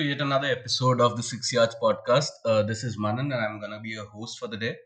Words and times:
To 0.00 0.06
yet 0.06 0.22
another 0.22 0.46
episode 0.46 0.98
of 0.98 1.14
the 1.18 1.22
Six 1.22 1.52
Yards 1.52 1.76
Podcast. 1.78 2.30
Uh, 2.46 2.62
this 2.62 2.84
is 2.84 2.96
Manan, 2.96 3.32
and 3.32 3.44
I'm 3.44 3.60
gonna 3.60 3.80
be 3.80 3.90
your 3.90 4.06
host 4.06 4.38
for 4.38 4.48
the 4.48 4.56
day. 4.56 4.76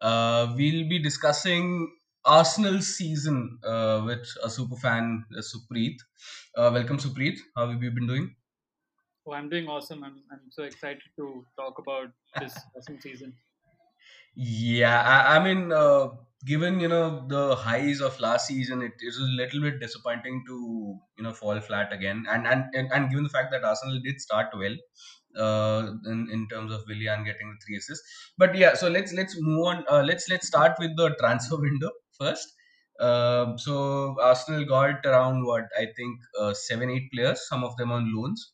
Uh, 0.00 0.54
we'll 0.56 0.88
be 0.88 0.98
discussing 0.98 1.94
Arsenal's 2.24 2.86
season 2.96 3.58
uh, 3.62 4.00
with 4.06 4.26
a 4.42 4.48
super 4.48 4.76
fan, 4.76 5.26
uh, 5.36 5.42
Supreet. 5.42 5.96
Uh, 6.56 6.70
welcome, 6.72 6.96
Supreet. 6.96 7.36
How 7.54 7.70
have 7.70 7.82
you 7.82 7.90
been 7.90 8.06
doing? 8.06 8.34
Oh, 9.26 9.32
I'm 9.32 9.50
doing 9.50 9.68
awesome. 9.68 10.02
I'm, 10.04 10.22
I'm 10.32 10.40
so 10.48 10.62
excited 10.62 11.02
to 11.16 11.44
talk 11.58 11.78
about 11.78 12.08
this 12.40 12.58
awesome 12.74 12.98
season. 12.98 13.34
Yeah, 14.34 15.02
I, 15.02 15.36
I 15.36 15.44
mean, 15.44 15.70
uh, 15.70 16.08
given 16.44 16.80
you 16.80 16.88
know 16.88 17.26
the 17.28 17.56
highs 17.56 18.00
of 18.00 18.18
last 18.20 18.46
season, 18.46 18.82
it 18.82 18.92
is 19.00 19.16
a 19.18 19.22
little 19.22 19.60
bit 19.60 19.80
disappointing 19.80 20.44
to 20.46 20.98
you 21.18 21.24
know 21.24 21.32
fall 21.32 21.60
flat 21.60 21.92
again, 21.92 22.24
and 22.30 22.46
and 22.46 22.64
and, 22.74 23.10
given 23.10 23.24
the 23.24 23.30
fact 23.30 23.50
that 23.52 23.64
Arsenal 23.64 24.00
did 24.02 24.20
start 24.20 24.48
well, 24.56 24.76
uh, 25.36 25.92
in 26.06 26.28
in 26.30 26.48
terms 26.48 26.72
of 26.72 26.82
Willian 26.88 27.24
getting 27.24 27.50
the 27.50 27.58
three 27.64 27.76
assists, 27.76 28.32
but 28.38 28.54
yeah, 28.54 28.74
so 28.74 28.88
let's 28.88 29.12
let's 29.12 29.36
move 29.40 29.66
on. 29.66 29.84
Uh, 29.90 30.02
let's 30.02 30.28
let's 30.28 30.46
start 30.46 30.76
with 30.78 30.96
the 30.96 31.10
transfer 31.20 31.56
window 31.68 31.90
first. 32.18 32.52
Um, 33.00 33.58
so 33.58 34.16
Arsenal 34.22 34.64
got 34.64 35.04
around 35.06 35.44
what 35.44 35.64
I 35.76 35.86
think 35.96 36.20
uh, 36.38 36.54
seven 36.54 36.90
eight 36.90 37.10
players, 37.12 37.48
some 37.48 37.64
of 37.64 37.76
them 37.76 37.90
on 37.90 38.14
loans. 38.14 38.52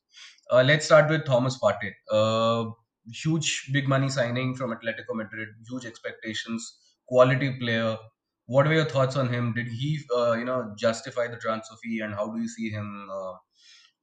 Uh, 0.50 0.62
let's 0.62 0.86
start 0.86 1.10
with 1.10 1.26
Thomas 1.26 1.58
Partey. 1.58 1.92
Uh, 2.10 2.70
huge 3.12 3.68
big 3.72 3.88
money 3.88 4.08
signing 4.08 4.54
from 4.54 4.70
Atletico 4.70 5.14
Madrid, 5.14 5.48
huge 5.68 5.84
expectations, 5.84 6.76
quality 7.08 7.58
player. 7.58 7.98
What 8.46 8.66
were 8.66 8.74
your 8.74 8.86
thoughts 8.86 9.16
on 9.16 9.28
him? 9.32 9.52
Did 9.54 9.68
he, 9.68 10.00
uh, 10.16 10.32
you 10.34 10.44
know, 10.44 10.74
justify 10.78 11.28
the 11.28 11.38
transfer 11.38 11.76
fee, 11.82 12.00
and 12.00 12.14
how 12.14 12.32
do 12.32 12.40
you 12.40 12.48
see 12.48 12.70
him 12.70 13.10
uh, 13.10 13.34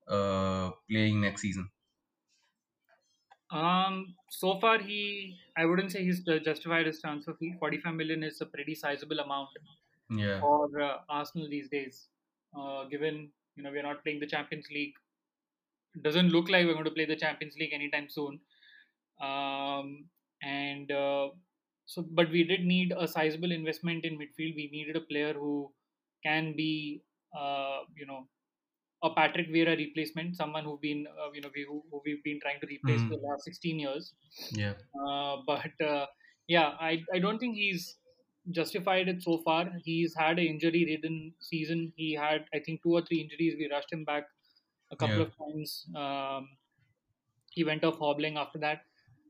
uh, 0.08 0.72
playing 0.90 1.22
next 1.22 1.42
season? 1.42 1.70
Um, 3.52 4.16
so 4.30 4.60
far, 4.60 4.80
he 4.80 5.40
I 5.56 5.66
wouldn't 5.66 5.92
say 5.92 6.04
he's 6.04 6.22
justified 6.24 6.86
his 6.88 7.00
transfer 7.02 7.34
fee. 7.36 7.54
45 7.60 7.94
million 7.94 8.24
is 8.24 8.42
a 8.42 8.46
pretty 8.46 8.76
sizable 8.76 9.20
amount 9.20 9.50
Yeah, 10.10 10.42
for 10.42 10.82
uh, 10.82 11.02
Arsenal 11.10 11.50
these 11.50 11.70
days. 11.70 12.10
Uh, 12.58 12.86
given 12.86 13.32
you 13.56 13.64
know 13.64 13.72
we're 13.72 13.84
not 13.84 14.04
playing 14.04 14.20
the 14.20 14.28
Champions 14.28 14.70
League, 14.72 14.96
doesn't 16.02 16.30
look 16.30 16.50
like 16.50 16.66
we're 16.66 16.74
going 16.74 16.86
to 16.86 16.92
play 16.92 17.06
the 17.06 17.16
Champions 17.16 17.56
League 17.58 17.74
anytime 17.74 18.10
soon. 18.10 18.42
Um, 19.22 20.10
and 20.42 20.92
uh, 20.92 21.30
so, 21.86 22.02
but 22.02 22.30
we 22.32 22.44
did 22.44 22.66
need 22.66 22.94
a 22.98 23.08
sizable 23.08 23.52
investment 23.52 24.06
in 24.06 24.18
midfield. 24.18 24.56
We 24.56 24.70
needed 24.72 24.96
a 24.96 25.02
player 25.02 25.34
who 25.34 25.74
can 26.24 26.56
be, 26.56 27.04
uh, 27.38 27.82
you 27.96 28.06
know, 28.06 28.28
a 29.04 29.10
Patrick 29.14 29.50
Vieira 29.50 29.78
replacement, 29.78 30.36
someone 30.36 30.64
who've 30.64 30.82
been, 30.82 31.08
uh, 31.08 31.32
you 31.34 31.42
know, 31.42 31.50
we, 31.54 31.64
who, 31.64 31.84
who 31.92 32.02
we've 32.06 32.24
been 32.24 32.40
trying 32.42 32.60
to 32.62 32.68
replace 32.68 33.04
for 33.04 33.10
mm, 33.10 33.22
the 33.22 33.28
last 33.28 33.44
16 33.44 33.80
years. 33.80 34.14
yeah, 34.52 34.74
Uh, 34.96 35.38
but 35.46 35.80
uh, 35.82 36.08
yeah, 36.48 36.70
I, 36.80 37.04
I 37.14 37.20
don't 37.20 37.40
think 37.40 37.56
he's 37.56 37.98
justified 38.52 39.08
it 39.08 39.22
so 39.24 39.40
far. 39.40 39.72
He's 39.84 40.16
had 40.16 40.40
an 40.40 40.46
injury 40.46 40.86
ridden 40.86 41.36
season. 41.40 41.94
He 41.96 42.14
had, 42.14 42.46
I 42.54 42.60
think, 42.60 42.84
two 42.84 42.94
or 42.94 43.02
three 43.02 43.22
injuries. 43.22 43.56
We 43.58 43.70
rushed 43.72 43.92
him 43.92 44.06
back 44.06 44.26
a 44.92 44.96
couple 44.96 45.20
yeah, 45.20 45.22
of 45.22 45.34
times. 45.38 45.88
Um, 45.96 46.50
he 47.52 47.64
went 47.64 47.84
off 47.84 47.98
hobbling 47.98 48.38
after 48.38 48.60
that. 48.60 48.86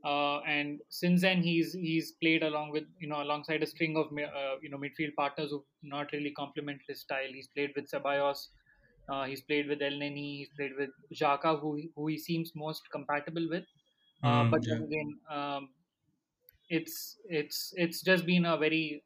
Uh, 0.06 0.40
and 0.42 0.82
since 0.90 1.22
then, 1.22 1.42
he's 1.42 1.74
he's 1.74 2.12
played 2.22 2.44
along 2.44 2.72
with 2.72 2.86
you 3.00 3.08
know 3.08 3.22
alongside 3.24 3.64
a 3.64 3.66
string 3.66 3.98
of 3.98 4.08
uh, 4.14 4.56
you 4.62 4.70
know 4.70 4.78
midfield 4.78 5.16
partners 5.16 5.50
who 5.52 5.66
not 5.82 6.12
really 6.14 6.32
complement 6.32 6.82
his 6.88 7.02
style. 7.02 7.28
He's 7.34 7.48
played 7.48 7.72
with 7.76 7.90
Ceballos, 7.92 8.50
uh, 9.10 9.26
he's 9.26 9.42
played 9.42 9.68
with 9.68 9.82
El 9.82 9.94
Neni, 10.04 10.38
he's 10.40 10.50
played 10.58 10.74
with 10.78 10.92
Xhaka, 11.14 11.60
who 11.60 11.76
he- 11.76 11.92
who 11.96 12.08
he 12.08 12.18
seems 12.20 12.54
most 12.56 12.92
compatible 12.92 13.50
with. 13.50 13.66
Mm, 14.24 14.50
but 14.52 14.62
yeah, 14.68 14.84
again, 14.86 15.20
um, 15.30 15.70
it's 16.70 17.18
it's 17.26 17.74
it's 17.76 18.02
just 18.02 18.26
been 18.26 18.46
a 18.46 18.58
very 18.58 19.04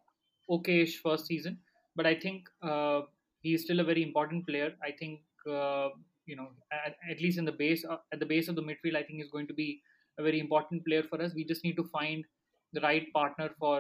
okayish 0.50 0.96
first 1.04 1.26
season. 1.26 1.60
But 1.96 2.06
I 2.06 2.16
think 2.20 2.50
uh, 2.62 3.02
he's 3.42 3.64
still 3.64 3.80
a 3.80 3.84
very 3.84 4.04
important 4.04 4.48
player. 4.48 4.76
I 4.82 4.92
think 4.92 5.22
uh, 5.50 5.90
you 6.26 6.36
know 6.36 6.52
at, 6.72 6.96
at 7.10 7.20
least 7.20 7.38
in 7.38 7.46
the 7.46 7.52
base 7.52 7.86
uh, 7.86 7.98
at 8.12 8.20
the 8.20 8.26
base 8.26 8.48
of 8.48 8.56
the 8.56 8.62
midfield, 8.64 8.96
I 8.96 9.04
think 9.04 9.20
he's 9.22 9.32
going 9.32 9.48
to 9.48 9.54
be 9.54 9.82
a 10.20 10.24
very 10.24 10.40
important 10.40 10.86
player 10.86 11.04
for 11.04 11.22
us. 11.22 11.34
We 11.34 11.46
just 11.46 11.64
need 11.64 11.78
to 11.78 11.86
find 11.86 12.26
the 12.74 12.82
right 12.82 13.12
partner 13.14 13.50
for 13.60 13.78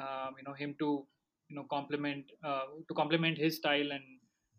um, 0.00 0.34
you 0.38 0.44
know 0.44 0.54
him 0.54 0.74
to 0.80 1.06
you 1.48 1.56
know 1.56 1.64
complement 1.70 2.32
uh, 2.42 2.66
to 2.88 2.94
complement 2.94 3.38
his 3.38 3.56
style 3.56 3.92
and 3.92 4.04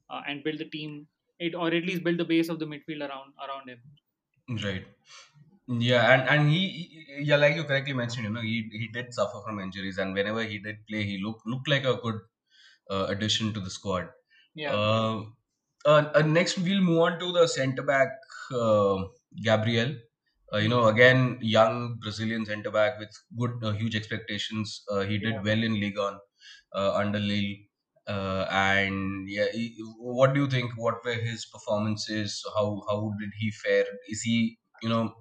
uh, 0.10 0.22
and 0.28 0.44
build 0.44 0.60
the 0.60 0.70
team 0.78 1.08
it 1.40 1.56
or 1.56 1.68
at 1.68 1.84
least 1.92 2.04
build 2.04 2.20
the 2.20 2.26
base 2.34 2.50
of 2.50 2.60
the 2.60 2.66
midfield 2.66 3.08
around 3.10 3.34
around 3.48 3.70
him. 3.70 3.82
right. 4.64 4.86
Yeah, 5.68 6.14
and 6.14 6.30
and 6.30 6.50
he, 6.52 7.06
yeah, 7.22 7.38
like 7.38 7.56
you 7.56 7.64
correctly 7.64 7.94
mentioned, 7.94 8.26
you 8.26 8.32
know, 8.32 8.42
he 8.42 8.70
he 8.72 8.88
did 8.88 9.14
suffer 9.14 9.42
from 9.46 9.60
injuries, 9.60 9.98
and 10.00 10.14
whenever 10.14 10.44
he 10.44 10.60
did 10.60 10.86
play, 10.88 11.04
he 11.04 11.18
looked 11.24 11.46
looked 11.48 11.68
like 11.70 11.86
a 11.86 11.96
good 11.96 12.20
uh, 12.90 13.08
addition 13.10 13.54
to 13.54 13.62
the 13.62 13.70
squad. 13.72 14.10
Yeah, 14.56 14.78
Uh, 14.78 15.24
uh, 15.86 16.12
uh, 16.16 16.24
next, 16.26 16.58
we'll 16.60 16.82
move 16.82 17.00
on 17.02 17.20
to 17.20 17.32
the 17.34 17.48
centre 17.48 17.84
back, 17.84 18.10
uh, 18.52 19.06
Gabriel. 19.44 19.98
Uh, 20.56 20.60
you 20.60 20.70
know, 20.70 20.88
again, 20.88 21.38
young 21.42 21.98
Brazilian 22.00 22.46
centre 22.46 22.72
back 22.72 23.00
with 23.00 23.12
good, 23.38 23.64
uh, 23.64 23.72
huge 23.74 23.96
expectations. 23.96 24.84
Uh, 24.92 25.02
he 25.02 25.18
yeah. 25.20 25.30
did 25.30 25.44
well 25.44 25.62
in 25.64 25.80
Ligue 25.80 25.98
1 25.98 26.20
uh, 26.74 26.94
under 26.96 27.20
Lille. 27.20 27.56
Uh, 28.08 28.48
and 28.52 29.28
yeah, 29.30 29.48
he, 29.52 29.76
what 30.00 30.34
do 30.34 30.42
you 30.42 30.48
think? 30.50 30.72
What 30.78 31.04
were 31.04 31.16
his 31.16 31.46
performances? 31.48 32.44
How 32.56 32.84
how 32.90 33.12
did 33.20 33.32
he 33.40 33.52
fare? 33.52 33.86
Is 34.08 34.22
he, 34.22 34.60
you 34.84 34.90
know, 34.90 35.14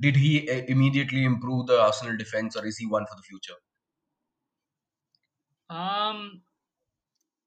did 0.00 0.16
he 0.16 0.50
uh, 0.50 0.64
immediately 0.68 1.24
improve 1.24 1.66
the 1.68 1.80
Arsenal 1.80 2.16
defense, 2.16 2.56
or 2.56 2.66
is 2.66 2.78
he 2.78 2.86
one 2.86 3.06
for 3.06 3.16
the 3.16 3.22
future? 3.22 3.56
Um, 5.68 6.44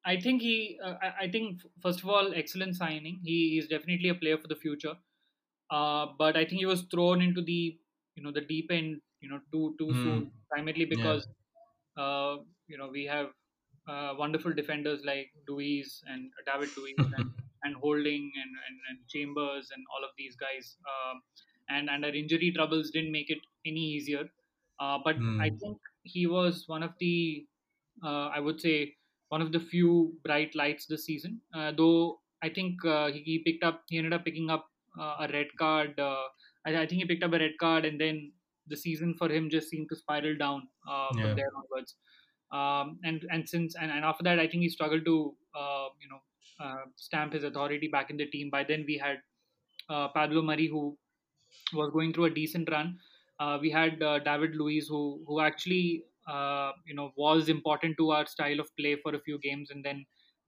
I 0.05 0.21
think 0.21 0.41
he. 0.41 0.79
Uh, 0.81 0.95
I 1.01 1.09
I 1.25 1.31
think 1.31 1.61
first 1.81 1.99
of 1.99 2.07
all, 2.07 2.33
excellent 2.33 2.75
signing. 2.77 3.19
He 3.23 3.57
is 3.57 3.67
definitely 3.67 4.07
a 4.09 4.15
player 4.15 4.37
for 4.37 4.47
the 4.47 4.55
future. 4.55 4.97
Uh, 5.69 6.07
but 6.17 6.37
I 6.37 6.45
think 6.45 6.59
he 6.59 6.65
was 6.65 6.83
thrown 6.91 7.21
into 7.21 7.41
the 7.41 7.79
you 8.15 8.23
know 8.23 8.31
the 8.31 8.41
deep 8.41 8.71
end 8.71 9.01
you 9.21 9.29
know 9.29 9.39
too 9.51 9.75
too 9.79 9.93
Hmm. 9.93 9.95
soon, 9.95 10.31
primarily 10.51 10.85
Yeah. 10.93 10.95
because 10.95 11.27
uh, 11.97 12.37
you 12.67 12.77
know 12.77 12.89
we 12.89 13.05
have 13.05 13.31
uh, 13.87 14.13
wonderful 14.17 14.53
defenders 14.53 15.03
like 15.05 15.31
Luiz 15.47 16.01
and 16.07 16.31
David 16.45 16.69
Luiz 16.77 16.95
and 17.17 17.25
and 17.63 17.75
Holding 17.77 18.31
and, 18.35 18.51
and, 18.67 18.79
and 18.89 19.07
Chambers 19.09 19.71
and 19.71 19.83
all 19.95 20.03
of 20.03 20.11
these 20.17 20.35
guys. 20.35 20.77
Um, 20.87 21.21
and 21.69 21.89
and 21.89 22.05
our 22.05 22.11
injury 22.13 22.51
troubles 22.51 22.91
didn't 22.91 23.11
make 23.11 23.29
it 23.29 23.39
any 23.65 23.81
easier. 23.81 24.29
Uh, 24.79 24.99
but 25.03 25.17
I 25.39 25.49
Hmm. 25.49 25.57
think 25.61 25.77
he 26.03 26.27
was 26.27 26.65
one 26.67 26.83
of 26.83 26.93
the 26.99 27.47
uh, 28.03 28.27
I 28.27 28.39
would 28.39 28.61
say 28.61 28.95
one 29.29 29.41
of 29.41 29.51
the 29.51 29.59
few 29.59 30.19
bright 30.23 30.55
lights 30.55 30.85
this 30.87 31.05
season. 31.05 31.41
Uh, 31.53 31.71
though 31.71 32.21
I 32.41 32.49
think 32.49 32.83
uh, 32.85 33.11
he, 33.11 33.21
he 33.23 33.39
picked 33.39 33.63
up, 33.63 33.83
he 33.89 33.97
ended 33.97 34.13
up 34.13 34.25
picking 34.25 34.49
up 34.49 34.67
a 34.99 35.27
red 35.31 35.47
card. 35.57 35.99
Uh, 35.99 36.27
I, 36.65 36.77
I 36.83 36.87
think 36.87 37.01
he 37.01 37.05
picked 37.05 37.23
up 37.23 37.33
a 37.33 37.39
red 37.39 37.57
card, 37.59 37.85
and 37.85 37.99
then 37.99 38.33
the 38.67 38.77
season 38.77 39.15
for 39.17 39.29
him 39.29 39.49
just 39.49 39.69
seemed 39.69 39.89
to 39.89 39.95
spiral 39.95 40.35
down 40.37 40.67
uh, 40.87 41.13
from 41.21 41.31
Yeah. 41.31 41.35
there 41.35 41.49
onwards. 41.55 41.95
Um, 42.51 42.99
and 43.03 43.25
and 43.31 43.47
since 43.49 43.75
and, 43.75 43.91
and 43.91 44.05
after 44.05 44.23
that, 44.23 44.39
I 44.39 44.47
think 44.47 44.63
he 44.63 44.69
struggled 44.69 45.05
to 45.05 45.35
uh, 45.55 45.87
you 46.01 46.09
know 46.09 46.21
uh, 46.59 46.85
stamp 46.95 47.33
his 47.33 47.43
authority 47.43 47.87
back 47.87 48.09
in 48.09 48.17
the 48.17 48.27
team. 48.27 48.49
By 48.49 48.63
then, 48.63 48.85
we 48.87 48.97
had 48.97 49.21
uh, 49.89 50.09
Pablo 50.09 50.41
Mari, 50.41 50.67
who 50.67 50.97
was 51.73 51.91
going 51.91 52.13
through 52.13 52.25
a 52.25 52.29
decent 52.29 52.69
run. 52.69 52.99
Uh, 53.39 53.57
we 53.61 53.69
had 53.69 54.01
uh, 54.01 54.19
David 54.19 54.55
Luiz, 54.55 54.87
who 54.87 55.23
who 55.27 55.39
actually 55.41 56.05
uh, 56.27 56.71
you 56.85 56.95
know 56.95 57.11
was 57.17 57.49
important 57.49 57.97
to 57.97 58.11
our 58.11 58.25
style 58.25 58.59
of 58.59 58.69
play 58.77 58.95
for 58.95 59.13
a 59.15 59.19
few 59.21 59.39
games, 59.39 59.71
and 59.71 59.83
then 59.83 60.05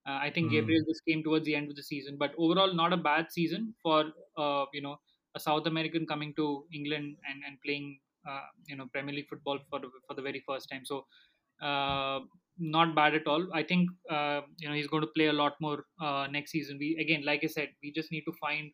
uh, 0.07 0.19
I 0.21 0.31
think 0.31 0.51
Hmm. 0.51 0.51
Gabriel 0.51 0.83
just 0.87 1.03
came 1.05 1.23
towards 1.23 1.45
the 1.45 1.55
end 1.55 1.69
of 1.69 1.75
the 1.75 1.83
season. 1.83 2.17
But 2.17 2.33
overall, 2.37 2.73
not 2.73 2.93
a 2.93 2.97
bad 2.97 3.31
season 3.31 3.75
for 3.81 4.05
uh, 4.37 4.65
you 4.73 4.81
know 4.81 4.97
a 5.35 5.39
South 5.39 5.67
American 5.67 6.05
coming 6.07 6.33
to 6.35 6.67
England 6.73 7.17
and 7.29 7.43
and 7.45 7.61
playing 7.61 7.99
uh, 8.27 8.47
you 8.67 8.75
know 8.75 8.87
Premier 8.87 9.15
League 9.15 9.29
football 9.29 9.59
for 9.69 9.79
the- 9.79 9.91
for 10.07 10.15
the 10.15 10.21
very 10.29 10.41
first 10.47 10.69
time. 10.69 10.85
So 10.85 11.05
uh, 11.61 12.19
not 12.59 12.95
bad 12.95 13.13
at 13.15 13.27
all. 13.27 13.47
I 13.53 13.63
think 13.63 13.89
uh, 14.09 14.41
you 14.57 14.67
know 14.69 14.75
he's 14.75 14.87
going 14.87 15.01
to 15.07 15.13
play 15.17 15.27
a 15.27 15.33
lot 15.33 15.55
more 15.61 15.85
uh, 16.01 16.27
next 16.27 16.51
season. 16.51 16.77
We 16.79 16.97
again, 16.97 17.23
like 17.25 17.43
I 17.43 17.47
said, 17.47 17.75
we 17.83 17.91
just 17.91 18.11
need 18.11 18.25
to 18.25 18.33
find 18.41 18.71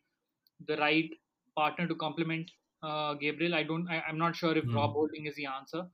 the 0.66 0.76
right 0.76 1.10
partner 1.56 1.86
to 1.88 1.94
complement 1.94 2.50
uh, 2.82 3.14
Gabriel. 3.14 3.54
I 3.54 3.62
don't. 3.62 3.88
I, 3.88 4.00
I'm 4.02 4.18
not 4.18 4.36
sure 4.36 4.56
if 4.56 4.72
Rob 4.74 4.92
Hmm. 4.92 4.94
Holding 4.94 5.26
is 5.26 5.36
the 5.36 5.46
answer, 5.46 5.88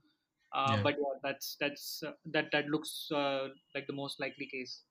uh, 0.53 0.77
Yeah. 0.77 0.85
but 0.85 0.95
yeah, 0.99 1.19
that's 1.23 1.57
that's 1.61 2.03
uh, 2.03 2.13
that 2.27 2.51
that 2.53 2.67
looks 2.69 3.11
uh, 3.13 3.49
like 3.75 3.87
the 3.87 3.93
most 3.93 4.21
likely 4.21 4.47
case. 4.47 4.85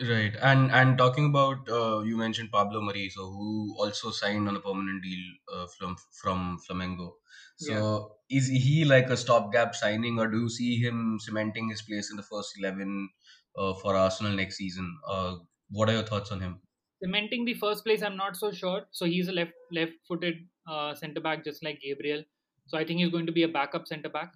Right. 0.00 0.34
And 0.42 0.70
and 0.72 0.98
talking 0.98 1.26
about 1.26 1.68
uh, 1.68 2.00
you 2.00 2.16
mentioned 2.16 2.50
Pablo 2.52 2.80
Mari, 2.80 3.08
so 3.10 3.26
who 3.26 3.74
also 3.78 4.10
signed 4.10 4.48
on 4.48 4.56
a 4.56 4.60
permanent 4.60 5.02
deal 5.02 5.24
uh, 5.52 5.66
from 5.78 5.96
from 6.12 6.58
Flamengo. 6.68 7.12
Yeah. 7.60 7.78
So 7.78 8.16
is 8.28 8.48
he 8.48 8.84
like 8.84 9.08
a 9.08 9.16
stopgap 9.16 9.74
signing, 9.74 10.18
or 10.18 10.28
do 10.28 10.40
you 10.40 10.50
see 10.50 10.76
him 10.76 11.18
cementing 11.20 11.70
his 11.70 11.82
place 11.82 12.10
in 12.10 12.16
the 12.16 12.22
first 12.22 12.58
eleven 12.58 13.08
uh, 13.56 13.74
for 13.74 13.96
Arsenal 13.96 14.32
next 14.32 14.56
season? 14.56 14.98
Uh, 15.06 15.36
what 15.70 15.88
are 15.88 15.94
your 15.94 16.08
thoughts 16.12 16.30
on 16.30 16.40
him? 16.40 16.60
cementing 17.02 17.44
the 17.44 17.54
first 17.54 17.84
place, 17.84 18.02
I'm 18.02 18.16
not 18.16 18.36
so 18.36 18.52
sure. 18.52 18.86
So 18.90 19.06
he's 19.06 19.28
a 19.28 19.32
left 19.32 19.52
left-footed 19.70 20.48
uh, 20.68 20.94
centre 20.94 21.20
back, 21.20 21.44
just 21.44 21.62
like 21.64 21.80
Gabriel. 21.80 22.24
So 22.66 22.78
I 22.78 22.84
think 22.84 23.00
he's 23.00 23.10
going 23.10 23.26
to 23.26 23.32
be 23.32 23.44
a 23.44 23.48
backup 23.48 23.86
centre 23.86 24.08
back. 24.08 24.32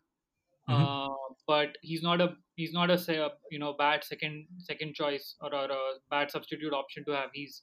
Hmm 0.66 0.86
Uh, 0.86 1.08
but 1.46 1.76
he's 1.82 2.02
not 2.02 2.20
a 2.20 2.36
he's 2.56 2.72
not 2.72 2.90
a 2.90 3.30
you 3.50 3.58
know 3.58 3.72
bad 3.74 4.04
second 4.04 4.46
second 4.58 4.94
choice 4.94 5.34
or, 5.40 5.52
or 5.54 5.64
a 5.70 5.92
bad 6.10 6.30
substitute 6.30 6.72
option 6.72 7.04
to 7.04 7.12
have. 7.12 7.30
He's 7.34 7.62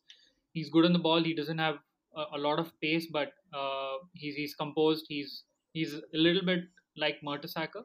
he's 0.53 0.69
good 0.69 0.85
on 0.85 0.93
the 0.93 0.99
ball. 0.99 1.23
He 1.23 1.33
doesn't 1.33 1.57
have 1.57 1.77
a, 2.15 2.25
a 2.33 2.37
lot 2.37 2.59
of 2.59 2.71
pace, 2.81 3.07
but 3.11 3.33
uh, 3.53 3.97
he's 4.13 4.35
he's 4.35 4.55
composed. 4.55 5.05
He's 5.07 5.43
he's 5.73 5.93
a 5.95 6.01
little 6.13 6.43
bit 6.45 6.65
like 6.97 7.21
Mertesacker. 7.21 7.83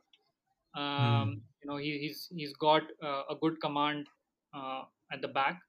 Um, 0.75 1.29
Hmm. 1.31 1.43
you 1.63 1.71
know 1.71 1.77
he, 1.77 1.99
he's 1.99 2.29
he's 2.35 2.53
got 2.55 2.83
uh, 3.03 3.23
a 3.31 3.37
good 3.41 3.61
command 3.61 4.07
uh, 4.55 4.85
at 5.13 5.21
the 5.21 5.29
back. 5.29 5.61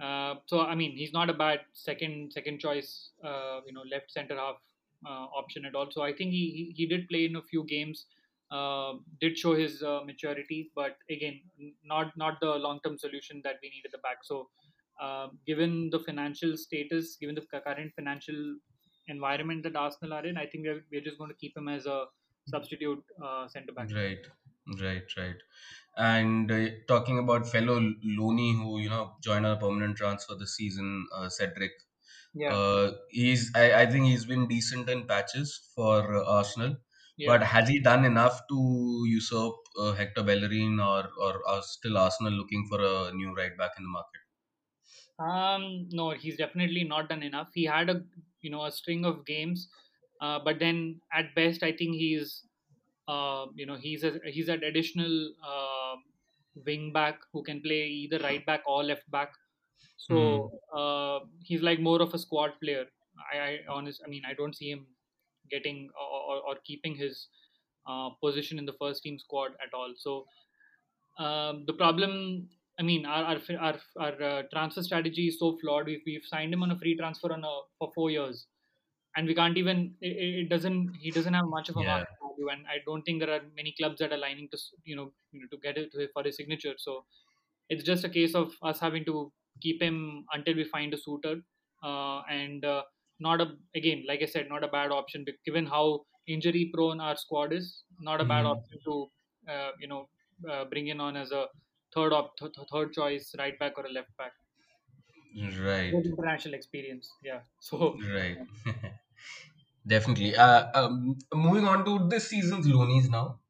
Uh, 0.00 0.36
so 0.46 0.60
I 0.60 0.74
mean 0.74 0.92
he's 0.96 1.12
not 1.12 1.30
a 1.30 1.34
bad 1.34 1.60
second 1.72 2.32
second 2.32 2.58
choice. 2.60 3.12
Uh, 3.24 3.60
you 3.66 3.72
know 3.72 3.82
left 3.90 4.10
center 4.12 4.36
half 4.36 4.56
uh, 5.06 5.26
option 5.40 5.64
at 5.64 5.74
all. 5.74 5.90
So 5.90 6.02
I 6.02 6.12
think 6.12 6.32
he, 6.32 6.50
he 6.50 6.74
he 6.76 6.86
did 6.86 7.08
play 7.08 7.24
in 7.26 7.36
a 7.36 7.42
few 7.42 7.64
games. 7.64 8.06
Uh, 8.50 8.94
did 9.20 9.36
show 9.36 9.54
his 9.54 9.82
uh, 9.82 10.00
maturity, 10.06 10.70
but 10.76 10.96
again, 11.10 11.40
not 11.84 12.16
not 12.16 12.38
the 12.40 12.46
long 12.46 12.78
term 12.84 12.96
solution 12.98 13.40
that 13.42 13.56
we 13.62 13.68
need 13.70 13.82
at 13.84 13.92
the 13.92 13.98
back. 13.98 14.18
So, 14.22 14.48
uh, 15.00 15.28
given 15.46 15.90
the 15.90 15.98
financial 15.98 16.56
status, 16.56 17.16
given 17.20 17.34
the 17.34 17.42
current 17.42 17.92
financial 17.96 18.56
environment 19.08 19.62
that 19.64 19.76
Arsenal 19.76 20.14
are 20.14 20.26
in, 20.26 20.36
I 20.36 20.46
think 20.46 20.64
we're, 20.66 20.84
we're 20.92 21.00
just 21.00 21.18
going 21.18 21.30
to 21.30 21.36
keep 21.36 21.56
him 21.56 21.68
as 21.68 21.86
a 21.86 22.04
substitute 22.46 23.02
uh, 23.22 23.48
centre 23.48 23.72
back. 23.72 23.88
Right, 23.94 24.18
right, 24.80 25.02
right. 25.16 25.36
And 25.96 26.50
uh, 26.50 26.68
talking 26.88 27.18
about 27.18 27.48
fellow 27.48 27.80
loanee 27.80 28.54
who 28.56 28.78
you 28.80 28.88
know 28.90 29.16
joined 29.22 29.46
on 29.46 29.56
a 29.56 29.60
permanent 29.60 29.96
transfer 29.96 30.34
this 30.34 30.56
season, 30.56 31.06
uh, 31.16 31.28
Cedric. 31.28 31.72
Yeah, 32.34 32.52
Uh, 32.52 32.92
he's 33.10 33.50
I, 33.54 33.82
I 33.82 33.86
think 33.86 34.06
he's 34.06 34.24
been 34.24 34.48
decent 34.48 34.88
in 34.88 35.06
patches 35.06 35.70
for 35.74 36.16
Arsenal, 36.24 36.76
yeah. 37.16 37.28
but 37.28 37.42
has 37.42 37.68
he 37.68 37.78
done 37.78 38.04
enough 38.04 38.40
to 38.48 39.04
usurp 39.06 39.54
uh, 39.78 39.92
Hector 39.92 40.22
Bellerin 40.22 40.80
or 40.80 41.08
or 41.20 41.46
are 41.48 41.62
still 41.62 41.98
Arsenal 41.98 42.32
looking 42.32 42.66
for 42.68 42.80
a 42.80 43.12
new 43.12 43.34
right 43.34 43.56
back 43.56 43.72
in 43.78 43.84
the 43.84 43.88
market? 43.88 44.20
Um, 45.18 45.88
no, 45.92 46.10
he's 46.10 46.36
definitely 46.36 46.84
not 46.84 47.08
done 47.08 47.22
enough. 47.22 47.48
He 47.54 47.64
had 47.64 47.88
a 47.88 48.02
you 48.40 48.50
know 48.50 48.64
a 48.64 48.72
string 48.72 49.04
of 49.04 49.24
games, 49.24 49.68
uh, 50.20 50.40
but 50.44 50.58
then 50.58 51.00
at 51.12 51.34
best, 51.34 51.62
I 51.62 51.72
think 51.72 51.94
he's 51.94 52.42
uh, 53.06 53.46
you 53.54 53.66
know 53.66 53.76
he's 53.76 54.02
a 54.02 54.18
he's 54.26 54.48
an 54.48 54.64
additional 54.64 55.32
uh, 55.46 55.96
wing 56.66 56.92
back 56.92 57.20
who 57.32 57.42
can 57.42 57.60
play 57.60 57.86
either 57.86 58.18
right 58.18 58.44
back 58.44 58.62
or 58.66 58.82
left 58.82 59.08
back. 59.10 59.32
So 59.96 60.50
uh, 60.76 61.20
he's 61.42 61.62
like 61.62 61.80
more 61.80 62.02
of 62.02 62.12
a 62.12 62.18
squad 62.18 62.50
player. 62.60 62.86
I, 63.32 63.38
I 63.38 63.58
honest, 63.70 64.02
I 64.04 64.08
mean, 64.08 64.22
I 64.28 64.34
don't 64.34 64.54
see 64.54 64.70
him 64.70 64.86
getting 65.50 65.88
or, 66.00 66.36
or, 66.48 66.56
keeping 66.64 66.94
his 66.94 67.28
uh, 67.86 68.10
position 68.22 68.58
in 68.58 68.64
the 68.64 68.74
first 68.80 69.02
team 69.02 69.18
squad 69.18 69.52
at 69.62 69.74
all. 69.74 69.92
So 69.96 70.24
um, 71.18 71.64
the 71.66 71.72
problem, 71.74 72.48
I 72.78 72.82
mean, 72.82 73.06
our 73.06 73.24
our 73.24 73.38
our, 73.60 73.74
our 73.98 74.22
uh, 74.22 74.42
transfer 74.52 74.82
strategy 74.82 75.28
is 75.28 75.38
so 75.38 75.56
flawed. 75.60 75.86
We've, 75.86 76.02
we've 76.06 76.24
signed 76.24 76.52
him 76.52 76.62
on 76.62 76.70
a 76.70 76.78
free 76.78 76.96
transfer 76.96 77.32
on 77.32 77.44
a 77.44 77.60
for 77.78 77.92
four 77.94 78.10
years, 78.10 78.46
and 79.16 79.26
we 79.26 79.34
can't 79.34 79.56
even. 79.56 79.94
It, 80.00 80.44
it 80.44 80.48
doesn't. 80.48 80.96
He 81.00 81.10
doesn't 81.10 81.34
have 81.34 81.46
much 81.46 81.68
of 81.68 81.76
a 81.76 81.82
Yeah. 81.82 81.98
market 81.98 82.16
value, 82.20 82.48
and 82.50 82.66
I 82.66 82.78
don't 82.84 83.02
think 83.02 83.20
there 83.20 83.30
are 83.30 83.42
many 83.54 83.74
clubs 83.78 83.98
that 84.00 84.12
are 84.12 84.18
lining 84.18 84.48
to 84.50 84.58
you 84.84 84.96
know 84.96 85.12
you 85.30 85.40
know 85.40 85.46
to 85.52 85.58
get 85.58 85.78
it 85.78 85.94
for 86.12 86.24
his 86.24 86.36
signature. 86.36 86.74
So 86.78 87.04
it's 87.68 87.84
just 87.84 88.04
a 88.04 88.08
case 88.08 88.34
of 88.34 88.52
us 88.62 88.80
having 88.80 89.04
to 89.04 89.32
keep 89.60 89.80
him 89.80 90.24
until 90.32 90.56
we 90.56 90.64
find 90.64 90.92
a 90.94 90.98
suitor, 90.98 91.36
uh, 91.82 92.22
and 92.22 92.64
uh, 92.64 92.82
not 93.20 93.40
a 93.40 93.56
again, 93.74 94.04
like 94.06 94.22
I 94.22 94.26
said, 94.26 94.48
not 94.48 94.64
a 94.64 94.68
bad 94.68 94.90
option. 94.92 95.24
Given 95.44 95.66
how 95.66 96.06
injury 96.26 96.70
prone 96.74 97.00
our 97.00 97.16
squad 97.16 97.52
is, 97.52 97.84
not 98.00 98.20
a 98.20 98.24
bad 98.24 98.44
Hmm. 98.44 98.46
option 98.46 98.78
to 98.86 99.06
uh, 99.48 99.70
you 99.80 99.88
know 99.88 100.08
uh, 100.50 100.64
bring 100.66 100.88
in 100.88 101.00
on 101.00 101.16
as 101.16 101.32
a 101.32 101.46
third 101.94 102.12
op- 102.12 102.36
th- 102.38 102.52
th- 102.52 102.68
third 102.72 102.92
choice 102.92 103.34
right 103.38 103.58
back 103.58 103.74
or 103.78 103.86
a 103.86 103.90
left 103.92 104.16
back 104.16 104.32
Right. 105.36 105.92
with 105.92 106.06
international 106.06 106.54
experience. 106.54 107.10
Yeah. 107.22 107.42
So 107.60 107.96
Right. 108.00 108.38
Definitely. 109.86 110.34
Uh, 110.36 110.70
um, 110.74 111.18
moving 111.34 111.66
on 111.66 111.84
to 111.84 112.08
this 112.08 112.28
season's 112.28 112.66
loanies 112.66 113.10
now. 113.10 113.40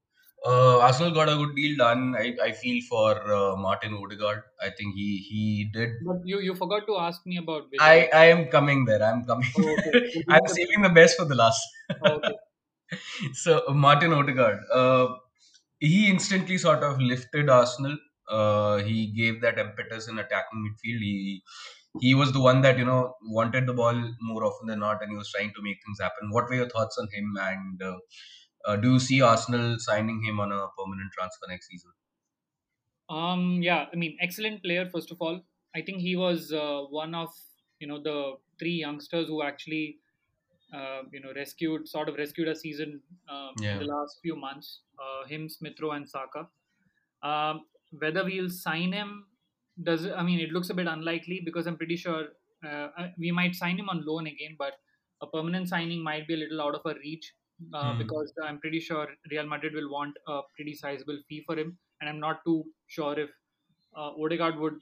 Uh, 0.47 0.79
Arsenal 0.79 1.13
got 1.13 1.29
a 1.31 1.37
good 1.37 1.57
deal 1.57 1.77
done. 1.79 2.15
I, 2.19 2.35
I 2.43 2.53
feel 2.53 2.83
for 2.89 3.13
uh, 3.33 3.57
Martin 3.57 3.95
Odegaard. 3.95 4.43
I 4.61 4.69
think 4.71 4.95
he 4.95 5.25
he 5.29 5.71
did. 5.73 5.93
but 6.05 6.19
you 6.25 6.41
you 6.41 6.55
forgot 6.55 6.87
to 6.87 6.97
ask 6.99 7.25
me 7.25 7.39
about 7.39 7.63
I 7.81 8.11
I 8.13 8.25
am 8.27 8.47
coming 8.49 8.85
there. 8.85 9.03
I'm 9.03 9.25
coming. 9.25 9.49
Oh, 9.59 9.77
okay. 9.79 10.25
I'm 10.29 10.47
saving 10.47 10.83
the 10.83 10.91
best 10.91 11.17
for 11.17 11.25
the 11.25 11.35
last. 11.35 11.63
okay. 12.07 12.35
so 13.33 13.63
Martin 13.71 14.13
Odegaard, 14.13 14.59
uh, 14.73 15.07
he 15.81 16.09
instantly 16.11 16.59
sort 16.59 16.83
of 16.83 17.01
lifted 17.01 17.49
Arsenal. 17.49 17.97
Uh, 18.29 18.79
he 18.79 19.07
gave 19.17 19.41
that 19.41 19.59
impetus 19.59 20.09
in 20.09 20.19
attacking 20.19 20.67
midfield. 20.67 21.01
He 21.01 21.43
he 22.01 22.15
was 22.15 22.33
the 22.33 22.41
one 22.41 22.61
that 22.63 22.77
you 22.77 22.85
know 22.85 23.15
wanted 23.23 23.67
the 23.67 23.73
ball 23.73 23.95
more 24.21 24.45
often 24.45 24.67
than 24.67 24.81
not, 24.81 25.01
and 25.01 25.11
he 25.11 25.17
was 25.17 25.31
trying 25.31 25.53
to 25.55 25.63
make 25.63 25.79
things 25.85 26.01
happen. 26.01 26.31
What 26.31 26.51
were 26.51 26.55
your 26.55 26.69
thoughts 26.69 26.99
on 26.99 27.09
him? 27.13 27.35
And 27.41 27.83
uh, 28.65 28.77
do 28.77 28.93
you 28.93 28.99
see 28.99 29.21
Arsenal 29.21 29.79
signing 29.79 30.23
him 30.23 30.41
on 30.41 30.53
a 30.53 30.69
permanent 30.79 31.13
transfer 31.13 31.47
next 31.49 31.69
season? 31.69 31.91
Um, 33.09 33.63
yeah, 33.63 33.87
I 33.93 33.97
mean, 33.97 34.17
excellent 34.21 34.63
player. 34.63 34.89
First 34.89 35.11
of 35.11 35.21
all, 35.21 35.43
I 35.75 35.83
think 35.83 36.01
he 36.01 36.17
was 36.17 36.53
uh, 36.53 36.83
one 36.89 37.15
of 37.15 37.29
you 37.79 37.87
know 37.87 38.03
the 38.03 38.37
three 38.59 38.73
youngsters 38.73 39.29
who 39.29 39.43
actually 39.43 39.99
uh, 40.73 41.03
you 41.13 41.21
know 41.21 41.33
rescued 41.35 41.89
sort 41.89 42.09
of 42.09 42.17
rescued 42.17 42.49
a 42.49 42.57
season 42.57 43.03
uh, 43.29 43.51
in 43.59 43.79
the 43.79 43.85
last 43.85 44.21
few 44.23 44.37
months. 44.37 44.81
Uh, 44.99 45.27
him, 45.27 45.49
Smith 45.49 45.75
Rowe, 45.81 45.93
and 45.93 46.09
Saka. 46.09 46.49
Um, 47.23 47.67
whether 47.99 48.25
we'll 48.25 48.51
sign 48.51 48.93
him 48.93 49.27
does 49.83 50.07
I 50.07 50.23
mean 50.23 50.41
it 50.41 50.51
looks 50.51 50.71
a 50.71 50.75
bit 50.75 50.87
unlikely 50.87 51.41
because 51.45 51.67
I'm 51.67 51.77
pretty 51.77 51.97
sure 51.97 52.29
uh, 52.67 52.89
we 53.19 53.31
might 53.33 53.55
sign 53.55 53.79
him 53.79 53.89
on 53.89 54.05
loan 54.07 54.27
again, 54.27 54.57
but 54.59 54.75
a 55.21 55.27
permanent 55.27 55.69
signing 55.69 56.03
might 56.03 56.27
be 56.27 56.35
a 56.35 56.37
little 56.37 56.63
out 56.63 56.75
of 56.75 56.83
our 56.85 56.95
reach 56.95 57.35
uh, 57.73 57.93
Hmm. 57.93 57.99
because 57.99 58.33
I'm 58.43 58.59
pretty 58.61 58.81
sure 58.81 59.09
Real 59.31 59.47
Madrid 59.47 59.75
will 59.75 59.91
want 59.91 60.17
a 60.27 60.41
pretty 60.57 60.75
sizable 60.75 61.19
fee 61.29 61.43
for 61.47 61.57
him, 61.59 61.79
and 62.01 62.09
I'm 62.11 62.21
not 62.21 62.45
too 62.45 62.65
sure 62.87 63.19
if 63.19 63.31
uh, 63.97 64.11
Odegaard 64.25 64.57
would 64.59 64.79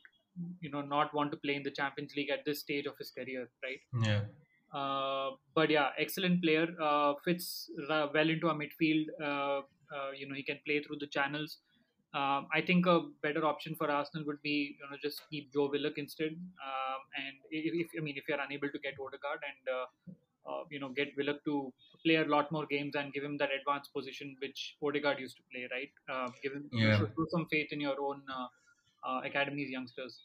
you 0.61 0.71
know 0.71 0.81
not 0.83 1.13
want 1.15 1.31
to 1.33 1.37
play 1.37 1.55
in 1.55 1.63
the 1.63 1.71
Champions 1.71 2.15
League 2.17 2.31
at 2.31 2.45
this 2.45 2.61
stage 2.61 2.87
of 2.87 2.97
his 2.99 3.11
career, 3.11 3.49
right? 3.63 3.81
Yeah. 4.09 4.23
Uh, 4.73 5.33
but 5.55 5.69
yeah, 5.69 5.91
excellent 5.99 6.43
player. 6.43 6.67
Uh, 6.81 7.15
fits 7.25 7.71
well 7.89 8.31
into 8.31 8.49
our 8.49 8.55
midfield. 8.55 9.05
Uh, 9.23 9.61
uh, 9.95 10.11
you 10.17 10.27
know, 10.27 10.35
he 10.35 10.43
can 10.43 10.59
play 10.67 10.83
through 10.83 10.97
the 10.99 11.07
channels. 11.07 11.59
Um, 12.15 12.47
I 12.55 12.63
think 12.67 12.87
a 12.87 13.01
better 13.23 13.45
option 13.45 13.75
for 13.75 13.91
Arsenal 13.91 14.25
would 14.27 14.41
be 14.43 14.77
you 14.79 14.91
know 14.91 14.97
just 15.03 15.23
keep 15.31 15.53
Joe 15.53 15.69
Willock 15.71 15.99
instead. 15.99 16.33
Um, 16.33 17.01
and 17.17 17.37
if, 17.51 17.73
if 17.75 17.89
I 17.99 18.03
mean 18.03 18.17
if 18.17 18.25
you're 18.29 18.41
unable 18.41 18.69
to 18.71 18.79
get 18.79 18.95
Odegaard 19.01 19.41
and 19.51 20.17
uh, 20.47 20.63
you 20.71 20.81
know 20.81 20.91
get 20.91 21.09
Willock 21.17 21.45
to 21.47 21.73
play 22.05 22.17
a 22.17 22.25
lot 22.25 22.51
more 22.53 22.67
games 22.67 22.95
and 22.95 23.13
give 23.13 23.25
him 23.25 23.37
that 23.39 23.51
advanced 23.53 23.93
position 23.93 24.37
which 24.41 24.77
Odegaard 24.83 25.21
used 25.21 25.37
to 25.37 25.43
play, 25.53 25.69
right? 25.71 25.93
Uh, 26.09 26.31
give 26.43 26.53
him 26.55 26.71
Yeah. 26.73 27.07
put 27.17 27.31
some 27.31 27.47
faith 27.51 27.69
in 27.73 27.81
your 27.81 28.01
own 28.01 28.23
uh, 28.31 28.49
uh, 29.05 29.21
academy's 29.25 29.71
youngsters. 29.71 30.23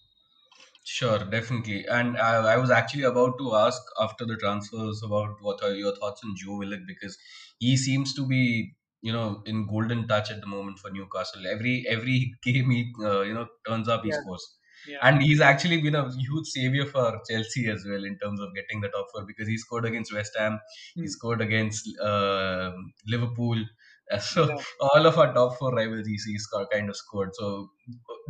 Sure, 0.83 1.19
definitely. 1.19 1.85
And 1.87 2.17
I, 2.17 2.53
I 2.53 2.57
was 2.57 2.69
actually 2.71 3.03
about 3.03 3.37
to 3.39 3.55
ask 3.55 3.81
after 3.99 4.25
the 4.25 4.37
transfers 4.37 5.01
about 5.03 5.41
what 5.41 5.61
are 5.63 5.73
your 5.73 5.95
thoughts 5.95 6.21
on 6.23 6.35
Joe 6.35 6.57
Willock 6.57 6.81
because 6.87 7.17
he 7.59 7.75
seems 7.75 8.13
to 8.15 8.25
be, 8.25 8.75
you 9.01 9.11
know, 9.11 9.43
in 9.45 9.67
golden 9.67 10.07
touch 10.07 10.31
at 10.31 10.39
the 10.41 10.47
moment 10.47 10.79
for 10.79 10.89
Newcastle. 10.89 11.45
Every 11.45 11.85
every 11.87 12.33
game 12.43 12.69
he, 12.71 12.93
uh, 13.03 13.21
you 13.21 13.33
know, 13.33 13.47
turns 13.67 13.87
up, 13.89 14.03
he 14.05 14.11
Yeah, 14.11 14.13
scores. 14.13 14.57
Yeah, 14.87 15.03
And 15.03 15.21
he's 15.21 15.41
actually 15.41 15.81
been 15.81 15.95
a 15.95 16.11
huge 16.15 16.47
savior 16.47 16.85
for 16.85 17.21
Chelsea 17.29 17.67
as 17.69 17.85
well 17.87 18.03
in 18.03 18.17
terms 18.19 18.39
of 18.41 18.53
getting 18.55 18.81
the 18.81 18.89
top 18.89 19.07
four 19.13 19.25
because 19.25 19.47
he 19.47 19.57
scored 19.57 19.85
against 19.85 20.13
West 20.13 20.33
Ham, 20.37 20.59
he 20.99 21.07
Hmm. 21.07 21.07
scored 21.07 21.41
against 21.41 21.87
uh, 21.99 22.71
Liverpool. 23.07 23.63
So 24.21 24.43
yeah. 24.43 24.63
all 24.79 25.05
of 25.05 25.17
our 25.17 25.33
top 25.33 25.57
four 25.57 25.73
rivals, 25.75 26.07
he's, 26.07 26.47
kind 26.71 26.89
of 26.89 26.95
scored. 26.95 27.31
So 27.35 27.71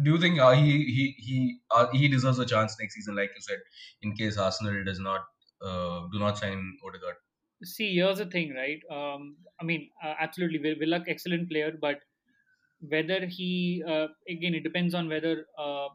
do 0.03 0.11
you 0.11 0.19
think 0.19 0.39
uh, 0.39 0.51
he 0.53 0.71
he 0.95 1.15
he 1.19 1.59
uh, 1.71 1.87
he 1.91 2.07
deserves 2.07 2.39
a 2.39 2.45
chance 2.45 2.75
next 2.79 2.95
season, 2.95 3.15
like 3.15 3.29
you 3.35 3.41
said, 3.41 3.59
in 4.01 4.15
case 4.15 4.37
Arsenal 4.37 4.83
does 4.83 4.99
not 4.99 5.21
uh, 5.61 6.07
do 6.11 6.19
not 6.19 6.37
sign 6.37 6.77
Odegaard? 6.83 7.17
See, 7.63 7.95
here's 7.95 8.19
the 8.19 8.25
thing, 8.27 8.53
right? 8.53 8.81
Um, 8.91 9.37
I 9.59 9.63
mean, 9.63 9.89
uh, 10.03 10.13
absolutely, 10.19 10.59
Will- 10.59 10.79
Willock, 10.79 11.03
excellent 11.07 11.49
player, 11.49 11.71
but 11.79 11.99
whether 12.79 13.25
he 13.27 13.83
uh, 13.87 14.07
again, 14.29 14.55
it 14.55 14.63
depends 14.63 14.93
on 14.95 15.09
whether 15.09 15.45
uh, 15.57 15.89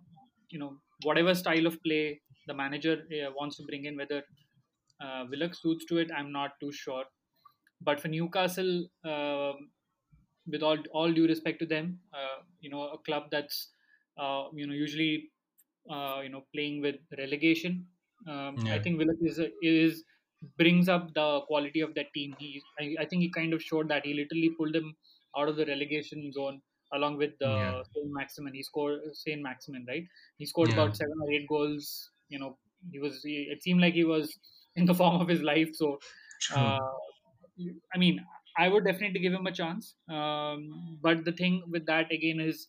you 0.52 0.59
know 0.59 0.78
whatever 1.04 1.35
style 1.35 1.66
of 1.66 1.82
play 1.85 2.23
the 2.49 2.54
manager 2.54 2.94
uh, 3.18 3.30
wants 3.38 3.56
to 3.59 3.64
bring 3.64 3.85
in, 3.87 3.97
whether 3.97 4.23
uh, 5.00 5.25
Willock 5.30 5.54
suits 5.54 5.85
to 5.87 5.99
it. 5.99 6.11
I'm 6.16 6.32
not 6.32 6.52
too 6.61 6.73
sure. 6.73 7.04
But 7.80 8.00
for 8.00 8.09
Newcastle, 8.09 8.87
um, 9.04 9.71
with 10.47 10.62
all 10.62 10.78
all 10.92 11.12
due 11.12 11.26
respect 11.26 11.59
to 11.61 11.66
them, 11.66 12.00
uh, 12.12 12.42
you 12.61 12.71
know, 12.71 12.82
a 12.88 12.99
club 12.99 13.25
that's 13.30 13.73
uh, 14.18 14.44
you 14.54 14.66
know 14.66 14.75
usually 14.75 15.30
uh, 15.90 16.21
you 16.23 16.30
know 16.30 16.42
playing 16.54 16.80
with 16.82 16.97
relegation 17.25 17.87
Um, 18.32 18.59
I 18.75 18.78
think 18.82 18.99
Willock 19.00 19.21
is 19.30 19.38
is 19.62 20.04
brings 20.59 20.88
up 20.88 21.14
the 21.14 21.40
quality 21.49 21.80
of 21.87 21.94
that 21.97 22.12
team. 22.14 22.35
He, 22.38 22.49
I, 22.80 22.85
I 23.02 23.06
think 23.06 23.23
he 23.23 23.30
kind 23.37 23.52
of 23.56 23.62
showed 23.62 23.88
that 23.92 24.04
he 24.06 24.14
literally 24.14 24.50
pulled 24.59 24.75
them 24.75 24.88
out 25.37 25.49
of 25.49 25.56
the 25.56 25.66
relegation 25.66 26.32
zone 26.37 26.62
along 26.92 27.16
with 27.18 27.38
Yeah. 27.44 27.75
the 27.78 27.84
Saint 27.94 28.11
Maximin. 28.12 28.54
He 28.54 28.62
scored 28.62 29.00
Saint 29.14 29.42
Maximin, 29.42 29.84
right? 29.88 30.04
He 30.38 30.46
scored 30.46 30.70
Yeah. 30.70 30.72
about 30.72 30.96
seven 30.96 31.14
or 31.22 31.30
eight 31.32 31.49
goals. 31.49 32.11
You 32.28 32.38
know, 32.38 32.58
he 32.90 32.99
was. 32.99 33.22
He, 33.22 33.49
it 33.50 33.62
seemed 33.62 33.80
like 33.80 33.94
he 33.94 34.04
was 34.04 34.38
in 34.76 34.87
the 34.87 34.94
form 34.94 35.20
of 35.20 35.28
his 35.28 35.42
life. 35.42 35.70
So, 35.75 35.99
uh, 36.54 36.78
I 37.94 37.99
mean, 37.99 38.25
I 38.56 38.68
would 38.68 38.84
definitely 38.84 39.20
give 39.20 39.32
him 39.32 39.46
a 39.46 39.52
chance. 39.52 39.96
Um, 40.08 40.99
but 41.00 41.25
the 41.25 41.32
thing 41.32 41.62
with 41.70 41.87
that 41.87 42.11
again 42.12 42.40
is, 42.40 42.68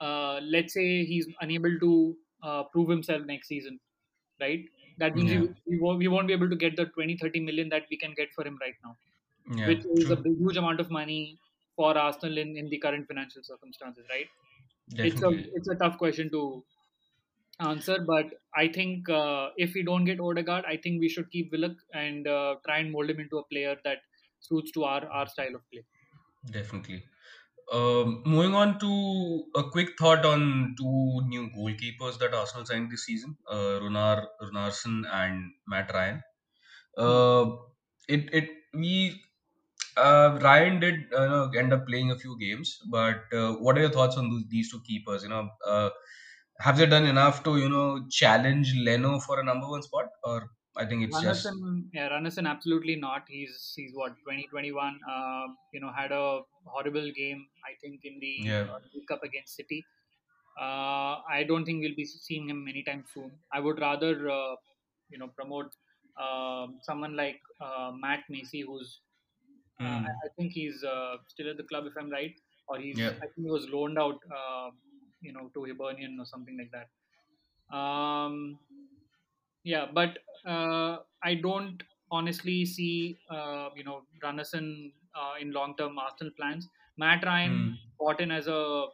uh, 0.00 0.40
let's 0.42 0.74
say 0.74 1.04
he's 1.04 1.28
unable 1.40 1.78
to 1.80 2.16
uh, 2.42 2.64
prove 2.64 2.88
himself 2.88 3.22
next 3.26 3.48
season 3.48 3.80
right? 4.40 4.64
That 4.98 5.16
means 5.16 5.30
we, 5.32 5.38
Yeah. 5.38 5.52
we, 5.66 5.80
won't, 5.80 5.98
we 5.98 6.08
won't 6.08 6.26
be 6.28 6.34
able 6.34 6.50
to 6.50 6.56
get 6.56 6.76
the 6.76 6.86
20, 6.86 7.16
30 7.16 7.40
million 7.40 7.70
that 7.70 7.84
we 7.90 7.98
can 7.98 8.14
get 8.16 8.30
for 8.34 8.46
him 8.46 8.58
right 8.60 8.74
now, 8.84 8.96
Yeah. 9.50 9.72
which 9.72 9.84
is 9.94 10.10
a 10.10 10.16
True. 10.16 10.24
big, 10.24 10.38
huge 10.38 10.56
amount 10.56 10.80
of 10.80 10.90
money 10.90 11.40
for 11.78 11.96
Arsenal 11.96 12.38
in, 12.44 12.56
in 12.56 12.68
the 12.74 12.78
current 12.84 13.06
financial 13.06 13.42
circumstances, 13.42 14.04
right? 14.10 14.26
It's 15.06 15.22
a 15.22 15.30
it's 15.58 15.68
a 15.68 15.76
tough 15.82 15.98
question 15.98 16.30
to 16.30 16.64
answer, 17.60 17.98
but 18.06 18.26
I 18.54 18.68
think 18.68 19.08
uh, 19.08 19.48
if 19.56 19.74
we 19.74 19.82
don't 19.82 20.04
get 20.04 20.20
Odegaard, 20.20 20.64
I 20.64 20.76
think 20.76 21.00
we 21.00 21.08
should 21.08 21.30
keep 21.30 21.52
Willock 21.52 21.76
and 21.92 22.26
uh, 22.26 22.56
try 22.66 22.78
and 22.78 22.92
mold 22.92 23.10
him 23.10 23.20
into 23.20 23.38
a 23.38 23.44
player 23.52 23.76
that 23.84 23.98
suits 24.40 24.72
to 24.72 24.84
our, 24.84 25.06
our 25.08 25.28
style 25.28 25.54
of 25.54 25.62
play. 25.70 25.84
Definitely. 26.50 27.02
Um, 27.70 28.22
moving 28.24 28.54
on 28.54 28.78
to 28.80 29.44
a 29.54 29.64
quick 29.70 29.90
thought 29.98 30.24
on 30.24 30.74
two 30.78 31.20
new 31.28 31.50
goalkeepers 31.56 32.18
that 32.18 32.32
Arsenal 32.32 32.64
signed 32.64 32.90
this 32.90 33.04
season, 33.04 33.36
uh, 33.50 33.78
Runar 33.82 34.26
Runarsson 34.42 35.02
and 35.12 35.52
Matt 35.66 35.92
Ryan. 35.92 36.22
Hmm. 36.96 37.04
Uh, 37.04 37.56
it 38.08 38.30
it 38.32 38.48
we 38.72 39.20
uh, 39.98 40.38
Ryan 40.42 40.80
did 40.80 40.94
uh, 41.12 41.22
you 41.22 41.28
know, 41.28 41.50
end 41.58 41.72
up 41.72 41.86
playing 41.86 42.10
a 42.10 42.18
few 42.18 42.38
games, 42.38 42.80
but 42.90 43.32
uh, 43.32 43.52
what 43.54 43.76
are 43.76 43.82
your 43.82 43.90
thoughts 43.90 44.16
on 44.16 44.30
those, 44.30 44.44
these 44.48 44.70
two 44.70 44.80
keepers? 44.80 45.22
You 45.22 45.30
know, 45.30 45.50
uh, 45.66 45.90
have 46.60 46.78
they 46.78 46.86
done 46.86 47.04
enough 47.04 47.42
to 47.44 47.56
you 47.58 47.68
know 47.68 48.06
challenge 48.10 48.74
Leno 48.76 49.18
for 49.20 49.40
a 49.40 49.44
number 49.44 49.68
one 49.68 49.82
spot, 49.82 50.06
or 50.24 50.50
I 50.76 50.86
think 50.86 51.04
it's 51.04 51.20
just 51.20 51.46
yeah, 51.92 52.08
Runarsson, 52.08 52.48
absolutely 52.48 52.96
not. 52.96 53.24
He's 53.28 53.72
he's 53.76 53.92
what 53.94 54.16
2021. 54.24 55.00
Uh, 55.10 55.46
you 55.72 55.80
know, 55.80 55.92
had 55.92 56.12
a 56.12 56.40
horrible 56.64 57.10
game. 57.16 57.46
I 57.64 57.74
think 57.80 58.00
in 58.04 58.18
the 58.20 58.34
yeah, 58.50 58.66
uh, 58.74 58.80
Cup 59.08 59.22
against 59.24 59.56
City. 59.56 59.84
Uh, 60.60 61.22
I 61.36 61.44
don't 61.46 61.64
think 61.64 61.82
we'll 61.82 61.94
be 61.96 62.04
seeing 62.04 62.48
him 62.48 62.66
anytime 62.68 63.04
soon. 63.14 63.30
I 63.52 63.60
would 63.60 63.78
rather, 63.80 64.28
uh, 64.28 64.56
you 65.08 65.18
know, 65.18 65.28
promote 65.28 65.72
um 66.20 66.78
someone 66.82 67.14
like 67.16 67.40
uh, 67.60 67.92
Matt 68.04 68.24
Macey, 68.28 68.62
who's 68.62 69.00
uh, 69.80 70.00
I, 70.06 70.10
mm, 70.10 70.14
I 70.24 70.28
think 70.36 70.52
he's 70.52 70.84
uh, 70.84 71.16
still 71.28 71.50
at 71.50 71.56
the 71.56 71.64
club 71.64 71.86
if 71.86 71.92
I'm 71.98 72.10
right, 72.10 72.34
or 72.68 72.78
he's 72.78 72.98
yeah, 72.98 73.12
I 73.22 73.26
think 73.26 73.46
he 73.46 73.50
was 73.50 73.68
loaned 73.68 73.98
out, 73.98 74.20
uh, 74.34 74.70
you 75.20 75.32
know, 75.32 75.50
to 75.54 75.64
Hibernian 75.64 76.18
or 76.20 76.26
something 76.26 76.56
like 76.58 76.70
that. 76.72 76.88
Um, 77.76 78.58
yeah, 79.64 79.86
but 79.92 80.18
uh, 80.46 80.98
I 81.22 81.34
don't 81.34 81.82
honestly 82.10 82.64
see 82.64 83.18
uh, 83.30 83.70
you 83.76 83.84
know 83.84 84.02
Runarsson 84.22 84.92
uh, 85.14 85.34
in 85.40 85.52
long-term 85.52 85.98
Arsenal 85.98 86.32
plans. 86.36 86.68
Matt 86.96 87.24
mm, 87.24 87.26
Ryan 87.26 87.78
bought 87.98 88.20
in 88.20 88.30
as 88.30 88.46
a 88.46 88.86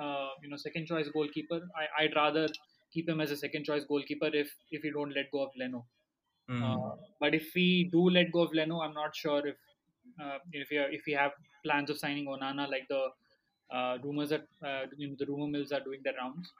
uh, 0.00 0.28
you 0.42 0.48
know 0.48 0.56
second 0.56 0.86
choice 0.86 1.08
goalkeeper. 1.08 1.60
I, 1.76 2.04
I'd 2.04 2.16
rather 2.16 2.48
keep 2.92 3.08
him 3.08 3.20
as 3.20 3.30
a 3.30 3.36
second 3.36 3.64
choice 3.64 3.84
goalkeeper 3.84 4.30
if 4.32 4.50
if 4.70 4.84
you 4.84 4.92
don't 4.92 5.10
let 5.14 5.30
go 5.30 5.42
of 5.42 5.50
Leno. 5.56 5.86
Uh, 6.60 6.76
mm, 6.76 6.98
but 7.20 7.34
if 7.34 7.52
we 7.54 7.88
do 7.92 8.10
let 8.10 8.32
go 8.32 8.42
of 8.42 8.52
Leno, 8.54 8.80
I'm 8.80 8.94
not 8.94 9.16
sure 9.16 9.46
if 9.46 9.56
uh, 10.20 10.38
if 10.52 10.70
are, 10.72 10.90
if 10.90 11.02
we 11.06 11.12
have 11.12 11.32
plans 11.64 11.90
of 11.90 11.98
signing 11.98 12.26
Onana 12.26 12.68
like 12.68 12.86
the 12.88 13.08
uh, 13.70 13.98
rumors 14.02 14.30
that 14.30 14.46
uh, 14.64 14.86
you 14.96 15.08
know, 15.08 15.16
the 15.18 15.26
rumor 15.26 15.46
mills 15.46 15.72
are 15.72 15.80
doing 15.80 16.00
their 16.04 16.14
rounds. 16.14 16.52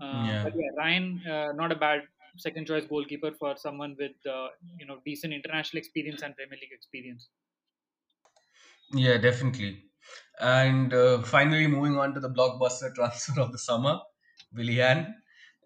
Uh, 0.00 0.26
yeah. 0.26 0.44
but 0.44 0.52
yeah, 0.56 0.70
Ryan, 0.76 1.22
uh, 1.26 1.52
not 1.54 1.72
a 1.72 1.76
bad 1.76 2.02
second 2.36 2.66
choice 2.66 2.84
goalkeeper 2.86 3.32
for 3.32 3.56
someone 3.56 3.96
with 3.98 4.16
uh, 4.26 4.48
you 4.78 4.86
know 4.86 5.00
decent 5.04 5.32
international 5.32 5.78
experience 5.78 6.22
and 6.22 6.36
Premier 6.36 6.58
League 6.60 6.72
experience. 6.72 7.28
Yeah, 8.92 9.18
definitely. 9.18 9.84
And 10.40 10.92
uh, 10.92 11.22
finally, 11.22 11.66
moving 11.66 11.98
on 11.98 12.14
to 12.14 12.20
the 12.20 12.30
blockbuster 12.30 12.94
transfer 12.96 13.40
of 13.40 13.52
the 13.52 13.58
summer, 13.58 14.00
Willian. 14.52 15.14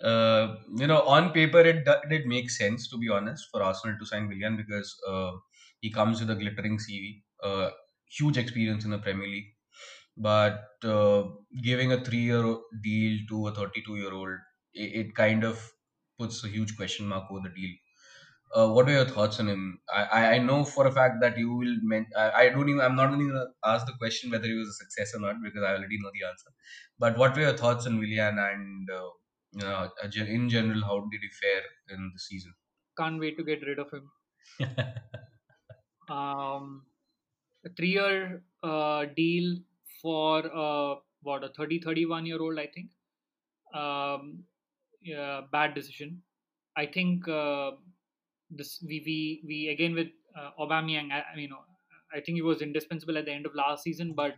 Uh, 0.01 0.57
you 0.77 0.87
know, 0.87 1.03
on 1.03 1.33
paper, 1.33 1.61
it 1.61 1.87
did 2.09 2.27
make 2.27 2.51
sense 2.51 2.89
to 2.89 2.97
be 2.97 3.09
honest 3.11 3.49
for 3.51 3.63
Arsenal 3.63 3.99
to 3.99 4.07
sign 4.07 4.29
Willian 4.29 4.57
because 4.57 4.99
uh, 5.07 5.33
he 5.81 5.91
comes 5.91 6.21
with 6.21 6.31
a 6.31 6.35
glittering 6.37 6.79
CV, 6.79 7.25
uh, 7.43 7.71
huge 8.19 8.39
experience 8.39 8.85
in 8.85 8.91
the 8.91 8.99
Premier 8.99 9.27
League. 9.29 9.51
But 10.17 10.69
uh, 10.85 11.25
giving 11.63 11.93
a 11.93 12.05
three-year 12.05 12.57
deal 12.83 13.19
to 13.31 13.49
a 13.49 13.55
32-year-old, 13.55 14.39
it, 14.75 15.07
it 15.07 15.15
kind 15.15 15.45
of 15.45 15.73
puts 16.19 16.45
a 16.45 16.49
huge 16.49 16.77
question 16.77 17.07
mark 17.07 17.31
over 17.31 17.49
the 17.49 17.55
deal. 17.55 17.75
Uh, 18.55 18.69
what 18.73 18.89
are 18.89 18.93
your 18.93 19.05
thoughts 19.05 19.39
on 19.39 19.49
him? 19.49 19.81
I, 19.93 20.35
I 20.35 20.39
know 20.39 20.65
for 20.65 20.87
a 20.87 20.93
fact 20.93 21.21
that 21.21 21.39
you 21.39 21.55
will. 21.55 21.77
Men- 21.83 22.11
I, 22.17 22.31
I 22.43 22.49
don't 22.49 22.69
even. 22.69 22.81
I'm 22.81 22.97
not 22.97 23.13
even 23.13 23.29
gonna 23.29 23.47
ask 23.65 23.87
the 23.87 23.93
question 23.99 24.31
whether 24.31 24.47
he 24.47 24.55
was 24.55 24.69
a 24.69 24.73
success 24.73 25.15
or 25.15 25.21
not 25.21 25.37
because 25.43 25.63
I 25.63 25.71
already 25.77 25.99
know 26.01 26.11
the 26.13 26.27
answer. 26.27 26.51
But 26.99 27.17
what 27.17 27.35
were 27.37 27.43
your 27.43 27.57
thoughts 27.57 27.87
on 27.87 27.99
Willian 27.99 28.39
and 28.39 28.91
uh, 28.91 29.11
you 29.53 29.61
know, 29.61 29.91
in 30.17 30.49
general, 30.49 30.83
how 30.83 31.01
did 31.13 31.21
he 31.21 31.29
fare 31.41 31.63
in 31.91 32.11
the 32.13 32.19
season? 32.19 32.55
Can't 32.97 33.19
wait 33.19 33.37
to 33.37 33.43
get 33.43 33.63
rid 33.67 33.81
of 33.81 33.91
him. 33.91 34.13
Um, 36.11 36.87
a 37.65 37.71
three-year 37.71 38.45
uh, 38.63 39.07
deal 39.17 39.59
for 40.03 40.45
uh, 40.55 40.97
what 41.23 41.45
a 41.45 41.51
30, 41.51 41.81
31 41.81 42.27
year 42.27 42.41
old, 42.41 42.59
I 42.59 42.67
think. 42.67 42.91
Um, 43.75 44.45
yeah, 45.03 45.43
bad 45.53 45.75
decision. 45.75 46.23
I 46.77 46.87
think 46.87 47.29
uh, 47.29 47.73
this 48.51 48.83
we, 48.87 49.03
we 49.07 49.43
we 49.47 49.69
again 49.69 49.95
with 49.95 50.09
uh, 50.37 50.53
Aubameyang. 50.59 51.13
I, 51.13 51.25
I 51.33 51.37
mean, 51.37 51.51
I 52.13 52.21
think 52.21 52.37
he 52.37 52.43
was 52.43 52.63
indispensable 52.63 53.19
at 53.19 53.27
the 53.27 53.33
end 53.33 53.47
of 53.47 53.55
last 53.55 53.85
season, 53.85 54.15
but 54.15 54.37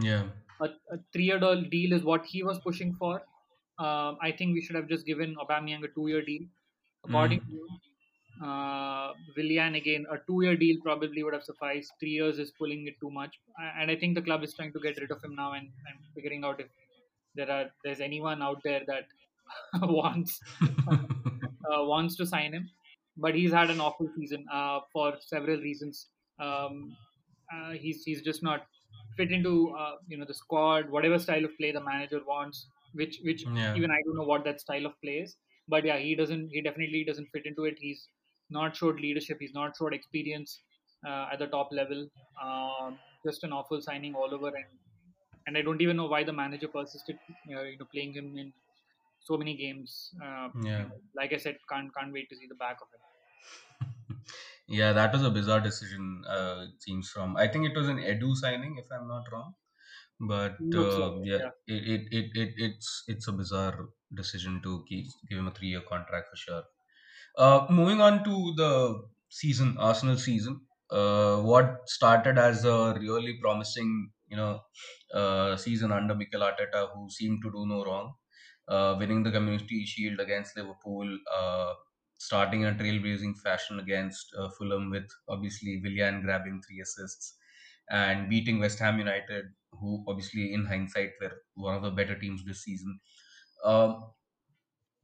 yeah. 0.00 0.28
a, 0.60 0.66
a 0.92 0.98
three-year 1.12 1.38
deal 1.70 1.92
is 1.92 2.04
what 2.04 2.24
he 2.26 2.42
was 2.42 2.58
pushing 2.60 2.94
for. 2.94 3.16
Um, 3.78 4.18
I 4.20 4.32
think 4.36 4.54
we 4.54 4.60
should 4.62 4.76
have 4.76 4.88
just 4.88 5.06
given 5.06 5.36
Aubameyang 5.36 5.84
a 5.84 5.88
two-year 5.88 6.22
deal. 6.22 6.42
According 7.04 7.40
Mm, 7.40 7.46
to 7.46 7.52
you, 7.52 7.68
uh, 8.44 9.12
Willian 9.36 9.74
again, 9.74 10.06
a 10.10 10.16
two-year 10.26 10.56
deal 10.56 10.76
probably 10.82 11.22
would 11.22 11.34
have 11.34 11.44
sufficed. 11.44 11.92
Three 12.00 12.10
years 12.10 12.38
is 12.38 12.50
pulling 12.50 12.86
it 12.86 12.94
too 13.00 13.10
much, 13.10 13.38
and 13.78 13.90
I 13.90 13.96
think 13.96 14.14
the 14.14 14.22
club 14.22 14.42
is 14.42 14.54
trying 14.54 14.72
to 14.72 14.80
get 14.80 14.98
rid 14.98 15.10
of 15.10 15.22
him 15.22 15.34
now 15.34 15.52
and, 15.52 15.66
and 15.66 15.98
figuring 16.14 16.44
out 16.44 16.60
if 16.60 16.68
there 17.34 17.50
are 17.50 17.66
there's 17.84 18.00
anyone 18.00 18.42
out 18.42 18.60
there 18.64 18.80
that 18.86 19.04
wants 19.82 20.40
uh, 20.90 21.84
wants 21.84 22.16
to 22.16 22.26
sign 22.26 22.52
him, 22.52 22.70
but 23.16 23.34
he's 23.34 23.52
had 23.52 23.70
an 23.70 23.80
awful 23.80 24.08
season 24.16 24.46
uh, 24.52 24.80
for 24.92 25.14
several 25.20 25.58
reasons. 25.58 26.06
Um, 26.40 26.96
uh, 27.54 27.72
he's 27.72 28.02
he's 28.04 28.22
just 28.22 28.42
not 28.42 28.66
fit 29.16 29.32
into 29.32 29.74
uh, 29.78 29.96
you 30.08 30.16
know 30.16 30.24
the 30.24 30.34
squad, 30.34 30.88
whatever 30.88 31.18
style 31.18 31.44
of 31.44 31.56
play 31.58 31.72
the 31.72 31.80
manager 31.80 32.20
wants. 32.26 32.66
Which 32.94 33.20
which 33.22 33.44
yeah. 33.54 33.74
even 33.76 33.90
I 33.90 34.00
don't 34.04 34.16
know 34.16 34.24
what 34.24 34.44
that 34.44 34.60
style 34.60 34.86
of 34.86 35.00
play 35.02 35.18
is, 35.18 35.36
but 35.68 35.84
yeah, 35.84 35.98
he 35.98 36.14
doesn't. 36.14 36.48
He 36.52 36.62
definitely 36.62 37.04
doesn't 37.04 37.28
fit 37.32 37.46
into 37.46 37.64
it. 37.64 37.76
He's 37.78 38.08
not 38.50 38.76
showed 38.76 39.00
leadership. 39.00 39.38
He's 39.40 39.54
not 39.54 39.76
showed 39.76 39.94
experience 39.94 40.62
uh, 41.06 41.28
at 41.32 41.38
the 41.38 41.46
top 41.46 41.68
level. 41.72 42.08
Um, 42.42 42.98
just 43.26 43.44
an 43.44 43.52
awful 43.52 43.80
signing 43.82 44.14
all 44.14 44.34
over, 44.34 44.48
and 44.48 44.78
and 45.46 45.56
I 45.58 45.62
don't 45.62 45.80
even 45.82 45.96
know 45.96 46.06
why 46.06 46.24
the 46.24 46.32
manager 46.32 46.68
persisted, 46.68 47.18
uh, 47.54 47.62
you 47.62 47.78
know, 47.78 47.86
playing 47.92 48.14
him 48.14 48.36
in 48.38 48.52
so 49.20 49.36
many 49.36 49.56
games. 49.56 50.14
Uh, 50.22 50.50
Yeah. 50.54 50.90
like 51.14 51.32
I 51.32 51.38
said, 51.38 51.58
can't 51.68 51.94
can't 51.94 52.12
wait 52.12 52.28
to 52.30 52.36
see 52.36 52.46
the 52.46 52.54
back 52.66 52.78
of 52.82 52.88
him. 52.94 53.00
Yeah, 54.66 54.92
that 54.92 55.12
was 55.12 55.22
a 55.22 55.30
bizarre 55.30 55.60
decision. 55.60 56.24
Uh, 56.26 56.66
it 56.68 56.82
seems 56.82 57.10
from. 57.10 57.36
I 57.36 57.48
think 57.48 57.66
it 57.68 57.76
was 57.76 57.88
an 57.88 57.98
Edu 57.98 58.34
signing, 58.34 58.78
if 58.78 58.86
I'm 58.92 59.08
not 59.08 59.30
wrong. 59.32 59.54
But 60.20 60.60
uh, 60.76 61.18
it, 61.22 61.22
yeah, 61.24 61.38
yeah. 61.38 61.50
it, 61.66 61.82
it, 61.94 62.08
it, 62.12 62.30
it 62.36 62.54
it's 62.58 63.04
it's 63.08 63.28
a 63.28 63.32
bizarre 63.32 63.88
decision 64.14 64.62
to 64.62 64.84
keep, 64.88 65.06
give 65.28 65.38
him 65.38 65.48
a 65.48 65.52
three 65.52 65.68
year 65.68 65.82
contract 65.82 66.28
for 66.30 66.36
sure. 66.36 66.64
Uh, 67.44 67.66
moving 67.70 68.00
on 68.00 68.22
to 68.24 68.34
the 68.60 68.72
season, 69.30 69.76
Arsenal 69.78 70.16
season. 70.18 70.54
Uh, 70.90 71.36
what 71.50 71.88
started 71.88 72.36
as 72.38 72.64
a 72.64 72.94
really 72.98 73.34
promising, 73.40 73.90
you 74.28 74.36
know, 74.36 74.60
uh, 75.14 75.56
season 75.56 75.92
under 75.92 76.14
Mikel 76.14 76.40
Arteta, 76.48 76.82
who 76.94 77.08
seemed 77.10 77.40
to 77.44 77.50
do 77.50 77.66
no 77.66 77.84
wrong, 77.84 78.14
uh, 78.68 78.96
winning 78.98 79.22
the 79.22 79.30
Community 79.30 79.84
Shield 79.86 80.20
against 80.20 80.56
Liverpool, 80.56 81.08
uh, 81.38 81.74
starting 82.18 82.62
in 82.62 82.68
a 82.68 82.78
trailblazing 82.78 83.34
fashion 83.38 83.80
against 83.80 84.26
uh, 84.36 84.50
Fulham, 84.58 84.90
with 84.90 85.08
obviously 85.28 85.80
Willian 85.82 86.22
grabbing 86.22 86.60
three 86.66 86.80
assists 86.80 87.38
and 87.90 88.28
beating 88.28 88.58
West 88.58 88.78
Ham 88.80 88.98
United, 88.98 89.44
who 89.72 90.04
obviously 90.08 90.52
in 90.52 90.66
hindsight 90.66 91.12
were 91.20 91.42
one 91.54 91.74
of 91.76 91.82
the 91.82 91.90
better 91.90 92.18
teams 92.18 92.44
this 92.44 92.62
season. 92.64 93.00
Um, 93.64 94.12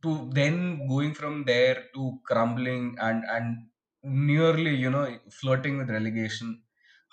to 0.07 0.31
then 0.41 0.87
going 0.89 1.15
from 1.15 1.45
there 1.45 1.77
to 1.95 2.05
crumbling 2.31 2.85
and 3.09 3.25
and 3.37 3.69
nearly 4.33 4.75
you 4.85 4.91
know 4.97 5.05
flirting 5.41 5.77
with 5.79 5.91
relegation 5.99 6.51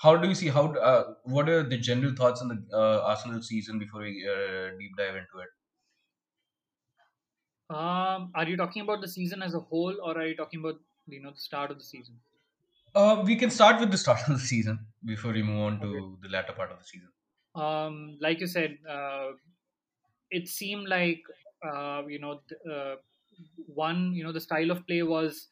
how 0.04 0.14
do 0.22 0.28
you 0.32 0.36
see 0.42 0.50
how 0.58 0.66
uh, 0.92 1.04
what 1.36 1.50
are 1.50 1.64
the 1.74 1.78
general 1.90 2.14
thoughts 2.22 2.42
on 2.42 2.50
the 2.54 2.60
uh, 2.82 3.00
arsenal 3.14 3.42
season 3.52 3.80
before 3.86 4.02
we 4.08 4.14
uh, 4.36 4.68
deep 4.80 4.96
dive 5.02 5.16
into 5.24 5.40
it 5.46 5.52
Um, 7.70 8.32
are 8.36 8.48
you 8.48 8.56
talking 8.56 8.84
about 8.84 9.02
the 9.02 9.08
season 9.10 9.42
as 9.42 9.54
a 9.54 9.60
whole, 9.60 10.00
or 10.02 10.18
are 10.18 10.28
you 10.28 10.36
talking 10.36 10.62
about 10.62 10.80
you 11.08 11.20
know 11.22 11.32
the 11.32 11.40
start 11.42 11.72
of 11.72 11.78
the 11.78 11.84
season? 11.84 12.22
uh, 12.96 13.24
we 13.26 13.36
can 13.36 13.50
start 13.50 13.80
with 13.80 13.92
the 13.92 13.98
start 13.98 14.22
of 14.28 14.34
the 14.40 14.46
season 14.54 14.88
before 15.06 15.32
we 15.34 15.44
move 15.44 15.62
on 15.62 15.82
Okay. 15.82 16.02
to 16.02 16.18
the 16.22 16.30
latter 16.30 16.54
part 16.54 16.72
of 16.72 16.80
the 16.80 16.86
season 16.86 17.12
Um, 17.56 18.18
like 18.20 18.40
you 18.40 18.48
said, 18.48 18.80
uh, 18.88 19.34
it 20.32 20.48
seemed 20.48 20.88
like 20.88 21.24
uh, 21.64 22.04
you 22.08 22.20
know 22.20 22.42
uh, 22.72 22.96
one 23.68 24.14
you 24.14 24.24
know 24.24 24.32
the 24.32 24.40
style 24.42 24.72
of 24.72 24.86
play 24.88 25.04
was 25.04 25.48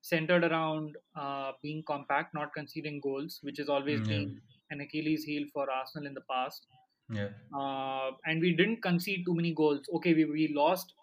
centered 0.00 0.44
around 0.44 0.96
uh, 1.14 1.52
being 1.62 1.82
compact, 1.86 2.34
not 2.34 2.52
conceding 2.54 3.00
goals, 3.00 3.38
which 3.42 3.58
has 3.58 3.68
always 3.68 4.00
Mm, 4.00 4.06
yeah 4.10 4.22
been 4.22 4.40
an 4.70 4.80
Achilles 4.80 5.24
heel 5.24 5.46
for 5.52 5.70
Arsenal 5.70 6.06
in 6.08 6.14
the 6.14 6.24
past. 6.28 6.66
yeah 7.08 7.30
Uh, 7.54 8.12
and 8.26 8.40
we 8.40 8.54
didn't 8.56 8.82
concede 8.82 9.24
too 9.26 9.34
many 9.34 9.54
goals. 9.54 9.88
Okay, 9.96 10.14
we, 10.14 10.24
we 10.24 10.48
lost 10.54 10.94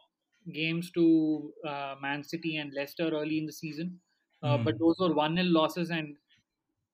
games 0.52 0.92
to 0.92 1.54
uh, 1.68 1.96
Man 2.02 2.24
City 2.24 2.58
and 2.58 2.74
Leicester 2.74 3.10
early 3.10 3.38
in 3.38 3.46
the 3.46 3.54
season, 3.54 4.02
uh, 4.42 4.58
but 4.58 4.74
mm, 4.74 4.80
those 4.80 4.96
were 5.00 5.14
one 5.14 5.36
0 5.36 5.48
losses, 5.48 5.92
and 5.92 6.18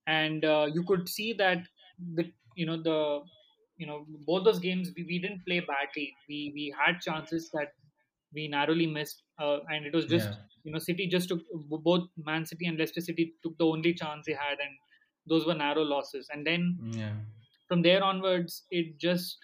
and 0.07 0.45
uh, 0.45 0.67
you 0.73 0.83
could 0.83 1.09
see 1.09 1.33
that 1.33 1.67
the 2.15 2.31
you 2.55 2.65
know 2.65 2.81
the 2.81 3.21
you 3.77 3.85
know 3.87 4.05
both 4.25 4.43
those 4.45 4.59
games 4.59 4.91
we, 4.95 5.03
we 5.03 5.19
didn't 5.19 5.45
play 5.45 5.59
badly. 5.59 6.15
We 6.29 6.51
we 6.53 6.73
had 6.77 7.01
chances 7.01 7.49
that 7.53 7.73
we 8.33 8.47
narrowly 8.47 8.87
missed, 8.87 9.23
uh, 9.39 9.59
and 9.69 9.85
it 9.85 9.93
was 9.93 10.05
yeah 10.07 10.15
just 10.15 10.39
you 10.63 10.71
know 10.71 10.79
City 10.79 11.07
just 11.07 11.29
took 11.29 11.41
both 11.53 12.07
Man 12.17 12.45
City 12.45 12.65
and 12.67 12.77
Leicester 12.77 13.01
City 13.01 13.35
took 13.43 13.57
the 13.57 13.65
only 13.65 13.93
chance 13.93 14.25
they 14.25 14.33
had, 14.33 14.59
and 14.59 14.77
those 15.27 15.45
were 15.45 15.55
narrow 15.55 15.83
losses. 15.83 16.29
And 16.31 16.45
then 16.45 16.79
yeah 16.91 17.15
from 17.67 17.81
there 17.81 18.03
onwards, 18.03 18.63
it 18.69 18.97
just 18.99 19.37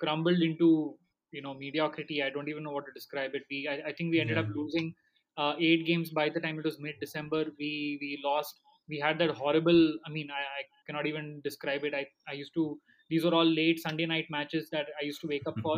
crumbled 0.00 0.40
into 0.40 0.98
you 1.32 1.42
know 1.42 1.54
mediocrity. 1.54 2.22
I 2.22 2.30
don't 2.30 2.48
even 2.48 2.62
know 2.64 2.70
what 2.72 2.86
to 2.86 2.92
describe 2.92 3.34
it. 3.34 3.42
We 3.50 3.68
I, 3.68 3.88
I 3.88 3.92
think 3.92 4.10
we 4.10 4.20
ended 4.20 4.38
yeah 4.38 4.38
up 4.38 4.48
losing 4.54 4.94
uh, 5.36 5.54
eight 5.58 5.86
games 5.86 6.10
by 6.10 6.28
the 6.28 6.40
time 6.40 6.58
it 6.58 6.64
was 6.64 6.78
mid 6.80 6.96
December. 7.00 7.44
We 7.58 7.98
we 8.00 8.20
lost. 8.24 8.60
We 8.88 8.98
had 8.98 9.18
that 9.18 9.30
horrible. 9.30 9.98
I 10.06 10.10
mean, 10.10 10.30
I, 10.30 10.42
I 10.42 10.62
cannot 10.86 11.06
even 11.06 11.40
describe 11.42 11.84
it. 11.84 11.94
I 11.94 12.06
I 12.28 12.32
used 12.34 12.54
to. 12.54 12.80
These 13.14 13.24
were 13.24 13.34
all 13.34 13.50
late 13.60 13.80
Sunday 13.80 14.06
night 14.06 14.26
matches 14.36 14.70
that 14.70 14.88
I 15.00 15.04
used 15.04 15.20
to 15.22 15.28
wake 15.28 15.46
up 15.46 15.58
for. 15.66 15.76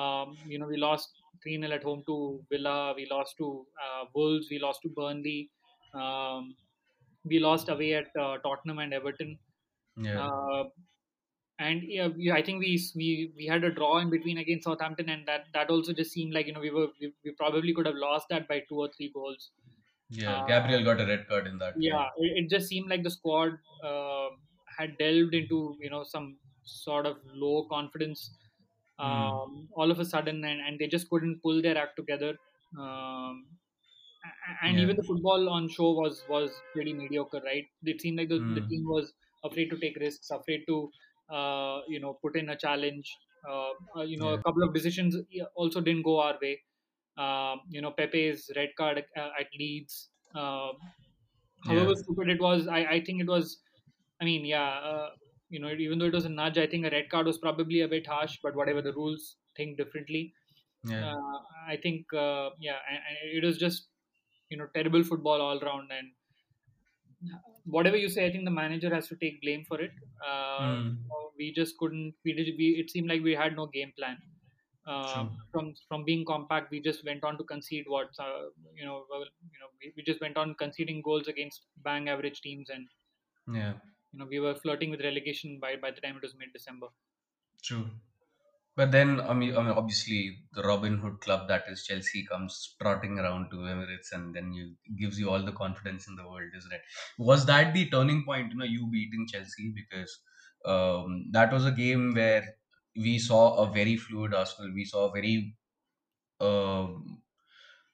Um, 0.00 0.36
you 0.46 0.58
know, 0.58 0.66
we 0.66 0.76
lost 0.76 1.10
3 1.42 1.58
0 1.60 1.72
at 1.72 1.82
home 1.82 2.02
to 2.06 2.16
Villa. 2.50 2.94
We 2.96 3.06
lost 3.10 3.36
to 3.38 3.66
uh, 3.86 4.04
Wolves. 4.14 4.48
We 4.50 4.58
lost 4.58 4.82
to 4.82 4.88
Burnley. 4.88 5.50
Um, 5.94 6.56
we 7.24 7.38
lost 7.38 7.68
away 7.68 7.94
at 7.94 8.08
uh, 8.16 8.38
Tottenham 8.38 8.78
and 8.78 8.94
Everton. 8.94 9.38
yeah 9.96 10.28
Uh, 10.28 10.64
and 11.58 11.82
yeah, 11.84 12.08
we, 12.08 12.30
I 12.32 12.42
think 12.42 12.60
we 12.60 12.80
we 12.96 13.32
we 13.36 13.46
had 13.46 13.64
a 13.64 13.72
draw 13.72 13.98
in 13.98 14.10
between 14.10 14.38
against 14.38 14.64
Southampton, 14.64 15.08
and 15.08 15.26
that 15.28 15.46
that 15.54 15.70
also 15.70 15.92
just 15.92 16.12
seemed 16.12 16.34
like 16.34 16.46
you 16.46 16.52
know 16.54 16.60
we 16.60 16.70
were 16.70 16.88
we, 17.00 17.12
we 17.24 17.32
probably 17.32 17.74
could 17.74 17.86
have 17.86 17.94
lost 17.96 18.28
that 18.30 18.48
by 18.48 18.60
two 18.68 18.80
or 18.86 18.90
three 18.96 19.10
goals. 19.14 19.52
yeah 20.10 20.34
Uh, 20.34 20.46
gabriel 20.50 20.84
got 20.84 21.00
a 21.00 21.06
red 21.06 21.26
card 21.28 21.46
in 21.46 21.58
that 21.58 21.74
yeah, 21.74 22.08
it, 22.16 22.44
it 22.44 22.50
just 22.50 22.68
seemed 22.68 22.88
like 22.90 23.02
the 23.02 23.10
squad 23.10 23.58
uh, 23.82 24.28
had 24.78 24.96
delved 24.98 25.34
into 25.34 25.76
you 25.80 25.90
know 25.90 26.02
some 26.04 26.38
sort 26.64 27.06
of 27.06 27.18
low 27.24 27.66
confidence 27.68 28.36
mm, 29.02 29.32
um, 29.32 29.68
all 29.72 29.90
of 29.90 29.98
a 30.00 30.04
sudden, 30.04 30.44
and, 30.44 30.60
and 30.60 30.78
they 30.78 30.86
just 30.86 31.08
couldn't 31.10 31.40
pull 31.42 31.60
their 31.62 31.76
act 31.78 31.96
together. 31.96 32.36
Um, 32.78 33.58
and 34.62 34.78
yeah 34.78 34.80
even 34.80 34.96
the 34.96 35.02
football 35.02 35.48
on 35.48 35.68
show 35.68 35.92
was 35.92 36.24
was 36.28 36.50
pretty 36.72 36.92
mediocre, 36.92 37.40
right? 37.44 37.66
It 37.82 38.00
seemed 38.00 38.18
like 38.18 38.28
the, 38.28 38.44
the 38.54 38.60
mm, 38.60 38.68
team 38.68 38.84
was 38.84 39.12
afraid 39.44 39.68
to 39.70 39.78
take 39.78 39.96
risks, 39.96 40.30
afraid 40.30 40.64
to 40.68 40.90
uh, 41.28 41.80
you 41.88 42.00
know 42.00 42.14
put 42.22 42.36
in 42.36 42.48
a 42.50 42.56
challenge. 42.56 43.18
Uh, 43.48 43.70
uh, 43.96 44.02
you 44.02 44.16
know, 44.18 44.30
a 44.34 44.38
couple 44.42 44.62
of 44.62 44.72
decisions 44.72 45.16
also 45.56 45.80
didn't 45.80 46.02
go 46.02 46.20
our 46.20 46.38
way. 46.40 46.62
Um, 47.16 47.62
you 47.68 47.80
know, 47.80 47.90
Pepe's 47.92 48.50
red 48.56 48.70
card 48.76 49.04
uh, 49.16 49.30
at 49.38 49.48
Leeds. 49.58 50.10
Uh, 50.34 50.72
yeah 51.64 51.86
however 51.86 51.94
stupid 51.94 52.28
it 52.28 52.40
was, 52.40 52.66
I, 52.68 52.80
I 52.84 53.04
think 53.04 53.20
it 53.20 53.28
was. 53.28 53.62
I 54.20 54.24
mean, 54.24 54.44
yeah, 54.44 54.68
uh, 54.70 55.10
you 55.52 55.60
know, 55.60 55.70
even 55.70 55.98
though 55.98 56.06
it 56.06 56.14
was 56.14 56.24
a 56.24 56.34
nudge, 56.40 56.58
I 56.58 56.66
think 56.66 56.86
a 56.86 56.90
red 56.90 57.08
card 57.10 57.26
was 57.26 57.38
probably 57.38 57.82
a 57.82 57.88
bit 57.88 58.06
harsh. 58.06 58.38
But 58.42 58.56
whatever 58.56 58.82
the 58.82 58.92
rules 58.92 59.36
think 59.56 59.76
differently. 59.76 60.34
yeah. 60.84 61.12
Uh, 61.12 61.38
I 61.68 61.76
think, 61.82 62.12
uh, 62.12 62.50
yeah, 62.58 62.78
and, 62.90 63.00
and 63.08 63.36
it 63.38 63.46
was 63.46 63.58
just 63.58 63.88
you 64.50 64.58
know 64.58 64.66
terrible 64.74 65.04
football 65.10 65.40
all 65.40 65.60
round 65.60 65.90
and 65.98 66.08
whatever 67.76 67.96
you 68.02 68.08
say 68.14 68.26
i 68.26 68.32
think 68.32 68.44
the 68.50 68.56
manager 68.62 68.90
has 68.94 69.08
to 69.08 69.16
take 69.16 69.40
blame 69.42 69.64
for 69.68 69.80
it. 69.80 69.92
Uh, 70.28 70.60
mm, 70.62 70.96
we 71.38 71.52
just 71.58 71.78
couldn't 71.78 72.14
we 72.24 72.32
did 72.38 72.48
we 72.58 72.66
it 72.82 72.90
seemed 72.90 73.08
like 73.08 73.22
we 73.22 73.34
had 73.42 73.56
no 73.56 73.66
game 73.66 73.92
plan. 73.98 74.18
Uh, 74.84 75.12
true. 75.14 75.30
from 75.52 75.66
from 75.88 76.04
being 76.04 76.24
compact 76.24 76.72
we 76.72 76.80
just 76.86 77.04
went 77.08 77.22
on 77.28 77.38
to 77.38 77.44
concede 77.44 77.84
what 77.86 78.08
uh, 78.18 78.46
you 78.78 78.84
know 78.84 79.04
well, 79.10 79.24
you 79.54 79.60
know 79.60 79.70
we, 79.80 79.92
we 79.96 80.02
just 80.02 80.20
went 80.20 80.36
on 80.36 80.54
conceding 80.62 81.00
goals 81.08 81.28
against 81.28 81.62
bang 81.84 82.08
average 82.08 82.40
teams 82.40 82.68
and 82.68 82.88
yeah 83.60 83.74
you 84.12 84.18
know 84.18 84.26
we 84.26 84.40
were 84.40 84.54
flirting 84.54 84.90
with 84.90 85.02
relegation 85.10 85.58
by 85.60 85.76
by 85.76 85.90
the 85.90 86.00
time 86.00 86.16
it 86.16 86.22
was 86.28 86.36
mid 86.42 86.52
december 86.52 86.88
true 87.68 87.86
But 88.80 88.90
then, 88.94 89.10
I 89.20 89.34
mean, 89.40 89.56
I 89.58 89.62
mean, 89.64 89.74
obviously, 89.80 90.20
the 90.58 90.62
Robin 90.70 90.94
Hood 91.02 91.16
club 91.26 91.42
that 91.50 91.64
is 91.72 91.84
Chelsea 91.88 92.20
comes 92.30 92.54
trotting 92.82 93.14
around 93.22 93.44
to 93.52 93.58
Emirates, 93.72 94.12
and 94.18 94.36
then 94.38 94.48
you 94.58 94.64
gives 95.02 95.18
you 95.22 95.30
all 95.32 95.44
the 95.48 95.54
confidence 95.60 96.08
in 96.12 96.16
the 96.20 96.26
world, 96.32 96.56
isn't 96.60 96.76
it? 96.78 96.84
Was 97.30 97.46
that 97.52 97.74
the 97.78 97.84
turning 97.96 98.22
point? 98.30 98.52
You 98.54 98.58
know, 98.62 98.70
you 98.76 98.86
beating 98.96 99.26
Chelsea 99.34 99.66
because 99.80 100.14
um, 100.74 101.16
that 101.38 101.56
was 101.58 101.66
a 101.72 101.74
game 101.82 102.06
where 102.20 102.44
we 103.08 103.14
saw 103.28 103.44
a 103.64 103.66
very 103.78 103.96
fluid 104.06 104.38
Arsenal. 104.42 104.74
We 104.80 104.86
saw 104.94 105.04
a 105.10 105.14
very 105.18 105.36
um 106.40 107.22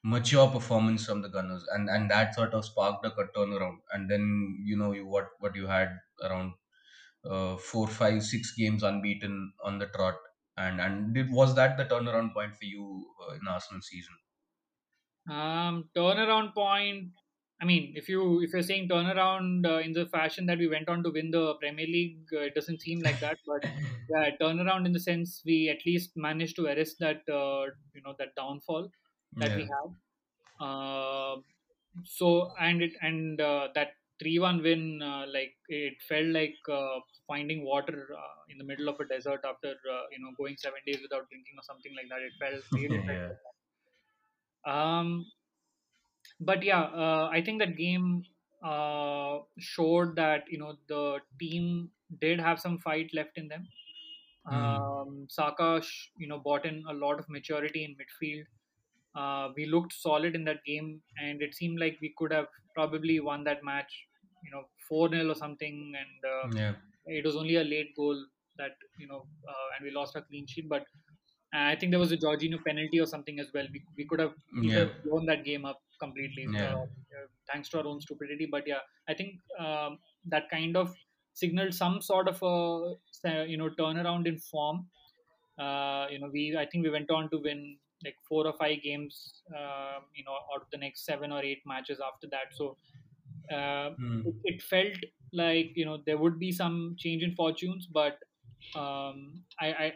mature 0.03 0.49
performance 0.51 1.05
from 1.05 1.21
the 1.21 1.29
Gunners, 1.29 1.65
and 1.77 1.89
and 1.89 2.11
that 2.11 2.35
sort 2.35 2.53
of 2.53 2.65
sparked 2.65 3.05
a 3.05 3.11
turnaround. 3.37 3.79
And 3.91 4.09
then 4.09 4.25
you 4.71 4.77
know 4.77 4.91
you 4.93 5.05
what 5.05 5.29
what 5.39 5.55
you 5.55 5.67
had 5.67 5.99
around 6.21 6.53
uh, 7.25 7.57
four, 7.57 7.87
five, 7.87 8.23
six 8.23 8.53
games 8.55 8.83
unbeaten 8.83 9.53
on 9.63 9.79
the 9.79 9.87
trot. 9.87 10.15
And 10.57 10.81
and 10.81 11.13
did, 11.13 11.31
was 11.31 11.55
that 11.55 11.77
the 11.77 11.85
turnaround 11.85 12.33
point 12.33 12.55
for 12.55 12.65
you 12.65 13.13
uh, 13.27 13.33
in 13.33 13.47
Arsenal 13.47 13.81
season? 13.81 14.15
Um, 15.29 15.89
turnaround 15.95 16.53
point. 16.53 17.11
I 17.61 17.65
mean, 17.65 17.93
if 17.95 18.07
you 18.09 18.41
if 18.41 18.53
you're 18.53 18.63
saying 18.63 18.87
turnaround 18.89 19.65
uh, 19.65 19.79
in 19.79 19.91
the 19.93 20.05
fashion 20.05 20.45
that 20.47 20.57
we 20.57 20.67
went 20.67 20.87
on 20.89 21.03
to 21.03 21.11
win 21.11 21.29
the 21.31 21.55
Premier 21.55 21.85
League, 21.85 22.27
uh, 22.33 22.39
it 22.41 22.55
doesn't 22.55 22.81
seem 22.81 23.01
like 23.01 23.19
that. 23.19 23.37
But 23.45 23.65
yeah, 24.09 24.29
turnaround 24.41 24.85
in 24.85 24.93
the 24.93 24.99
sense 24.99 25.41
we 25.45 25.69
at 25.69 25.85
least 25.85 26.11
managed 26.15 26.55
to 26.55 26.67
arrest 26.67 26.97
that 26.99 27.21
uh, 27.29 27.65
you 27.93 28.01
know 28.03 28.15
that 28.17 28.35
downfall 28.35 28.89
that 29.39 29.55
we 29.55 29.63
yeah, 29.63 29.73
had. 29.73 30.65
Uh, 30.65 31.37
so 32.05 32.53
and 32.59 32.81
it 32.81 32.93
and 33.01 33.41
uh, 33.41 33.69
that 33.75 33.93
three 34.19 34.39
one 34.39 34.61
win, 34.63 35.01
uh, 35.01 35.25
like 35.33 35.55
it 35.69 35.95
felt 36.07 36.27
like 36.27 36.55
uh, 36.69 36.99
finding 37.27 37.63
water 37.63 38.07
uh, 38.17 38.37
in 38.49 38.57
the 38.57 38.63
middle 38.63 38.89
of 38.89 38.99
a 38.99 39.05
desert 39.05 39.41
after 39.45 39.71
uh, 39.95 40.03
you 40.11 40.19
know 40.23 40.31
going 40.37 40.57
seven 40.57 40.79
days 40.85 40.99
without 41.01 41.29
drinking 41.29 41.55
or 41.57 41.63
something 41.63 41.93
like 41.95 42.09
that. 42.09 42.21
It 42.21 42.33
felt 42.39 42.63
really 42.73 43.01
yeah. 43.07 43.29
Um, 44.65 45.31
but 46.39 46.63
yeah, 46.63 46.81
uh, 46.83 47.29
I 47.31 47.41
think 47.41 47.59
that 47.59 47.77
game 47.77 48.23
uh, 48.63 49.39
showed 49.57 50.15
that 50.15 50.43
you 50.49 50.57
know 50.59 50.75
the 50.87 51.19
team 51.39 51.89
did 52.21 52.39
have 52.39 52.59
some 52.59 52.77
fight 52.79 53.11
left 53.13 53.37
in 53.37 53.47
them. 53.47 53.67
mm, 54.51 54.83
Um, 54.99 55.27
Saka, 55.29 55.81
you 56.17 56.27
know, 56.27 56.39
brought 56.39 56.65
in 56.65 56.83
a 56.89 56.93
lot 56.93 57.19
of 57.19 57.29
maturity 57.29 57.83
in 57.85 57.95
midfield. 58.01 58.45
Uh, 59.15 59.51
we 59.55 59.65
looked 59.65 59.93
solid 59.93 60.35
in 60.35 60.43
that 60.45 60.63
game, 60.65 61.01
and 61.21 61.41
it 61.41 61.55
seemed 61.55 61.79
like 61.79 61.97
we 62.01 62.13
could 62.17 62.31
have 62.33 62.47
probably 62.75 63.19
won 63.19 63.43
that 63.45 63.63
match, 63.63 64.07
you 64.43 64.51
know, 64.51 64.63
four 64.87 65.09
0 65.09 65.29
or 65.29 65.35
something. 65.35 65.93
And 66.01 66.31
uh, 66.31 66.57
yeah, 66.61 66.73
it 67.05 67.25
was 67.25 67.35
only 67.35 67.55
a 67.55 67.63
late 67.63 67.95
goal 67.95 68.17
that 68.57 68.71
you 68.97 69.07
know, 69.07 69.25
uh, 69.47 69.67
and 69.75 69.85
we 69.85 69.91
lost 69.91 70.15
a 70.15 70.21
clean 70.21 70.45
sheet. 70.47 70.69
But 70.69 70.85
I 71.53 71.75
think 71.75 71.91
there 71.91 71.99
was 71.99 72.11
a 72.11 72.17
Jorginho 72.17 72.63
penalty 72.63 72.99
or 72.99 73.05
something 73.05 73.39
as 73.39 73.47
well. 73.53 73.65
We, 73.73 73.81
we 73.97 74.05
could 74.05 74.19
have 74.19 74.33
yeah, 74.61 74.85
blown 75.03 75.25
that 75.25 75.43
game 75.43 75.65
up 75.65 75.81
completely, 75.99 76.47
uh, 76.47 76.51
yeah, 76.51 76.73
uh, 76.75 77.27
thanks 77.51 77.69
to 77.69 77.79
our 77.79 77.87
own 77.87 78.01
stupidity. 78.01 78.47
But 78.49 78.67
yeah, 78.67 78.79
I 79.07 79.13
think 79.13 79.35
um, 79.57 79.97
that 80.25 80.49
kind 80.49 80.77
of 80.77 80.93
signaled 81.33 81.73
some 81.73 82.01
sort 82.01 82.27
of 82.27 82.41
a 82.43 82.95
uh, 83.27 83.43
you 83.43 83.57
know 83.57 83.69
turnaround 83.69 84.27
in 84.27 84.37
form. 84.37 84.87
Uh, 85.57 86.07
you 86.09 86.19
know, 86.19 86.29
we 86.31 86.55
I 86.57 86.65
think 86.65 86.83
we 86.83 86.91
went 86.91 87.09
on 87.09 87.29
to 87.31 87.37
win 87.37 87.77
like 88.03 88.15
four 88.27 88.45
or 88.45 88.53
five 88.53 88.81
games. 88.83 89.41
Uh, 89.55 89.99
you 90.15 90.23
know, 90.23 90.37
out 90.53 90.61
of 90.61 90.69
the 90.71 90.77
next 90.77 91.05
seven 91.05 91.31
or 91.31 91.41
eight 91.41 91.61
matches 91.65 91.99
after 91.99 92.27
that. 92.27 92.53
So 92.55 92.77
uh, 93.51 93.91
it, 94.23 94.35
mm, 94.37 94.39
it 94.43 94.61
felt 94.61 94.95
like 95.33 95.71
you 95.75 95.85
know 95.85 96.01
there 96.05 96.17
would 96.17 96.39
be 96.39 96.51
some 96.51 96.95
change 96.97 97.23
in 97.23 97.35
fortunes, 97.35 97.87
but 97.87 98.19
um, 98.75 99.45
I, 99.59 99.73
I 99.73 99.93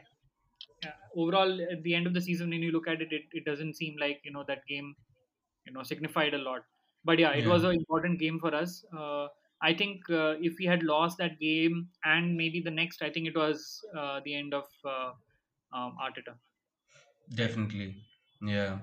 uh, 0.85 0.91
overall 1.15 1.61
at 1.71 1.83
the 1.83 1.95
end 1.95 2.07
of 2.07 2.13
the 2.13 2.21
season 2.21 2.49
when 2.49 2.61
you 2.61 2.71
look 2.71 2.87
at 2.87 3.01
it, 3.01 3.11
it, 3.11 3.23
it 3.31 3.45
doesn't 3.45 3.75
seem 3.75 3.95
like 3.99 4.21
you 4.23 4.31
know 4.31 4.43
that 4.47 4.65
game 4.67 4.95
you 5.65 5.73
know 5.73 5.83
signified 5.83 6.33
a 6.33 6.37
lot. 6.37 6.63
But 7.05 7.19
yeah, 7.19 7.31
it 7.33 7.45
Yeah, 7.45 7.49
was 7.49 7.63
an 7.63 7.71
important 7.75 8.19
game 8.19 8.39
for 8.39 8.53
us. 8.55 8.85
Uh, 8.97 9.27
I 9.61 9.73
think 9.73 10.09
uh, 10.09 10.35
if 10.41 10.55
we 10.59 10.65
had 10.65 10.83
lost 10.83 11.17
that 11.19 11.39
game 11.39 11.89
and 12.03 12.35
maybe 12.37 12.61
the 12.61 12.71
next, 12.71 13.01
I 13.01 13.09
think 13.11 13.27
it 13.27 13.35
was 13.35 13.83
uh, 13.97 14.21
the 14.25 14.35
end 14.35 14.53
of 14.53 14.65
uh, 14.85 15.13
um, 15.73 15.97
Arteta. 16.01 16.37
definitely. 17.33 18.03
Yeah. 18.41 18.79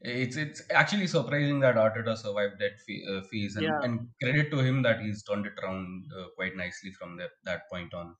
It's 0.00 0.36
it's 0.36 0.62
actually 0.70 1.06
surprising 1.06 1.60
that 1.60 1.76
Arteta 1.76 2.16
survived 2.16 2.58
that 2.60 2.72
ph- 2.86 3.06
uh, 3.08 3.22
phase, 3.30 3.56
and, 3.56 3.66
Yeah, 3.66 3.80
and 3.82 4.08
credit 4.22 4.50
to 4.50 4.58
him 4.60 4.82
that 4.82 5.00
he's 5.00 5.22
turned 5.22 5.46
it 5.46 5.54
around 5.62 6.10
uh, 6.16 6.26
quite 6.36 6.56
nicely 6.56 6.92
from 6.92 7.16
that, 7.18 7.30
that 7.44 7.68
point 7.70 7.94
on. 7.94 8.16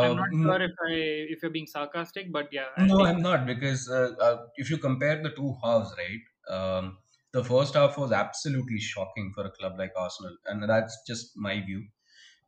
I'm 0.00 0.14
Uh, 0.14 0.16
not 0.16 0.30
sure 0.42 0.60
if 0.60 0.72
I 0.86 0.90
if 1.34 1.42
you're 1.42 1.52
being 1.52 1.66
sarcastic, 1.68 2.32
but 2.32 2.48
yeah, 2.52 2.68
I'll 2.76 2.90
no, 2.90 3.00
take. 3.00 3.06
I'm 3.06 3.20
not 3.22 3.46
because 3.46 3.88
uh, 3.90 4.14
uh, 4.20 4.46
if 4.56 4.70
you 4.70 4.78
compare 4.78 5.22
the 5.22 5.30
two 5.30 5.56
halves, 5.62 5.92
right? 5.98 6.54
Um, 6.56 6.98
the 7.32 7.44
first 7.44 7.74
half 7.74 7.98
was 7.98 8.12
absolutely 8.12 8.78
shocking 8.78 9.32
for 9.34 9.44
a 9.44 9.50
club 9.50 9.74
like 9.78 9.92
Arsenal, 9.96 10.36
and 10.46 10.62
that's 10.68 10.96
just 11.06 11.36
my 11.36 11.60
view. 11.60 11.88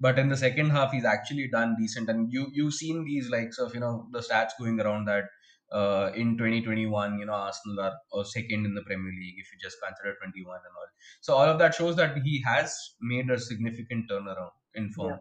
But 0.01 0.19
in 0.19 0.29
the 0.29 0.37
second 0.37 0.71
half, 0.71 0.93
he's 0.93 1.05
actually 1.05 1.49
done 1.49 1.77
decent, 1.79 2.09
and 2.11 2.33
you 2.33 2.49
you've 2.53 2.75
seen 2.75 3.05
these 3.05 3.31
likes 3.31 3.59
of 3.59 3.75
you 3.75 3.81
know 3.81 4.09
the 4.13 4.21
stats 4.21 4.53
going 4.59 4.81
around 4.81 5.07
that 5.07 5.25
uh, 5.73 6.11
in 6.15 6.37
2021, 6.37 7.19
you 7.19 7.27
know 7.27 7.33
Arsenal 7.35 7.81
are 7.81 7.97
uh, 8.13 8.25
second 8.25 8.67
in 8.67 8.75
the 8.75 8.83
Premier 8.83 9.13
League 9.13 9.37
if 9.39 9.53
you 9.53 9.59
just 9.59 9.79
consider 9.83 10.17
21 10.17 10.57
and 10.59 10.75
all. 10.77 10.89
So 11.21 11.35
all 11.35 11.49
of 11.49 11.59
that 11.59 11.75
shows 11.75 11.97
that 11.97 12.17
he 12.23 12.43
has 12.47 12.77
made 13.01 13.31
a 13.31 13.39
significant 13.39 14.11
turnaround 14.11 14.53
in 14.75 14.91
Yeah. 14.99 15.17
form. 15.17 15.21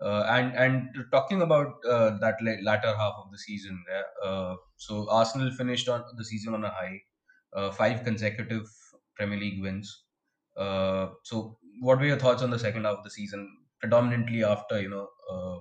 Uh, 0.00 0.24
and 0.30 0.54
and 0.54 1.10
talking 1.10 1.42
about 1.42 1.84
uh, 1.84 2.16
that 2.18 2.36
la- 2.40 2.60
latter 2.62 2.94
half 2.96 3.14
of 3.18 3.32
the 3.32 3.38
season, 3.38 3.84
uh, 4.22 4.54
so 4.76 5.10
Arsenal 5.10 5.50
finished 5.50 5.88
on 5.88 6.04
the 6.16 6.24
season 6.24 6.54
on 6.54 6.64
a 6.64 6.70
high, 6.70 7.00
uh, 7.52 7.70
five 7.72 8.04
consecutive 8.04 8.62
Premier 9.16 9.38
League 9.38 9.60
wins. 9.60 10.04
Uh, 10.56 11.08
so, 11.24 11.58
what 11.80 11.98
were 11.98 12.06
your 12.06 12.18
thoughts 12.18 12.42
on 12.42 12.50
the 12.50 12.58
second 12.60 12.84
half 12.84 12.98
of 12.98 13.04
the 13.04 13.10
season, 13.10 13.48
predominantly 13.80 14.44
after 14.44 14.80
you 14.80 14.88
know 14.88 15.08
uh, 15.32 15.58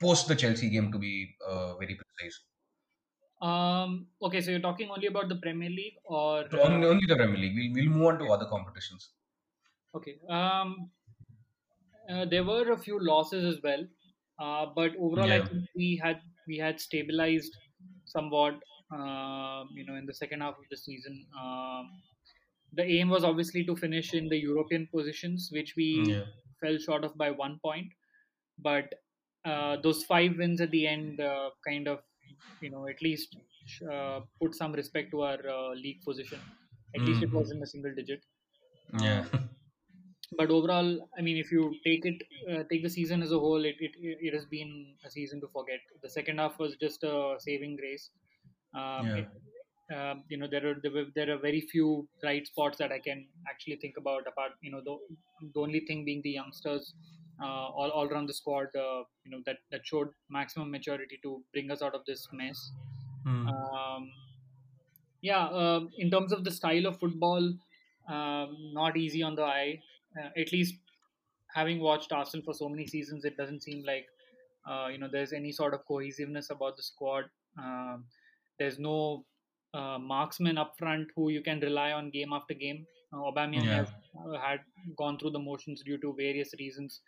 post 0.00 0.28
the 0.28 0.36
Chelsea 0.36 0.70
game, 0.70 0.92
to 0.92 0.98
be 0.98 1.34
uh, 1.46 1.76
very 1.76 1.96
precise? 1.96 2.40
Um. 3.48 4.06
Okay, 4.28 4.40
so 4.40 4.50
you're 4.52 4.66
talking 4.66 4.90
only 4.90 5.08
about 5.08 5.28
the 5.28 5.36
Premier 5.36 5.70
League, 5.70 5.96
or 6.04 6.44
uh, 6.52 6.58
Only, 6.66 6.86
only 6.86 7.06
the 7.06 7.16
Premier 7.16 7.36
League. 7.36 7.56
We'll, 7.56 7.72
we'll 7.74 7.92
move 7.96 8.06
on 8.12 8.18
to 8.20 8.32
other 8.36 8.46
competitions. 8.46 9.10
okay. 9.94 10.16
Um. 10.28 10.90
Uh, 12.10 12.24
there 12.26 12.44
were 12.44 12.72
a 12.72 12.78
few 12.78 12.98
losses 13.00 13.44
as 13.50 13.62
well, 13.62 13.84
uh, 14.38 14.66
but 14.76 14.92
overall, 15.00 15.32
I 15.32 15.40
think 15.44 15.68
we 15.74 16.00
had 16.02 16.20
we 16.46 16.58
had 16.58 16.80
stabilized 16.80 17.56
somewhat. 18.04 18.54
Um, 18.90 19.70
you 19.74 19.84
know, 19.86 19.96
in 19.96 20.06
the 20.06 20.14
second 20.14 20.40
half 20.42 20.58
of 20.58 20.64
the 20.70 20.76
season, 20.76 21.26
um, 21.42 21.88
the 22.72 22.84
aim 22.84 23.08
was 23.08 23.24
obviously 23.24 23.64
to 23.64 23.76
finish 23.76 24.12
in 24.14 24.28
the 24.28 24.36
European 24.38 24.86
positions, 24.94 25.48
which 25.52 25.74
we 25.76 26.04
yeah, 26.06 26.24
fell 26.60 26.76
short 26.78 27.04
of 27.04 27.16
by 27.16 27.30
one 27.30 27.58
point. 27.64 27.88
But 28.58 28.94
uh, 29.44 29.76
those 29.82 30.04
five 30.04 30.36
wins 30.38 30.60
at 30.60 30.70
the 30.70 30.86
end 30.86 31.20
uh, 31.20 31.50
kind 31.66 31.88
of, 31.88 32.00
you 32.60 32.70
know, 32.70 32.86
at 32.88 33.00
least 33.02 33.36
uh, 33.90 34.20
put 34.40 34.54
some 34.54 34.72
respect 34.72 35.10
to 35.12 35.22
our 35.22 35.38
uh, 35.48 35.70
league 35.74 36.02
position. 36.04 36.44
At 36.94 37.06
least 37.06 37.22
it 37.22 37.32
was 37.32 37.50
hmm 37.50 37.56
in 37.56 37.62
a 37.62 37.66
single 37.66 37.94
digit. 37.94 38.24
yeah, 38.92 39.24
Um, 39.24 39.50
but 40.36 40.50
overall, 40.50 41.08
I 41.16 41.22
mean, 41.22 41.36
if 41.36 41.52
you 41.52 41.80
take 41.84 42.04
it, 42.04 42.22
uh, 42.50 42.64
take 42.70 42.82
the 42.82 42.90
season 42.90 43.22
as 43.22 43.32
a 43.32 43.38
whole, 43.38 43.64
it, 43.64 43.76
it 43.78 43.92
it 44.00 44.34
has 44.34 44.46
been 44.46 44.96
a 45.04 45.10
season 45.10 45.40
to 45.42 45.48
forget. 45.48 45.80
The 46.02 46.08
second 46.10 46.38
half 46.38 46.58
was 46.58 46.76
just 46.76 47.02
a 47.04 47.36
saving 47.38 47.76
grace. 47.76 48.10
Um, 48.74 49.10
yeah, 49.10 49.20
it, 49.20 49.28
um, 49.94 50.24
you 50.28 50.36
know, 50.38 50.48
there 50.48 50.66
are 50.70 50.80
there, 51.14 51.30
are 51.34 51.38
very 51.38 51.60
few 51.60 52.08
bright 52.20 52.46
spots 52.46 52.78
that 52.78 52.90
I 52.90 52.98
can 53.00 53.28
actually 53.48 53.76
think 53.76 53.96
about. 53.96 54.26
Apart, 54.26 54.52
you 54.62 54.70
know, 54.72 54.80
the 54.84 54.96
the 55.52 55.60
only 55.60 55.80
thing 55.86 56.04
being 56.04 56.22
the 56.22 56.30
youngsters, 56.30 56.94
all 57.42 57.90
all 57.90 58.06
around 58.06 58.26
the 58.28 58.34
squad, 58.34 58.66
uh, 58.76 59.02
you 59.24 59.30
know, 59.30 59.40
that 59.46 59.58
that 59.70 59.86
showed 59.86 60.08
maximum 60.30 60.70
maturity 60.70 61.18
to 61.22 61.42
bring 61.52 61.70
us 61.70 61.82
out 61.82 61.94
of 61.94 62.04
this 62.06 62.28
mess. 62.32 62.70
mm, 63.26 63.48
Um, 63.48 64.12
yeah, 65.22 65.48
um, 65.48 65.90
in 65.98 66.10
terms 66.10 66.32
of 66.32 66.44
the 66.44 66.50
style 66.50 66.86
of 66.86 66.98
football, 66.98 67.52
um, 68.08 68.56
not 68.72 68.96
easy 68.96 69.22
on 69.22 69.34
the 69.34 69.42
eye. 69.42 69.80
Uh, 70.18 70.28
at 70.40 70.52
least 70.52 70.74
having 71.54 71.80
watched 71.80 72.12
Arsenal 72.12 72.44
for 72.44 72.54
so 72.54 72.68
many 72.68 72.86
seasons, 72.86 73.24
it 73.24 73.36
doesn't 73.36 73.62
seem 73.62 73.84
like 73.84 74.06
uh, 74.68 74.88
you 74.90 74.98
know 74.98 75.08
there's 75.10 75.32
any 75.32 75.52
sort 75.52 75.74
of 75.74 75.84
cohesiveness 75.86 76.50
about 76.50 76.76
the 76.76 76.82
squad. 76.82 77.24
Um, 77.58 78.04
there's 78.58 78.78
no 78.78 79.24
uh, 79.72 79.98
marksman 79.98 80.58
up 80.58 80.74
front 80.78 81.08
who 81.16 81.30
you 81.30 81.42
can 81.42 81.60
rely 81.60 81.92
on 81.92 82.10
game 82.10 82.32
after 82.32 82.54
game. 82.54 82.86
Uh, 83.12 83.18
Aubameyang 83.18 83.64
yeah, 83.64 83.76
has 83.78 83.88
uh, 84.18 84.38
had 84.38 84.60
gone 84.96 85.18
through 85.18 85.30
the 85.30 85.38
motions 85.38 85.82
due 85.82 85.98
to 85.98 86.14
various 86.14 86.52
reasons, 86.58 87.00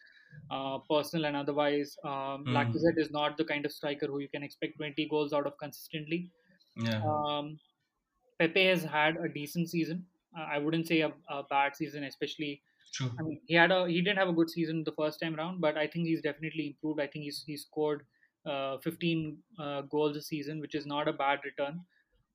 uh, 0.51 0.79
personal 0.90 1.27
and 1.27 1.37
otherwise. 1.37 1.96
Um, 2.05 2.46
mm, 2.46 2.57
Lacazette 2.57 2.99
is 2.99 3.11
not 3.11 3.37
the 3.37 3.44
kind 3.44 3.64
of 3.66 3.72
striker 3.72 4.07
who 4.07 4.20
you 4.20 4.29
can 4.29 4.42
expect 4.42 4.77
20 4.79 5.09
goals 5.09 5.33
out 5.33 5.46
of 5.46 5.59
consistently. 5.59 6.31
yeah, 6.77 7.07
Um, 7.07 7.61
Pepe 8.38 8.66
has 8.66 8.83
had 8.85 9.16
a 9.16 9.29
decent 9.29 9.70
season. 9.70 10.07
Uh, 10.37 10.42
I 10.42 10.59
wouldn't 10.59 10.87
say 10.87 11.01
a, 11.01 11.12
a 11.29 11.42
bad 11.44 11.77
season, 11.77 12.05
especially. 12.05 12.62
true. 12.92 13.20
I 13.20 13.22
mean, 13.22 13.40
he 13.46 13.55
had 13.55 13.70
a 13.72 13.88
he 13.88 14.03
didn't 14.03 14.18
have 14.18 14.29
a 14.29 14.33
good 14.33 14.51
season 14.51 14.85
the 14.85 14.92
first 14.92 15.20
time 15.20 15.37
around, 15.37 15.61
but 15.61 15.77
I 15.79 15.87
think 15.87 16.07
he's 16.07 16.22
definitely 16.22 16.68
improved. 16.68 17.01
I 17.01 17.07
think 17.09 17.25
he's 17.25 17.44
he 17.46 17.57
scored 17.57 18.07
uh, 18.46 18.79
15 18.79 19.42
uh, 19.59 19.83
goals 19.83 20.16
a 20.16 20.22
season, 20.22 20.61
which 20.61 20.75
is 20.75 20.87
not 20.87 21.09
a 21.09 21.12
bad 21.14 21.40
return. 21.44 21.85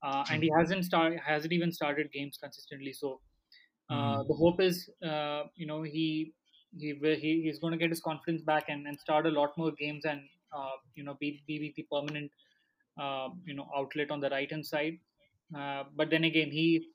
Uh, 0.04 0.26
and 0.30 0.44
he 0.44 0.52
hasn't 0.58 0.86
start 0.86 1.20
hasn't 1.20 1.54
even 1.54 1.72
started 1.72 2.12
games 2.12 2.38
consistently. 2.38 2.94
So 2.94 3.22
uh, 3.90 4.18
Mm, 4.18 4.26
the 4.28 4.34
hope 4.36 4.62
is, 4.62 4.90
uh, 5.04 5.44
you 5.56 5.66
know, 5.68 5.84
he 5.84 6.34
he 6.78 6.94
he 7.24 7.42
he's 7.44 7.60
going 7.60 7.72
to 7.72 7.78
get 7.78 7.90
his 7.90 8.02
confidence 8.02 8.42
back 8.42 8.66
and, 8.70 8.88
and 8.88 9.00
start 9.00 9.26
a 9.26 9.30
lot 9.30 9.58
more 9.58 9.72
games 9.72 10.06
and 10.06 10.22
uh, 10.54 10.76
you 10.96 11.04
know 11.04 11.16
be 11.16 11.44
be 11.48 11.74
the 11.76 11.88
permanent 11.92 12.32
uh, 12.98 13.30
you 13.46 13.54
know 13.54 13.70
outlet 13.76 14.12
on 14.12 14.20
the 14.20 14.30
right 14.30 14.50
hand 14.52 14.66
side. 14.66 15.00
Uh, 15.56 15.84
but 15.96 16.10
then 16.10 16.24
again, 16.24 16.50
he, 16.52 16.88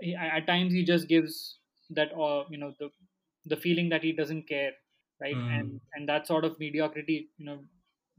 he 0.00 0.14
at 0.14 0.46
times 0.46 0.72
he 0.72 0.84
just 0.84 1.08
gives 1.08 1.58
that 1.90 2.12
uh, 2.18 2.44
you 2.50 2.58
know 2.58 2.74
the 2.78 2.90
the 3.46 3.56
feeling 3.56 3.88
that 3.90 4.02
he 4.02 4.12
doesn't 4.12 4.44
care, 4.48 4.72
right? 5.20 5.42
And 5.50 5.72
mm, 5.72 5.80
and 5.94 6.08
that 6.08 6.26
sort 6.26 6.44
of 6.44 6.58
mediocrity, 6.58 7.30
you 7.36 7.46
know, 7.46 7.64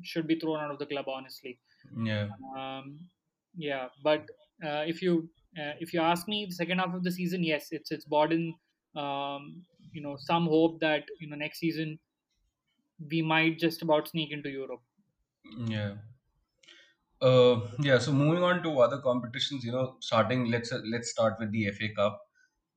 should 0.03 0.27
be 0.27 0.39
thrown 0.39 0.59
out 0.59 0.71
of 0.71 0.79
the 0.79 0.85
club, 0.85 1.07
honestly. 1.07 1.59
yeah, 1.95 2.29
Um, 2.55 3.09
yeah, 3.55 3.89
but 4.03 4.21
uh, 4.63 4.83
if 4.87 5.01
you 5.01 5.29
uh, 5.57 5.73
if 5.79 5.93
you 5.93 6.01
ask 6.01 6.27
me, 6.27 6.45
the 6.45 6.55
second 6.55 6.79
half 6.79 6.93
of 6.93 7.03
the 7.03 7.11
season, 7.11 7.43
yes, 7.43 7.67
it's 7.71 7.91
it's 7.91 8.05
Borden 8.05 8.55
um, 8.95 9.65
you 9.93 10.01
know 10.01 10.15
some 10.17 10.45
hope 10.47 10.79
that 10.81 11.05
you 11.19 11.27
know 11.29 11.35
next 11.35 11.59
season 11.59 11.99
we 13.11 13.21
might 13.21 13.59
just 13.59 13.83
about 13.83 14.07
sneak 14.07 14.31
into 14.31 14.49
Europe. 14.49 14.81
yeah. 15.57 15.95
Uh, 17.21 17.69
yeah. 17.79 17.99
So 17.99 18.11
moving 18.11 18.43
on 18.43 18.61
to 18.63 18.79
other 18.79 18.99
competitions, 19.01 19.63
you 19.63 19.71
know, 19.71 19.97
starting 20.01 20.45
let's 20.51 20.71
uh, 20.71 20.81
let's 20.91 21.09
start 21.11 21.39
with 21.39 21.51
the 21.51 21.67
FA 21.67 21.93
Cup. 21.93 22.21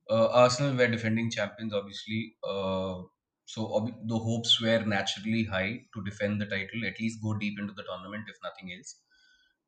Uh, 0.09 0.29
Arsenal 0.31 0.75
were 0.75 0.87
defending 0.87 1.31
champions, 1.31 1.73
obviously. 1.73 2.37
Uh, 2.43 3.03
so 3.45 3.75
ob- 3.75 4.07
the 4.07 4.17
hopes 4.17 4.61
were 4.61 4.83
naturally 4.85 5.43
high 5.45 5.85
to 5.93 6.03
defend 6.05 6.41
the 6.41 6.45
title, 6.45 6.85
at 6.85 6.99
least 6.99 7.21
go 7.23 7.33
deep 7.37 7.59
into 7.59 7.73
the 7.73 7.83
tournament, 7.83 8.25
if 8.29 8.37
nothing 8.43 8.73
else. 8.77 9.01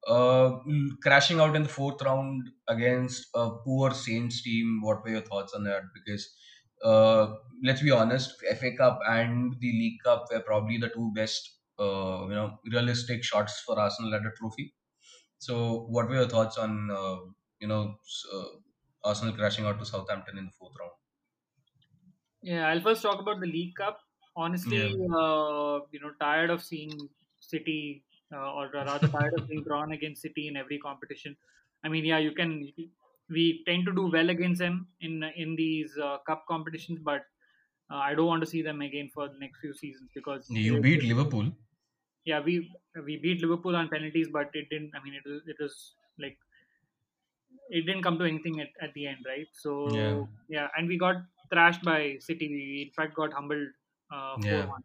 Uh, 0.08 0.60
crashing 1.04 1.40
out 1.42 1.56
in 1.56 1.64
the 1.64 1.70
fourth 1.70 2.02
round 2.02 2.50
against 2.68 3.28
a 3.36 3.52
poor 3.66 3.92
Saints 3.92 4.42
team. 4.44 4.82
What 4.82 5.04
were 5.04 5.10
your 5.12 5.22
thoughts 5.22 5.54
on 5.54 5.64
that? 5.66 5.84
Because 5.94 6.34
uh, 6.84 7.36
let's 7.64 7.82
be 7.82 7.92
honest, 7.92 8.42
FA 8.60 8.76
Cup 8.76 9.00
and 9.08 9.60
the 9.60 9.72
League 9.72 10.00
Cup 10.04 10.26
were 10.32 10.42
probably 10.42 10.78
the 10.78 10.90
two 10.90 11.12
best, 11.16 11.60
uh, 11.80 12.24
you 12.30 12.36
know, 12.36 12.60
realistic 12.72 13.24
shots 13.24 13.62
for 13.62 13.80
Arsenal 13.80 14.16
at 14.16 14.26
a 14.26 14.32
trophy. 14.32 14.76
So, 15.40 15.82
what 15.90 16.10
were 16.10 16.16
your 16.16 16.30
thoughts 16.30 16.58
on, 16.58 16.92
uh, 16.92 17.18
you 17.60 17.68
know, 17.68 17.98
uh, 18.34 18.46
Arsenal 19.04 19.36
crashing 19.36 19.66
out 19.66 19.80
to 19.80 19.86
Southampton 19.86 20.38
in 20.38 20.46
the 20.48 20.52
fourth 20.52 20.76
round? 20.80 20.94
Yeah, 22.42 22.68
I'll 22.68 22.82
first 22.82 23.02
talk 23.02 23.20
about 23.20 23.40
the 23.40 23.48
League 23.48 23.76
Cup. 23.76 24.00
Yeah, 24.64 24.88
Honestly, 24.88 24.94
uh, 24.94 25.80
you 25.92 26.00
know, 26.00 26.14
tired 26.22 26.50
of 26.50 26.64
seeing 26.64 27.10
City, 27.40 28.06
uh, 28.32 28.54
or 28.54 28.70
rather 28.74 29.00
tired 29.12 29.34
of 29.34 29.48
being 29.48 29.64
drawn 29.64 29.92
against 29.92 30.22
City 30.22 30.48
in 30.48 30.56
every 30.56 30.80
competition. 30.80 31.36
I 31.84 31.90
mean, 31.90 32.06
yeah, 32.06 32.20
you 32.20 32.32
can. 32.34 32.72
We 33.30 33.64
tend 33.66 33.86
to 33.86 33.94
do 33.94 34.08
well 34.12 34.30
against 34.30 34.60
them 34.60 34.88
in 35.02 35.24
in 35.36 35.56
these 35.56 35.98
uh, 35.98 36.18
cup 36.28 36.46
competitions, 36.48 37.00
but 37.04 37.22
uh, 37.92 37.98
I 37.98 38.14
don't 38.16 38.28
want 38.28 38.42
to 38.42 38.50
see 38.50 38.62
them 38.62 38.82
again 38.82 39.10
for 39.14 39.28
the 39.28 39.40
next 39.40 39.60
few 39.60 39.74
seasons 39.74 40.10
because 40.14 40.50
you 40.50 40.80
beat 40.82 41.04
Liverpool. 41.04 41.52
yeah, 42.26 42.40
we 42.40 42.72
we 43.06 43.18
beat 43.18 43.42
Liverpool 43.42 43.76
on 43.76 43.90
penalties, 43.90 44.30
but 44.32 44.50
it 44.54 44.70
didn't. 44.70 44.92
I 44.96 45.04
mean, 45.04 45.14
it 45.14 45.30
was 45.30 45.42
it 45.48 45.58
was 45.60 45.96
like 46.20 46.38
it 47.70 47.86
didn't 47.86 48.04
come 48.04 48.18
to 48.20 48.26
anything 48.26 48.60
at, 48.62 48.70
at 48.82 48.94
the 48.94 49.08
end, 49.08 49.26
right? 49.28 49.48
So 49.54 50.28
yeah, 50.48 50.68
and 50.78 50.88
we 50.88 50.98
got 50.98 51.18
thrashed 51.52 51.84
by 51.84 52.18
City. 52.20 52.48
We 52.48 52.82
in 52.88 52.92
fact 52.92 53.16
got 53.16 53.34
humbled 53.34 53.68
uh, 54.12 54.36
four 54.42 54.52
yeah, 54.52 54.66
one. 54.66 54.84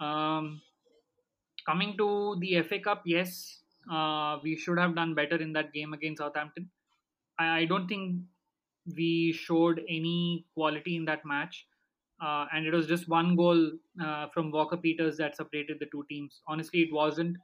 Um, 0.00 0.60
coming 1.66 1.96
to 1.98 2.36
the 2.40 2.62
FA 2.62 2.78
Cup, 2.78 3.02
yes, 3.04 3.62
uh, 3.90 4.38
we 4.42 4.56
should 4.56 4.78
have 4.78 4.94
done 4.94 5.14
better 5.14 5.36
in 5.36 5.52
that 5.54 5.72
game 5.72 5.92
against 5.92 6.18
Southampton. 6.18 6.70
I, 7.38 7.60
I 7.60 7.64
don't 7.64 7.88
think 7.88 8.22
we 8.96 9.32
showed 9.32 9.80
any 9.88 10.46
quality 10.54 10.96
in 10.96 11.04
that 11.06 11.24
match. 11.24 11.66
Uh, 12.20 12.46
and 12.52 12.66
it 12.66 12.72
was 12.74 12.86
just 12.86 13.08
one 13.08 13.36
goal 13.36 13.70
uh, 14.02 14.28
from 14.34 14.50
Walker 14.50 14.76
Peters 14.76 15.16
that 15.18 15.36
separated 15.36 15.78
the 15.78 15.86
two 15.86 16.04
teams. 16.08 16.40
Honestly, 16.48 16.80
it 16.82 16.92
wasn't. 16.92 17.36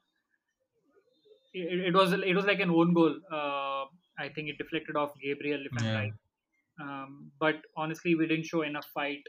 It, 1.52 1.86
it 1.88 1.94
was 1.94 2.12
it 2.12 2.34
was 2.34 2.44
like 2.46 2.60
an 2.60 2.70
own 2.70 2.92
goal. 2.94 3.14
Uh, 3.32 3.84
I 4.18 4.28
think 4.34 4.48
it 4.48 4.58
deflected 4.58 4.96
off 4.96 5.12
Gabriel, 5.20 5.64
if 5.64 5.72
I'm 5.78 5.92
right. 5.92 6.12
Um, 6.80 7.32
but 7.40 7.56
honestly, 7.76 8.14
we 8.14 8.26
didn't 8.26 8.46
show 8.46 8.62
enough 8.62 8.86
fight 8.94 9.22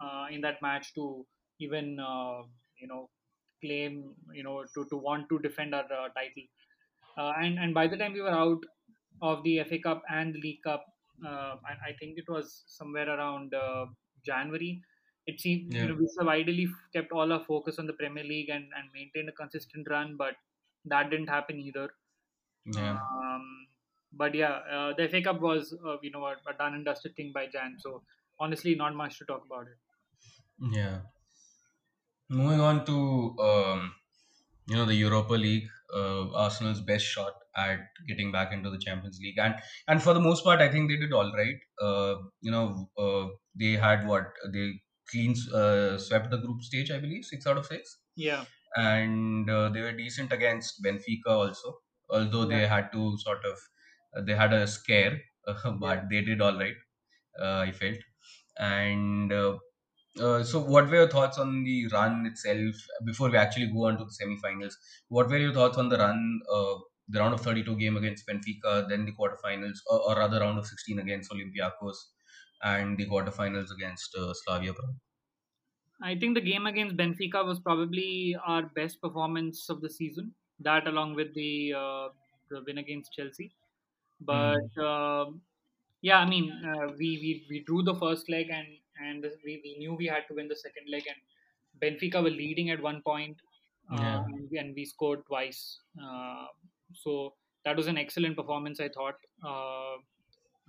uh, 0.00 0.26
in 0.30 0.40
that 0.42 0.62
match 0.62 0.94
to 0.94 1.26
even 1.60 1.98
uh, 2.00 2.42
you 2.80 2.88
know 2.88 3.10
claim 3.62 4.14
you 4.32 4.42
know 4.42 4.64
to, 4.74 4.86
to 4.86 4.96
want 4.96 5.28
to 5.30 5.38
defend 5.40 5.74
our 5.74 5.84
uh, 5.84 6.08
title. 6.18 6.46
Uh, 7.18 7.32
and 7.40 7.58
and 7.58 7.74
by 7.74 7.86
the 7.86 7.96
time 7.96 8.12
we 8.12 8.22
were 8.22 8.30
out 8.44 8.64
of 9.22 9.42
the 9.42 9.62
FA 9.64 9.78
Cup 9.78 10.02
and 10.10 10.34
the 10.34 10.40
League 10.40 10.62
Cup, 10.62 10.84
uh, 11.24 11.56
I, 11.64 11.90
I 11.90 11.92
think 11.98 12.18
it 12.18 12.28
was 12.28 12.62
somewhere 12.66 13.08
around 13.08 13.54
uh, 13.54 13.86
January. 14.24 14.82
It 15.26 15.40
seemed 15.40 15.74
you 15.74 15.86
know 15.86 15.94
we 15.94 16.08
have 16.18 16.28
ideally 16.28 16.68
kept 16.94 17.12
all 17.12 17.32
our 17.32 17.44
focus 17.44 17.78
on 17.78 17.86
the 17.86 17.92
Premier 17.92 18.24
League 18.24 18.48
and, 18.48 18.64
and 18.76 18.88
maintained 18.94 19.28
a 19.28 19.32
consistent 19.32 19.86
run, 19.90 20.16
but 20.16 20.34
that 20.86 21.10
didn't 21.10 21.28
happen 21.28 21.60
either. 21.60 21.90
Yeah. 22.64 22.98
Um, 22.98 23.66
but 24.12 24.34
yeah, 24.34 24.60
uh, 24.72 24.92
the 24.96 25.08
FA 25.08 25.22
Cup 25.22 25.40
was 25.40 25.74
uh, 25.86 25.96
you 26.02 26.10
know 26.10 26.24
a, 26.24 26.32
a 26.48 26.54
done 26.58 26.74
and 26.74 26.84
dusted 26.84 27.14
thing 27.16 27.32
by 27.34 27.46
Jan. 27.46 27.76
So 27.78 28.02
honestly, 28.38 28.74
not 28.74 28.94
much 28.94 29.18
to 29.18 29.24
talk 29.24 29.44
about 29.44 29.66
it. 29.66 29.78
Yeah. 30.76 31.00
Moving 32.28 32.60
on 32.60 32.84
to 32.86 33.36
um, 33.40 33.94
you 34.66 34.76
know 34.76 34.84
the 34.84 34.94
Europa 34.94 35.34
League, 35.34 35.68
uh, 35.94 36.32
Arsenal's 36.32 36.80
best 36.80 37.04
shot 37.04 37.39
at 37.56 37.80
getting 38.08 38.32
back 38.32 38.52
into 38.52 38.70
the 38.70 38.78
Champions 38.78 39.18
League, 39.22 39.38
and 39.38 39.54
and 39.88 40.02
for 40.02 40.14
the 40.14 40.20
most 40.20 40.44
part, 40.44 40.60
I 40.60 40.68
think 40.70 40.90
they 40.90 40.96
did 40.96 41.12
all 41.12 41.32
right. 41.32 41.56
Uh, 41.80 42.16
you 42.40 42.50
know, 42.50 42.90
uh, 42.98 43.28
they 43.54 43.72
had 43.72 44.06
what 44.06 44.24
they 44.52 44.80
clean 45.10 45.34
uh, 45.54 45.98
swept 45.98 46.30
the 46.30 46.38
group 46.38 46.62
stage, 46.62 46.90
I 46.90 46.98
believe, 47.00 47.24
six 47.24 47.46
out 47.46 47.58
of 47.58 47.66
six, 47.66 47.98
Yeah, 48.14 48.44
and 48.76 49.48
uh, 49.50 49.68
they 49.70 49.80
were 49.80 49.92
decent 49.92 50.32
against 50.32 50.82
Benfica 50.84 51.26
also. 51.28 51.74
Although 52.08 52.44
yeah, 52.48 52.58
they 52.58 52.66
had 52.66 52.90
to 52.92 53.16
sort 53.18 53.44
of, 53.44 53.58
uh, 54.16 54.22
they 54.22 54.34
had 54.34 54.52
a 54.52 54.66
scare, 54.66 55.20
but 55.80 56.08
they 56.10 56.22
did 56.22 56.40
all 56.40 56.58
right. 56.58 56.74
Uh, 57.40 57.58
I 57.68 57.72
felt, 57.72 57.98
and 58.58 59.32
uh, 59.32 59.58
uh, 60.20 60.42
so, 60.44 60.60
what 60.60 60.86
were 60.88 60.96
your 60.96 61.08
thoughts 61.10 61.38
on 61.38 61.64
the 61.64 61.86
run 61.88 62.26
itself 62.26 62.74
before 63.06 63.30
we 63.30 63.38
actually 63.38 63.68
go 63.72 63.86
on 63.86 63.98
to 63.98 64.04
the 64.04 64.12
semi-finals? 64.12 64.76
What 65.08 65.28
were 65.28 65.38
your 65.38 65.54
thoughts 65.54 65.78
on 65.78 65.88
the 65.88 65.98
run, 65.98 66.40
uh, 66.52 66.76
the 67.10 67.20
round 67.20 67.34
of 67.34 67.40
32 67.40 67.76
game 67.76 67.96
against 67.96 68.26
Benfica, 68.26 68.88
then 68.88 69.04
the 69.06 69.12
quarterfinals, 69.12 69.78
or, 69.88 70.00
or 70.10 70.16
rather 70.18 70.40
round 70.40 70.58
of 70.58 70.66
16 70.66 70.98
against 70.98 71.30
Olympiacos, 71.32 71.96
and 72.62 72.98
the 72.98 73.06
quarterfinals 73.06 73.70
against 73.72 74.14
uh, 74.16 74.32
Slavia 74.34 74.74
Prague? 74.74 74.96
I 76.02 76.14
think 76.18 76.34
the 76.34 76.40
game 76.40 76.66
against 76.66 76.96
Benfica 76.96 77.44
was 77.44 77.60
probably 77.60 78.34
our 78.46 78.62
best 78.62 79.00
performance 79.00 79.68
of 79.68 79.80
the 79.80 79.90
season. 79.90 80.34
That, 80.58 80.86
along 80.86 81.14
with 81.14 81.34
the 81.34 81.72
uh, 81.74 82.08
the 82.50 82.62
win 82.66 82.78
against 82.78 83.12
Chelsea. 83.12 83.54
But 84.20 84.60
Mm, 84.60 84.70
um 84.78 85.42
yeah, 86.02 86.18
I 86.20 86.26
mean, 86.28 86.50
uh, 86.52 86.88
we, 86.98 87.08
we 87.24 87.46
we 87.50 87.60
drew 87.64 87.82
the 87.82 87.94
first 87.96 88.28
leg 88.30 88.50
and 88.50 88.68
and 89.00 89.22
we, 89.44 89.60
we 89.64 89.76
knew 89.78 89.94
we 89.94 90.06
had 90.06 90.26
to 90.28 90.34
win 90.34 90.48
the 90.48 90.56
second 90.56 90.88
leg. 90.90 91.04
And 91.08 91.20
Benfica 91.82 92.22
were 92.22 92.30
leading 92.30 92.70
at 92.70 92.82
one 92.82 93.02
point, 93.02 93.40
uh, 93.90 93.94
yeah, 93.96 94.24
and, 94.26 94.50
we, 94.50 94.58
and 94.58 94.74
we 94.74 94.84
scored 94.84 95.26
twice. 95.26 95.80
Uh, 96.02 96.46
so 96.92 97.34
that 97.64 97.76
was 97.76 97.86
an 97.86 97.98
excellent 97.98 98.36
performance, 98.36 98.80
I 98.80 98.88
thought, 98.88 99.16
uh, 99.44 99.96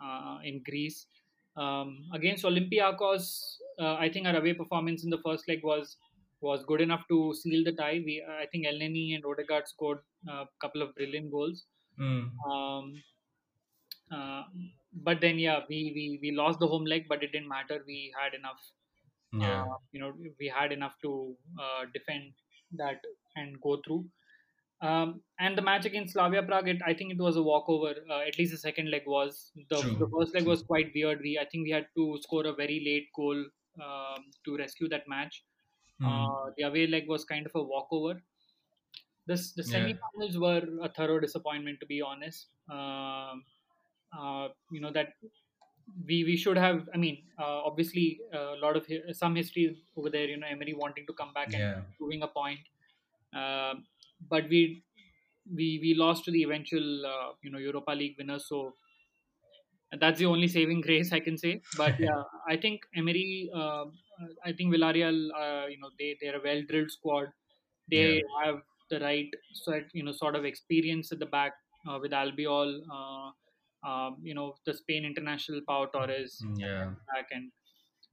uh, 0.03 0.39
in 0.43 0.62
Greece. 0.63 1.07
Um, 1.55 2.07
against 2.13 2.43
Olympiacos, 2.45 3.57
uh, 3.79 3.95
I 3.95 4.10
think 4.10 4.25
our 4.27 4.36
away 4.38 4.53
performance 4.53 5.03
in 5.03 5.10
the 5.10 5.21
first 5.25 5.47
leg 5.47 5.60
was 5.63 5.97
was 6.41 6.63
good 6.65 6.81
enough 6.81 7.03
to 7.10 7.34
seal 7.36 7.63
the 7.63 7.71
tie. 7.73 8.01
We, 8.03 8.23
I 8.27 8.47
think, 8.51 8.65
Elneny 8.65 9.13
and 9.15 9.23
Odegaard 9.25 9.67
scored 9.67 9.99
a 10.27 10.45
couple 10.60 10.81
of 10.81 10.95
brilliant 10.95 11.29
goals. 11.31 11.65
mm, 11.99 12.31
Um, 12.49 13.03
uh, 14.12 14.43
but 14.93 15.21
then, 15.21 15.39
yeah, 15.39 15.62
we, 15.69 15.91
we 15.95 16.19
we 16.21 16.31
lost 16.36 16.60
the 16.60 16.67
home 16.67 16.86
leg, 16.86 17.05
but 17.07 17.23
it 17.23 17.31
didn't 17.31 17.47
matter. 17.47 17.84
We 17.88 18.13
had 18.19 18.34
enough, 18.34 18.60
yeah, 19.31 19.63
uh, 19.63 19.77
you 19.91 19.99
know, 20.01 20.13
we 20.39 20.47
had 20.47 20.71
enough 20.71 20.95
to 21.03 21.36
uh, 21.62 21.86
defend 21.93 22.34
that 22.73 23.01
and 23.36 23.60
go 23.62 23.81
through. 23.86 24.10
Um, 24.82 25.22
and 25.39 25.56
the 25.58 25.62
match 25.62 25.86
against 25.86 26.13
Slavia 26.13 26.41
Prague, 26.44 26.67
it, 26.67 26.82
I 26.86 26.94
think 26.94 27.12
it 27.13 27.20
was 27.20 27.36
a 27.38 27.44
walkover. 27.44 27.94
Uh, 28.10 28.22
at 28.22 28.38
least 28.39 28.52
the 28.52 28.58
second 28.58 28.89
leg 28.89 29.04
was. 29.06 29.52
The, 29.70 29.78
the 30.00 30.08
first 30.08 30.34
leg 30.34 30.44
true. 30.44 30.52
was 30.52 30.63
quite 30.63 30.91
weird. 30.96 31.22
We 31.22 31.38
I 31.39 31.46
think 31.46 31.65
we 31.65 31.72
had 31.72 31.88
to 31.96 32.17
score 32.22 32.46
a 32.48 32.54
very 32.54 32.82
late 32.84 33.10
goal 33.15 33.46
um, 33.82 34.26
to 34.46 34.58
rescue 34.58 34.89
that 34.89 35.08
match. 35.08 35.44
Mm, 36.02 36.30
Uh, 36.30 36.52
the 36.58 36.63
away 36.63 36.88
leg 36.88 37.08
was 37.08 37.26
kind 37.26 37.46
of 37.46 37.52
a 37.56 37.63
walkover. 37.63 38.22
This 39.28 39.54
the 39.54 39.63
yeah, 39.63 39.63
semi-finals 39.63 40.38
were 40.38 40.63
a 40.82 40.89
thorough 40.89 41.20
disappointment, 41.20 41.80
to 41.80 41.86
be 41.86 42.02
honest. 42.02 42.48
Um, 42.70 43.46
uh, 44.17 44.50
you 44.72 44.82
know 44.82 44.91
that 44.91 45.13
we 46.08 46.24
we 46.24 46.36
should 46.38 46.58
have. 46.58 46.89
I 46.94 46.98
mean, 46.98 47.24
uh, 47.39 47.62
obviously, 47.70 48.22
uh, 48.34 48.56
a 48.56 48.60
lot 48.65 48.76
of 48.78 48.88
some 49.13 49.36
history 49.36 49.78
over 49.96 50.10
there. 50.10 50.26
You 50.26 50.38
know, 50.38 50.48
Emery 50.48 50.74
wanting 50.74 51.06
to 51.08 51.13
come 51.13 51.34
back 51.34 51.54
and 51.54 51.84
proving 51.98 52.24
a 52.24 52.28
point, 52.28 52.60
Um 53.34 53.86
but 54.29 54.47
we 54.49 54.84
we 55.45 55.79
we 55.81 55.93
lost 55.95 56.25
to 56.25 56.31
the 56.31 56.43
eventual 56.43 57.05
uh, 57.05 57.34
you 57.43 57.51
know 57.51 57.57
Europa 57.60 57.91
League 57.91 58.15
winners. 58.17 58.47
So 58.47 58.75
that's 59.99 60.19
the 60.19 60.25
only 60.25 60.47
saving 60.47 60.81
grace 60.88 61.12
I 61.12 61.19
can 61.19 61.38
say. 61.38 61.62
But 61.77 61.95
yeah, 61.99 62.23
I 62.47 62.57
think 62.57 62.81
Emery. 62.95 63.49
Uh, 63.53 63.86
I 64.45 64.53
think 64.53 64.73
Villarreal. 64.73 65.29
Uh, 65.36 65.67
you 65.67 65.79
know, 65.79 65.89
they 65.99 66.17
they're 66.21 66.38
a 66.38 66.41
well 66.43 66.62
drilled 66.67 66.91
squad. 66.91 67.27
yeah, 67.89 68.19
They 68.19 68.21
have 68.43 68.62
the 68.89 68.99
right 68.99 69.29
sort 69.53 69.86
you 69.93 70.03
know 70.03 70.12
sort 70.12 70.36
of 70.36 70.45
experience 70.45 71.12
at 71.12 71.19
the 71.19 71.25
back 71.25 71.53
uh, 71.89 71.99
with 72.01 72.12
Albiol. 72.12 72.81
Uh, 72.91 73.31
um, 73.88 74.17
you 74.23 74.36
know 74.36 74.55
the 74.65 74.73
Spain 74.73 75.05
international 75.05 75.62
Pau 75.67 75.86
Torres 75.88 76.45
mm, 76.45 76.60
yeah, 76.60 76.91
back 77.13 77.27
and 77.31 77.51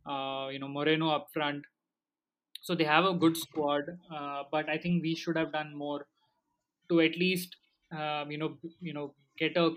uh, 0.06 0.48
you 0.50 0.58
know 0.58 0.68
Moreno 0.68 1.10
up 1.10 1.28
front. 1.32 1.64
So 2.60 2.74
they 2.74 2.84
have 2.84 3.04
a 3.04 3.14
good 3.14 3.36
squad, 3.36 3.84
uh, 4.10 4.44
but 4.50 4.68
I 4.68 4.78
think 4.78 5.02
we 5.02 5.14
should 5.14 5.36
have 5.36 5.52
done 5.52 5.74
more 5.74 6.06
to 6.90 7.00
at 7.00 7.16
least 7.16 7.56
um, 7.92 8.30
you 8.30 8.38
know 8.38 8.58
you 8.80 8.92
know 8.94 9.14
get 9.38 9.56
a 9.56 9.74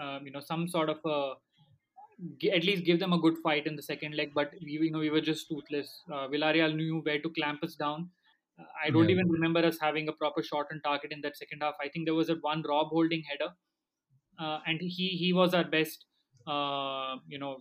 um, 0.00 0.26
you 0.26 0.30
know 0.32 0.40
some 0.40 0.68
sort 0.68 0.90
of 0.90 1.00
a 1.04 1.34
at 2.52 2.64
least 2.64 2.84
give 2.84 2.98
them 2.98 3.12
a 3.12 3.18
good 3.20 3.38
fight 3.38 3.66
in 3.66 3.76
the 3.76 3.82
second 3.82 4.14
leg. 4.14 4.32
But 4.34 4.54
we 4.62 4.72
you 4.72 4.90
know 4.90 4.98
we 4.98 5.10
were 5.10 5.20
just 5.20 5.48
toothless. 5.48 6.02
Uh, 6.10 6.28
Villarreal 6.28 6.74
knew 6.74 7.00
where 7.00 7.20
to 7.20 7.30
clamp 7.30 7.62
us 7.62 7.74
down. 7.76 8.10
Uh, 8.58 8.64
I 8.84 8.90
don't 8.90 9.08
yeah, 9.08 9.10
even 9.10 9.28
remember 9.28 9.60
us 9.64 9.78
having 9.80 10.08
a 10.08 10.12
proper 10.12 10.42
shot 10.42 10.66
on 10.72 10.80
target 10.82 11.12
in 11.12 11.20
that 11.22 11.36
second 11.36 11.62
half. 11.62 11.74
I 11.80 11.88
think 11.88 12.06
there 12.06 12.14
was 12.14 12.28
a 12.28 12.36
one 12.36 12.62
Rob 12.68 12.88
holding 12.88 13.22
header, 13.30 13.52
uh, 14.38 14.60
and 14.66 14.80
he 14.80 15.08
he 15.24 15.32
was 15.32 15.54
our 15.54 15.64
best. 15.64 16.06
Uh, 16.46 17.16
you 17.28 17.38
know, 17.38 17.58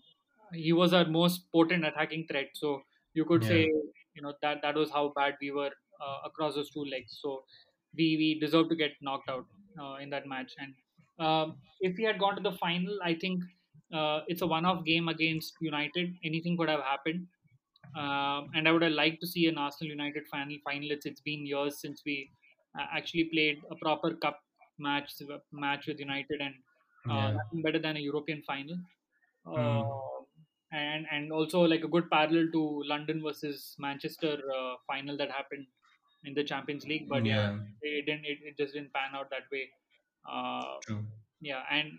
he 0.53 0.73
was 0.73 0.93
our 0.93 1.05
most 1.05 1.51
potent 1.51 1.85
attacking 1.85 2.27
threat. 2.27 2.49
So 2.55 2.83
you 3.13 3.25
could 3.25 3.43
say, 3.43 3.65
yeah, 3.65 3.96
you 4.17 4.23
know, 4.23 4.33
that 4.41 4.61
that 4.63 4.75
was 4.75 4.91
how 4.97 5.13
bad 5.15 5.35
we 5.41 5.51
were 5.51 5.71
uh, 6.01 6.17
across 6.25 6.55
those 6.55 6.71
two 6.71 6.85
legs. 6.95 7.19
So 7.21 7.43
we 7.95 8.07
we 8.21 8.39
deserved 8.39 8.69
to 8.71 8.75
get 8.75 8.91
knocked 9.01 9.29
out 9.29 9.45
uh, 9.81 9.95
in 10.01 10.09
that 10.09 10.27
match. 10.27 10.51
And 10.59 10.73
um, 11.25 11.55
if 11.79 11.97
we 11.97 12.03
had 12.03 12.19
gone 12.19 12.35
to 12.35 12.41
the 12.49 12.57
final, 12.57 12.99
I 13.03 13.13
think 13.13 13.43
uh, 13.93 14.21
it's 14.27 14.41
a 14.41 14.47
one-off 14.47 14.83
game 14.85 15.07
against 15.07 15.53
United. 15.61 16.13
Anything 16.23 16.57
could 16.57 16.69
have 16.69 16.81
happened. 16.81 17.27
Um, 17.95 18.49
and 18.53 18.67
I 18.67 18.71
would 18.71 18.81
have 18.81 18.91
liked 18.91 19.21
to 19.21 19.27
see 19.27 19.47
an 19.47 19.57
Arsenal 19.57 19.91
United 19.91 20.27
final. 20.27 20.57
Final. 20.65 20.91
It's 20.91 21.05
it's 21.05 21.21
been 21.21 21.45
years 21.45 21.79
since 21.79 22.03
we 22.05 22.29
uh, 22.77 22.85
actually 22.91 23.25
played 23.25 23.61
a 23.71 23.75
proper 23.75 24.13
cup 24.15 24.39
match 24.77 25.13
match 25.51 25.87
with 25.87 25.99
United, 25.99 26.41
and 26.41 26.53
uh, 27.09 27.13
yeah, 27.13 27.31
nothing 27.31 27.61
better 27.61 27.79
than 27.79 27.97
a 27.97 27.99
European 27.99 28.43
final. 28.45 28.77
mm, 29.47 30.16
and 30.71 31.05
and 31.11 31.31
also 31.31 31.61
like 31.61 31.83
a 31.83 31.87
good 31.87 32.09
parallel 32.09 32.47
to 32.51 32.83
London 32.85 33.21
versus 33.23 33.75
Manchester 33.79 34.37
uh, 34.57 34.75
final 34.85 35.17
that 35.17 35.31
happened 35.31 35.65
in 36.25 36.33
the 36.33 36.43
Champions 36.43 36.85
League. 36.85 37.07
But 37.07 37.25
yeah, 37.25 37.57
yeah, 37.83 37.99
it 37.99 38.05
didn't. 38.05 38.25
It, 38.25 38.37
it 38.43 38.57
just 38.57 38.73
didn't 38.73 38.93
pan 38.93 39.15
out 39.15 39.29
that 39.29 39.43
way. 39.51 39.69
Uh, 40.29 40.75
true, 40.85 41.05
yeah, 41.41 41.61
and 41.71 41.91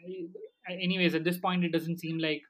uh, 0.68 0.74
anyways, 0.74 1.14
at 1.14 1.24
this 1.24 1.38
point, 1.38 1.64
it 1.64 1.72
doesn't 1.72 1.98
seem 1.98 2.18
like 2.18 2.42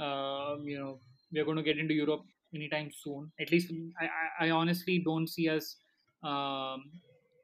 um, 0.00 0.62
you 0.64 0.78
know 0.78 1.00
we're 1.32 1.44
going 1.44 1.56
to 1.56 1.62
get 1.62 1.78
into 1.78 1.94
Europe 1.94 2.22
anytime 2.54 2.90
soon. 3.02 3.30
At 3.40 3.50
least 3.50 3.72
I, 4.00 4.46
I, 4.46 4.50
honestly 4.50 5.02
don't 5.04 5.28
see 5.28 5.48
us 5.50 5.76
um, 6.22 6.84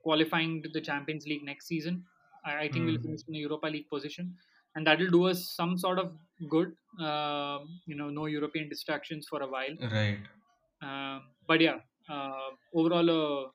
qualifying 0.03 0.63
to 0.63 0.69
the 0.71 0.81
Champions 0.81 1.27
League 1.27 1.45
next 1.45 1.67
season. 1.67 2.05
I, 2.47 2.65
I 2.65 2.69
think 2.69 2.87
we'll 2.87 2.97
mm, 2.97 3.03
finish 3.03 3.21
in 3.29 3.35
a 3.35 3.39
Europa 3.39 3.67
League 3.67 3.89
position, 3.91 4.35
and 4.75 4.87
that 4.87 4.99
will 4.99 5.11
do 5.11 5.25
us 5.27 5.51
some 5.55 5.79
sort 5.79 5.99
of 5.99 6.17
good. 6.49 6.77
Um, 7.01 7.81
you 7.87 7.97
know, 7.97 8.11
no 8.11 8.27
European 8.27 8.69
distractions 8.69 9.27
for 9.29 9.43
a 9.43 9.49
while. 9.49 9.77
right, 9.81 10.27
Um, 10.83 11.35
but 11.47 11.61
yeah, 11.61 11.81
uh, 12.09 12.51
overall, 12.75 13.53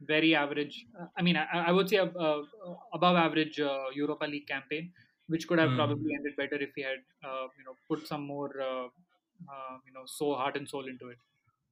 very 0.00 0.34
average. 0.34 0.86
Uh, 0.98 1.06
I 1.16 1.22
mean, 1.22 1.36
I, 1.36 1.46
I 1.68 1.72
would 1.72 1.88
say 1.88 1.96
a, 1.96 2.04
a, 2.06 2.42
a 2.42 2.76
above 2.94 3.16
average 3.16 3.60
uh, 3.60 3.86
Europa 3.94 4.26
League 4.26 4.46
campaign, 4.48 4.92
which 5.28 5.48
could 5.48 5.58
have 5.58 5.74
Hmm. 5.74 5.74
probably 5.74 6.14
ended 6.14 6.36
better 6.36 6.56
if 6.56 6.70
he 6.76 6.82
had, 6.82 6.98
uh, 7.24 7.48
you 7.58 7.64
know, 7.64 7.76
put 7.88 8.06
some 8.06 8.22
more, 8.26 8.50
uh, 8.60 8.86
uh, 9.52 9.78
you 9.86 9.92
know, 9.92 10.04
so 10.06 10.34
heart 10.34 10.56
and 10.56 10.68
soul 10.68 10.86
into 10.88 11.08
it. 11.08 11.18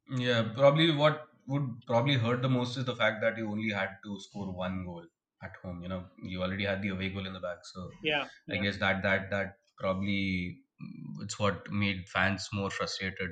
Yeah, 0.09 0.51
probably 0.55 0.91
what 0.97 1.29
would 1.47 1.83
probably 1.87 2.15
hurt 2.15 2.41
the 2.41 2.49
most 2.49 2.79
is 2.79 2.87
the 2.87 2.97
fact 2.97 3.21
that 3.21 3.37
you 3.37 3.51
only 3.51 3.71
had 3.71 3.99
to 4.05 4.19
score 4.19 4.51
one 4.51 4.83
goal 4.87 5.07
at 5.45 5.57
home. 5.63 5.83
You 5.83 5.89
know, 5.89 6.05
you 6.23 6.43
already 6.43 6.65
had 6.65 6.83
the 6.83 6.91
away 6.91 7.11
goal 7.11 7.27
in 7.27 7.33
the 7.35 7.41
back, 7.41 7.59
so 7.73 7.91
Yeah, 8.03 8.29
I 8.51 8.55
yeah. 8.55 8.63
guess 8.63 8.79
that 8.79 9.03
that 9.03 9.31
that 9.31 9.57
probably 9.79 10.59
mm, 10.83 11.25
it's 11.25 11.39
what 11.39 11.71
made 11.71 12.09
fans 12.09 12.49
more 12.53 12.71
frustrated. 12.71 13.31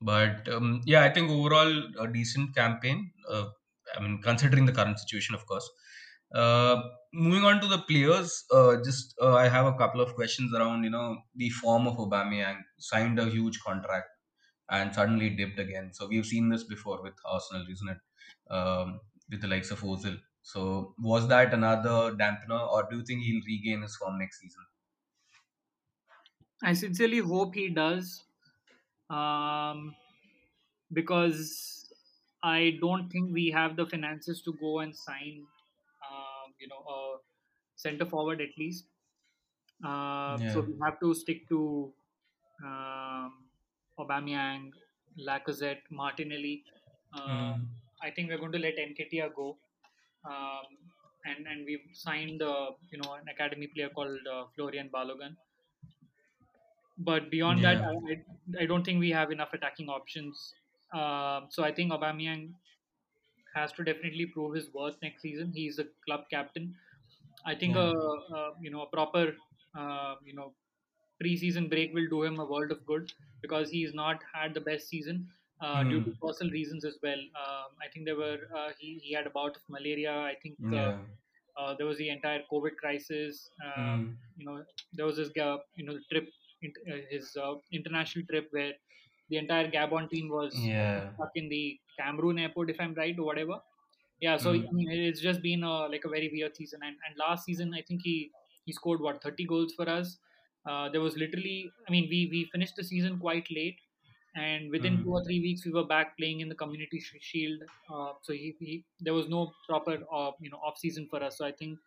But 0.00 0.48
um, 0.48 0.82
yeah, 0.86 1.02
I 1.04 1.10
think 1.10 1.30
overall 1.30 1.72
a 1.98 2.06
decent 2.08 2.54
campaign. 2.54 3.12
Uh, 3.28 3.46
I 3.96 4.00
mean, 4.00 4.20
considering 4.22 4.66
the 4.66 4.72
current 4.72 4.98
situation, 4.98 5.34
of 5.34 5.46
course. 5.46 5.68
Uh, 6.32 6.80
moving 7.12 7.44
on 7.44 7.60
to 7.60 7.66
the 7.66 7.78
players, 7.78 8.44
uh, 8.52 8.76
just 8.84 9.14
uh, 9.20 9.34
I 9.34 9.48
have 9.48 9.66
a 9.66 9.74
couple 9.74 10.00
of 10.00 10.14
questions 10.14 10.54
around 10.54 10.84
you 10.84 10.90
know 10.90 11.18
the 11.34 11.50
form 11.50 11.86
of 11.88 11.96
Aubameyang. 11.96 12.58
Signed 12.78 13.18
a 13.18 13.26
huge 13.28 13.58
contract 13.60 14.08
and 14.70 14.94
suddenly 14.94 15.30
dipped 15.30 15.58
again. 15.58 15.90
So 15.92 16.06
we've 16.08 16.26
seen 16.26 16.48
this 16.48 16.64
before 16.64 17.02
with 17.02 17.14
Arsenal, 17.24 17.66
isn't 17.70 17.88
it? 17.88 17.98
Um, 18.54 19.00
with 19.30 19.40
the 19.42 19.48
likes 19.48 19.70
of 19.72 19.80
Ozil. 19.80 20.18
So 20.42 20.94
was 20.98 21.28
that 21.28 21.54
another 21.54 22.14
dampener, 22.16 22.68
or 22.70 22.88
do 22.90 22.98
you 22.98 23.04
think 23.04 23.22
he'll 23.22 23.44
regain 23.46 23.82
his 23.82 23.96
form 23.96 24.18
next 24.18 24.40
season? 24.40 24.66
I 26.62 26.72
sincerely 26.74 27.18
hope 27.18 27.54
he 27.54 27.68
does, 27.70 28.24
um, 29.10 29.96
because 30.92 31.92
I 32.42 32.78
don't 32.80 33.10
think 33.10 33.32
we 33.32 33.50
have 33.50 33.76
the 33.76 33.86
finances 33.86 34.42
to 34.42 34.52
go 34.54 34.80
and 34.80 34.96
sign, 34.96 35.46
um, 36.10 36.54
you 36.58 36.68
know, 36.68 36.84
a 36.96 37.18
center 37.76 38.06
forward 38.06 38.40
at 38.40 38.56
least. 38.58 38.86
Uh, 39.84 40.38
so 40.46 40.62
we 40.62 40.78
have 40.82 41.00
to 41.00 41.14
stick 41.14 41.48
to 41.48 41.92
um, 42.64 43.50
Aubameyang, 43.98 44.72
Lacazette, 45.18 45.82
Martinelli. 45.90 46.64
Uh, 47.12 47.56
Mm, 47.56 47.80
I 48.02 48.10
think 48.10 48.30
we're 48.30 48.38
going 48.38 48.52
to 48.52 48.58
let 48.58 48.76
Nketiah 48.76 49.34
go, 49.34 49.58
um, 50.24 50.66
and 51.24 51.46
and 51.46 51.64
we've 51.66 51.88
signed 51.92 52.42
uh, 52.42 52.70
you 52.90 52.98
know 53.02 53.14
an 53.14 53.28
academy 53.28 53.68
player 53.68 53.90
called 53.90 54.18
uh, 54.26 54.44
Folarin 54.56 54.90
Balogun. 54.90 55.36
But 56.98 57.30
beyond 57.30 57.64
that, 57.64 57.78
yeah. 57.78 57.84
I, 57.84 57.94
I, 58.12 58.62
I 58.62 58.66
don't 58.66 58.84
think 58.84 59.00
we 59.00 59.10
have 59.10 59.30
enough 59.32 59.52
attacking 59.54 59.88
options. 59.88 60.54
Um 60.92 61.46
so 61.50 61.62
I 61.64 61.72
think 61.72 61.92
Aubameyang 61.92 62.42
has 63.54 63.72
to 63.72 63.84
definitely 63.84 64.26
prove 64.26 64.54
his 64.54 64.72
worth 64.72 64.96
next 65.02 65.22
season. 65.22 65.52
He's 65.52 65.78
a 65.78 65.86
club 66.06 66.24
captain. 66.30 66.74
I 67.44 67.54
think 67.54 67.76
Yeah. 67.76 67.86
a, 67.86 67.88
a 68.38 68.54
you 68.60 68.70
know 68.70 68.82
a 68.82 68.90
proper 68.90 69.36
uh, 69.76 70.14
you 70.24 70.34
know 70.34 70.54
preseason 71.22 71.68
break 71.70 71.94
will 71.94 72.08
do 72.08 72.22
him 72.24 72.38
a 72.40 72.46
world 72.46 72.70
of 72.72 72.84
good 72.86 73.12
because 73.42 73.70
he's 73.70 73.94
not 73.94 74.22
had 74.34 74.54
the 74.54 74.60
best 74.60 74.88
season 74.88 75.28
uh, 75.60 75.84
due 75.84 76.02
to 76.02 76.12
Mm, 76.12 76.20
personal 76.22 76.52
reasons 76.52 76.84
as 76.84 76.98
well. 77.02 77.18
Um, 77.18 77.68
I 77.82 77.88
think 77.92 78.06
there 78.06 78.16
were 78.16 78.38
uh, 78.56 78.70
he, 78.78 78.98
he 79.02 79.12
had 79.14 79.26
a 79.26 79.30
bout 79.30 79.56
of 79.56 79.62
malaria. 79.68 80.12
I 80.12 80.34
think 80.42 80.58
uh, 80.76 80.88
yeah. 80.88 81.00
uh, 81.56 81.74
there 81.76 81.86
was 81.86 81.98
the 81.98 82.08
entire 82.10 82.42
COVID 82.52 82.76
crisis. 82.76 83.50
Um, 83.64 84.00
Mm, 84.00 84.16
you 84.36 84.46
know 84.46 84.64
there 84.92 85.06
was 85.06 85.16
this 85.16 85.30
you 85.76 85.84
know 85.84 85.98
trip 86.10 86.28
uh, 86.64 86.96
his 87.10 87.36
uh, 87.36 87.54
international 87.72 88.24
trip 88.30 88.48
where 88.50 88.72
the 89.28 89.36
entire 89.36 89.70
Gabon 89.70 90.10
team 90.10 90.28
was 90.28 90.52
yeah. 90.52 91.12
stuck 91.14 91.30
in 91.34 91.48
the 91.48 91.78
Cameroon 91.98 92.38
airport, 92.38 92.70
if 92.70 92.80
I'm 92.80 92.94
right, 92.94 93.16
or 93.18 93.24
whatever. 93.24 93.60
Yeah, 94.20 94.36
so 94.36 94.52
I 94.52 94.58
Mm, 94.58 94.68
mean, 94.72 94.90
it's 94.90 95.20
just 95.20 95.40
been 95.42 95.62
a, 95.62 95.86
like 95.86 96.04
a 96.04 96.08
very 96.08 96.28
weird 96.32 96.54
season. 96.56 96.80
And, 96.82 96.96
and 97.06 97.16
last 97.18 97.44
season, 97.46 97.72
I 97.74 97.82
think 97.82 98.02
he 98.04 98.32
he 98.64 98.72
scored 98.72 99.00
what 99.00 99.22
30 99.22 99.46
goals 99.46 99.74
for 99.74 99.88
us. 99.88 100.18
Uh, 100.68 100.90
there 100.90 101.00
was 101.00 101.16
literally, 101.16 101.72
I 101.88 101.90
mean, 101.90 102.08
we 102.10 102.28
we 102.30 102.44
finished 102.52 102.76
the 102.76 102.84
season 102.84 103.18
quite 103.18 103.50
late, 103.50 103.78
and 104.34 104.70
within 104.70 105.00
two 105.02 105.10
mm, 105.10 105.14
or 105.14 105.24
three 105.24 105.40
weeks, 105.40 105.64
we 105.64 105.72
were 105.72 105.86
back 105.86 106.16
playing 106.16 106.40
in 106.40 106.48
the 106.48 106.54
Community 106.54 107.00
Sh- 107.00 107.16
Shield. 107.20 107.62
Uh, 107.92 108.12
so 108.22 108.32
he, 108.32 108.56
he 108.60 108.84
there 109.00 109.14
was 109.14 109.28
no 109.28 109.52
proper 109.68 109.98
uh, 110.12 110.32
you 110.40 110.50
know 110.50 110.58
off 110.58 110.78
season 110.78 111.06
for 111.08 111.22
us. 111.22 111.38
So 111.38 111.46
I 111.46 111.52
think 111.52 111.78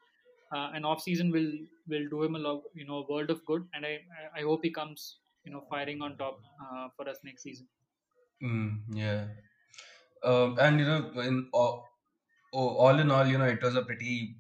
uh, 0.52 0.72
an 0.74 0.86
off 0.86 1.02
season 1.02 1.32
will 1.32 1.52
will 1.88 2.08
do 2.10 2.24
him 2.24 2.36
a 2.36 2.40
lot, 2.40 2.64
you 2.74 2.86
know, 2.86 2.98
a 3.04 3.12
world 3.12 3.30
of 3.30 3.46
good. 3.46 3.68
And 3.74 3.86
I 3.86 4.00
I 4.36 4.42
hope 4.42 4.64
he 4.64 4.72
comes 4.72 5.20
you 5.46 5.52
know 5.52 5.62
firing 5.70 6.02
on 6.02 6.18
top 6.18 6.42
uh, 6.64 6.90
for 6.96 7.08
us 7.10 7.20
next 7.24 7.44
season. 7.44 7.68
mm, 8.42 8.82
yeah. 8.90 9.28
Um, 10.24 10.58
and 10.60 10.80
you 10.80 10.86
know, 10.86 11.12
in 11.22 11.50
all, 11.54 11.88
all 12.54 13.00
in 13.00 13.12
all, 13.12 13.26
you 13.28 13.38
know, 13.38 13.46
it 13.46 13.62
was 13.62 13.76
a 13.76 13.84
pretty, 13.84 14.38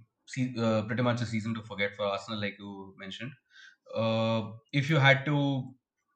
uh, 0.59 0.83
pretty 0.83 1.03
much 1.03 1.21
a 1.21 1.25
season 1.25 1.53
to 1.55 1.63
forget 1.63 1.95
for 1.95 2.05
Arsenal, 2.05 2.39
like 2.39 2.57
you 2.59 2.95
mentioned. 2.97 3.31
Uh, 3.95 4.51
if 4.73 4.89
you 4.89 4.97
had 4.97 5.25
to 5.25 5.73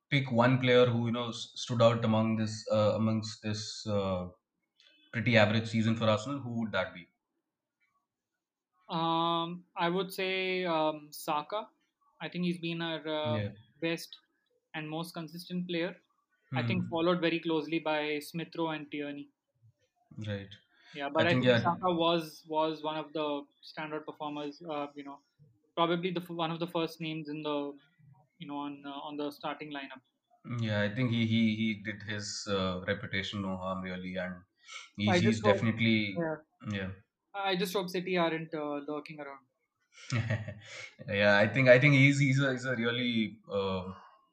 pick 0.10 0.32
one 0.32 0.60
player 0.60 0.86
who 0.86 1.06
you 1.08 1.12
know 1.12 1.32
stood 1.32 1.82
out 1.82 2.04
among 2.06 2.38
this, 2.38 2.68
uh, 2.72 2.94
amongst 2.96 3.42
this 3.44 3.86
uh, 3.88 4.30
pretty 5.14 5.38
average 5.38 5.68
season 5.70 5.96
for 5.96 6.06
Arsenal, 6.10 6.40
who 6.40 6.60
would 6.62 6.72
that 6.74 6.94
be? 6.94 7.08
Um, 8.90 9.66
I 9.76 9.90
would 9.90 10.12
say 10.14 10.66
um, 10.66 11.12
Saka. 11.12 11.70
I 12.22 12.30
think 12.30 12.46
he's 12.46 12.58
been 12.60 12.82
our 12.82 13.08
uh, 13.08 13.40
Yeah. 13.40 13.52
best 13.82 14.18
and 14.74 14.90
most 14.90 15.14
consistent 15.14 15.68
player. 15.68 15.98
I 16.56 16.64
think 16.64 16.84
Hmm. 16.84 16.90
followed 16.90 17.22
very 17.22 17.40
closely 17.40 17.80
by 17.80 18.20
Smith 18.20 18.56
Rowe 18.58 18.70
and 18.70 18.90
Tierney. 18.90 19.30
Right. 20.18 20.50
Yeah, 20.94 21.10
but 21.10 21.28
I 21.28 21.36
think 21.36 21.44
think 21.44 21.44
yeah. 21.44 21.62
Saka 21.62 21.92
was 21.94 22.44
was 22.48 22.82
one 22.84 22.98
of 22.98 23.14
the 23.14 23.46
standout 23.64 24.06
performers. 24.06 24.62
Uh, 24.62 24.88
you 24.96 25.04
know, 25.04 25.20
probably 25.76 26.12
the 26.12 26.22
one 26.22 26.52
of 26.52 26.60
the 26.60 26.68
first 26.68 27.00
names 27.02 27.30
in 27.30 27.44
the 27.44 27.78
you 28.40 28.48
know 28.48 28.58
on 28.58 28.84
uh, 28.86 29.00
on 29.10 29.18
the 29.18 29.32
starting 29.32 29.72
lineup. 29.72 30.02
Yeah, 30.60 30.82
I 30.82 30.90
think 30.96 31.12
he 31.12 31.26
he 31.28 31.42
he 31.56 31.82
did 31.84 32.04
his 32.04 32.48
uh, 32.50 32.82
reputation 32.88 33.42
no 33.42 33.58
harm 33.58 33.82
really, 33.84 34.16
and 34.16 34.36
he's 34.96 35.10
I 35.10 35.20
just 35.20 35.26
he's 35.26 35.42
hope. 35.44 35.56
definitely 35.56 36.16
Yeah, 36.18 36.36
yeah. 36.72 36.90
I 37.34 37.56
just 37.56 37.74
hope 37.74 37.90
City 37.90 38.18
aren't 38.18 38.54
uh, 38.54 38.82
lurking 38.88 39.20
around. 39.22 39.46
yeah, 41.10 41.38
I 41.38 41.48
think 41.48 41.70
I 41.70 41.80
think 41.80 41.96
he's 41.96 42.20
he's 42.20 42.40
a 42.42 42.52
he's 42.52 42.66
a 42.66 42.76
really 42.76 43.40
uh, 43.52 43.84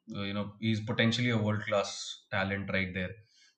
you 0.07 0.33
know 0.33 0.53
he's 0.59 0.81
potentially 0.81 1.29
a 1.29 1.37
world 1.37 1.63
class 1.63 2.25
talent 2.31 2.69
right 2.71 2.93
there. 2.93 3.11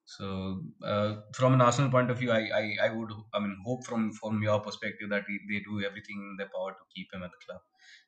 So 0.06 0.62
uh, 0.84 1.16
from 1.34 1.54
an 1.54 1.62
Arsenal 1.62 1.92
point 1.92 2.10
of 2.10 2.18
view, 2.20 2.32
I, 2.32 2.44
I 2.62 2.64
I 2.86 2.90
would 2.90 3.12
I 3.34 3.40
mean 3.40 3.58
hope 3.66 3.86
from 3.86 4.12
from 4.14 4.42
your 4.42 4.60
perspective 4.62 5.10
that 5.10 5.26
he, 5.28 5.38
they 5.50 5.60
do 5.64 5.82
everything 5.86 6.18
in 6.32 6.36
their 6.38 6.50
power 6.56 6.72
to 6.72 6.86
keep 6.96 7.14
him 7.14 7.24
at 7.24 7.32
the 7.32 7.46
club, 7.46 7.62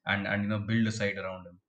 and 0.05 0.27
and 0.27 0.43
you 0.43 0.49
know 0.49 0.59
build 0.59 0.87
a 0.87 0.91
side 0.91 1.17
around 1.17 1.45
him. 1.47 1.59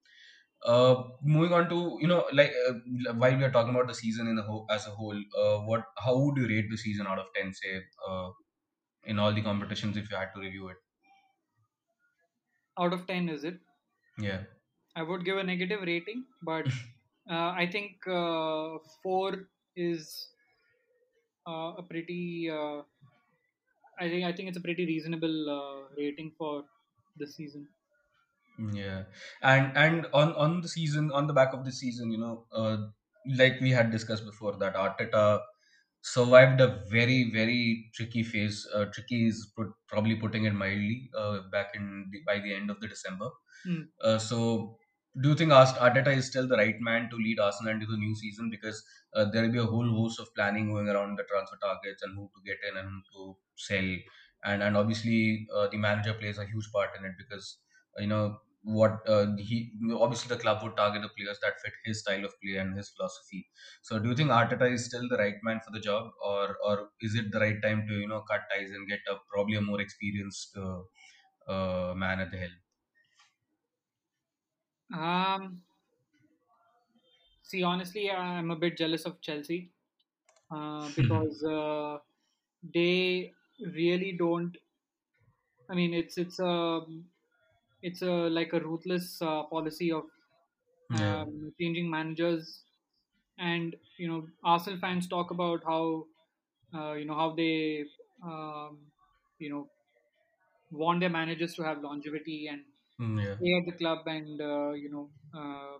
Uh, 0.64 1.04
moving 1.22 1.52
on 1.54 1.68
to 1.70 1.96
you 2.00 2.06
know 2.06 2.26
like 2.32 2.52
uh, 2.68 3.14
while 3.14 3.36
we 3.36 3.44
are 3.44 3.50
talking 3.50 3.74
about 3.74 3.88
the 3.88 3.94
season 3.94 4.26
in 4.26 4.36
the 4.36 4.42
whole 4.42 4.66
as 4.70 4.86
a 4.86 4.90
whole, 4.90 5.18
uh, 5.42 5.58
what 5.60 5.84
how 6.04 6.18
would 6.18 6.36
you 6.36 6.46
rate 6.48 6.68
the 6.70 6.76
season 6.76 7.06
out 7.06 7.18
of 7.18 7.26
ten? 7.34 7.52
Say 7.54 7.80
uh, 8.08 8.30
in 9.04 9.18
all 9.18 9.32
the 9.34 9.42
competitions 9.42 9.96
if 9.96 10.10
you 10.10 10.16
had 10.16 10.32
to 10.34 10.40
review 10.40 10.68
it. 10.68 10.76
Out 12.76 12.92
of 12.92 13.06
ten, 13.06 13.28
is 13.28 13.44
it? 13.44 13.60
Yeah. 14.18 14.44
I 14.94 15.02
would 15.02 15.24
give 15.24 15.36
a 15.36 15.42
negative 15.42 15.82
rating, 15.82 16.26
but 16.42 16.66
uh, 17.28 17.50
I 17.50 17.68
think 17.70 18.06
uh, 18.06 18.78
four 19.02 19.48
is 19.74 20.32
uh, 21.46 21.74
a 21.78 21.82
pretty. 21.82 22.50
Uh, 22.50 22.82
I 24.00 24.08
think 24.08 24.24
I 24.24 24.32
think 24.32 24.48
it's 24.48 24.58
a 24.58 24.60
pretty 24.60 24.84
reasonable 24.84 25.48
uh, 25.48 25.94
rating 25.96 26.32
for 26.32 26.64
the 27.16 27.26
season. 27.26 27.68
Yeah, 28.72 29.04
and 29.42 29.76
and 29.76 30.06
on 30.12 30.32
on 30.34 30.60
the 30.60 30.68
season, 30.68 31.10
on 31.12 31.26
the 31.26 31.32
back 31.32 31.54
of 31.54 31.64
the 31.64 31.72
season, 31.72 32.10
you 32.10 32.18
know, 32.18 32.46
uh, 32.52 32.88
like 33.38 33.60
we 33.60 33.70
had 33.70 33.90
discussed 33.90 34.24
before, 34.24 34.56
that 34.58 34.74
Arteta 34.74 35.40
survived 36.02 36.60
a 36.60 36.84
very 36.90 37.30
very 37.30 37.90
tricky 37.94 38.22
phase. 38.22 38.66
Uh, 38.74 38.86
tricky 38.86 39.26
is 39.28 39.52
put, 39.56 39.68
probably 39.88 40.16
putting 40.16 40.44
it 40.44 40.52
mildly. 40.52 41.10
Uh, 41.16 41.42
back 41.50 41.74
in 41.74 42.08
the, 42.12 42.22
by 42.26 42.38
the 42.40 42.52
end 42.54 42.70
of 42.70 42.80
the 42.80 42.88
December. 42.88 43.30
Hmm. 43.64 43.82
Uh, 44.02 44.18
so, 44.18 44.78
do 45.22 45.30
you 45.30 45.34
think 45.34 45.52
Arteta 45.52 46.14
is 46.16 46.26
still 46.26 46.46
the 46.48 46.56
right 46.56 46.80
man 46.80 47.08
to 47.10 47.16
lead 47.16 47.38
Arsenal 47.40 47.72
into 47.72 47.86
the 47.86 47.96
new 47.96 48.14
season? 48.16 48.50
Because 48.50 48.84
uh, 49.14 49.26
there 49.30 49.42
will 49.44 49.52
be 49.52 49.58
a 49.58 49.64
whole 49.64 49.88
host 49.90 50.20
of 50.20 50.34
planning 50.34 50.70
going 50.70 50.88
around 50.88 51.16
the 51.18 51.24
transfer 51.24 51.56
targets 51.62 52.02
and 52.02 52.14
who 52.16 52.30
to 52.34 52.42
get 52.44 52.58
in 52.70 52.76
and 52.76 52.88
who 53.12 53.34
to 53.34 53.38
sell, 53.56 53.96
and 54.44 54.62
and 54.62 54.76
obviously 54.76 55.46
uh, 55.54 55.68
the 55.68 55.76
manager 55.76 56.14
plays 56.14 56.38
a 56.38 56.46
huge 56.46 56.70
part 56.72 56.96
in 56.98 57.04
it 57.04 57.12
because 57.18 57.58
you 57.98 58.06
know 58.06 58.40
what 58.62 59.08
uh, 59.08 59.34
he 59.36 59.72
obviously 59.94 60.34
the 60.34 60.40
club 60.42 60.62
would 60.62 60.76
target 60.76 61.02
the 61.02 61.08
players 61.16 61.38
that 61.42 61.60
fit 61.62 61.72
his 61.84 62.00
style 62.00 62.24
of 62.24 62.34
play 62.42 62.56
and 62.56 62.76
his 62.76 62.90
philosophy. 62.90 63.48
So, 63.82 63.98
do 63.98 64.08
you 64.10 64.14
think 64.16 64.30
Arteta 64.30 64.70
is 64.70 64.84
still 64.86 65.08
the 65.08 65.16
right 65.16 65.36
man 65.42 65.60
for 65.64 65.70
the 65.72 65.80
job, 65.80 66.10
or 66.22 66.56
or 66.64 66.90
is 67.00 67.14
it 67.14 67.32
the 67.32 67.40
right 67.40 67.60
time 67.62 67.86
to 67.88 67.94
you 67.94 68.08
know 68.08 68.22
cut 68.22 68.42
ties 68.54 68.70
and 68.70 68.88
get 68.88 69.00
a 69.10 69.16
probably 69.32 69.56
a 69.56 69.62
more 69.62 69.80
experienced 69.80 70.56
uh, 70.56 70.82
uh, 71.48 71.94
man 71.94 72.20
at 72.20 72.30
the 72.30 72.38
helm? 72.38 72.58
Um, 74.92 75.62
see, 77.42 77.62
honestly, 77.62 78.10
I'm 78.10 78.50
a 78.50 78.56
bit 78.56 78.76
jealous 78.76 79.04
of 79.04 79.20
Chelsea 79.20 79.72
uh, 80.50 80.90
because 80.96 81.44
uh, 81.44 81.98
they 82.62 83.34
really 83.60 84.12
don't. 84.12 84.56
I 85.68 85.74
mean, 85.74 85.94
it's 85.94 86.18
it's 86.18 86.38
a 86.38 86.80
it's 87.82 88.02
a 88.02 88.12
like 88.38 88.52
a 88.52 88.60
ruthless 88.60 89.20
uh, 89.22 89.44
policy 89.44 89.92
of 89.92 90.04
Yeah. 90.90 91.24
um, 91.24 91.52
changing 91.60 91.90
managers, 91.90 92.64
and 93.38 93.76
you 93.98 94.08
know, 94.08 94.28
Arsenal 94.44 94.80
fans 94.80 95.08
talk 95.08 95.30
about 95.30 95.64
how 95.64 96.06
uh, 96.74 96.92
you 96.94 97.04
know 97.04 97.14
how 97.14 97.34
they 97.34 97.84
um, 98.24 98.78
you 99.38 99.50
know 99.50 99.70
want 100.70 101.00
their 101.00 101.10
managers 101.10 101.54
to 101.54 101.62
have 101.62 101.80
longevity 101.82 102.46
and 102.48 102.64
Mm, 102.98 103.18
Yeah. 103.18 103.36
stay 103.36 103.52
at 103.58 103.66
the 103.66 103.76
club 103.78 104.06
and 104.06 104.40
uh, 104.40 104.72
you 104.72 104.90
know 104.90 105.10
uh, 105.34 105.78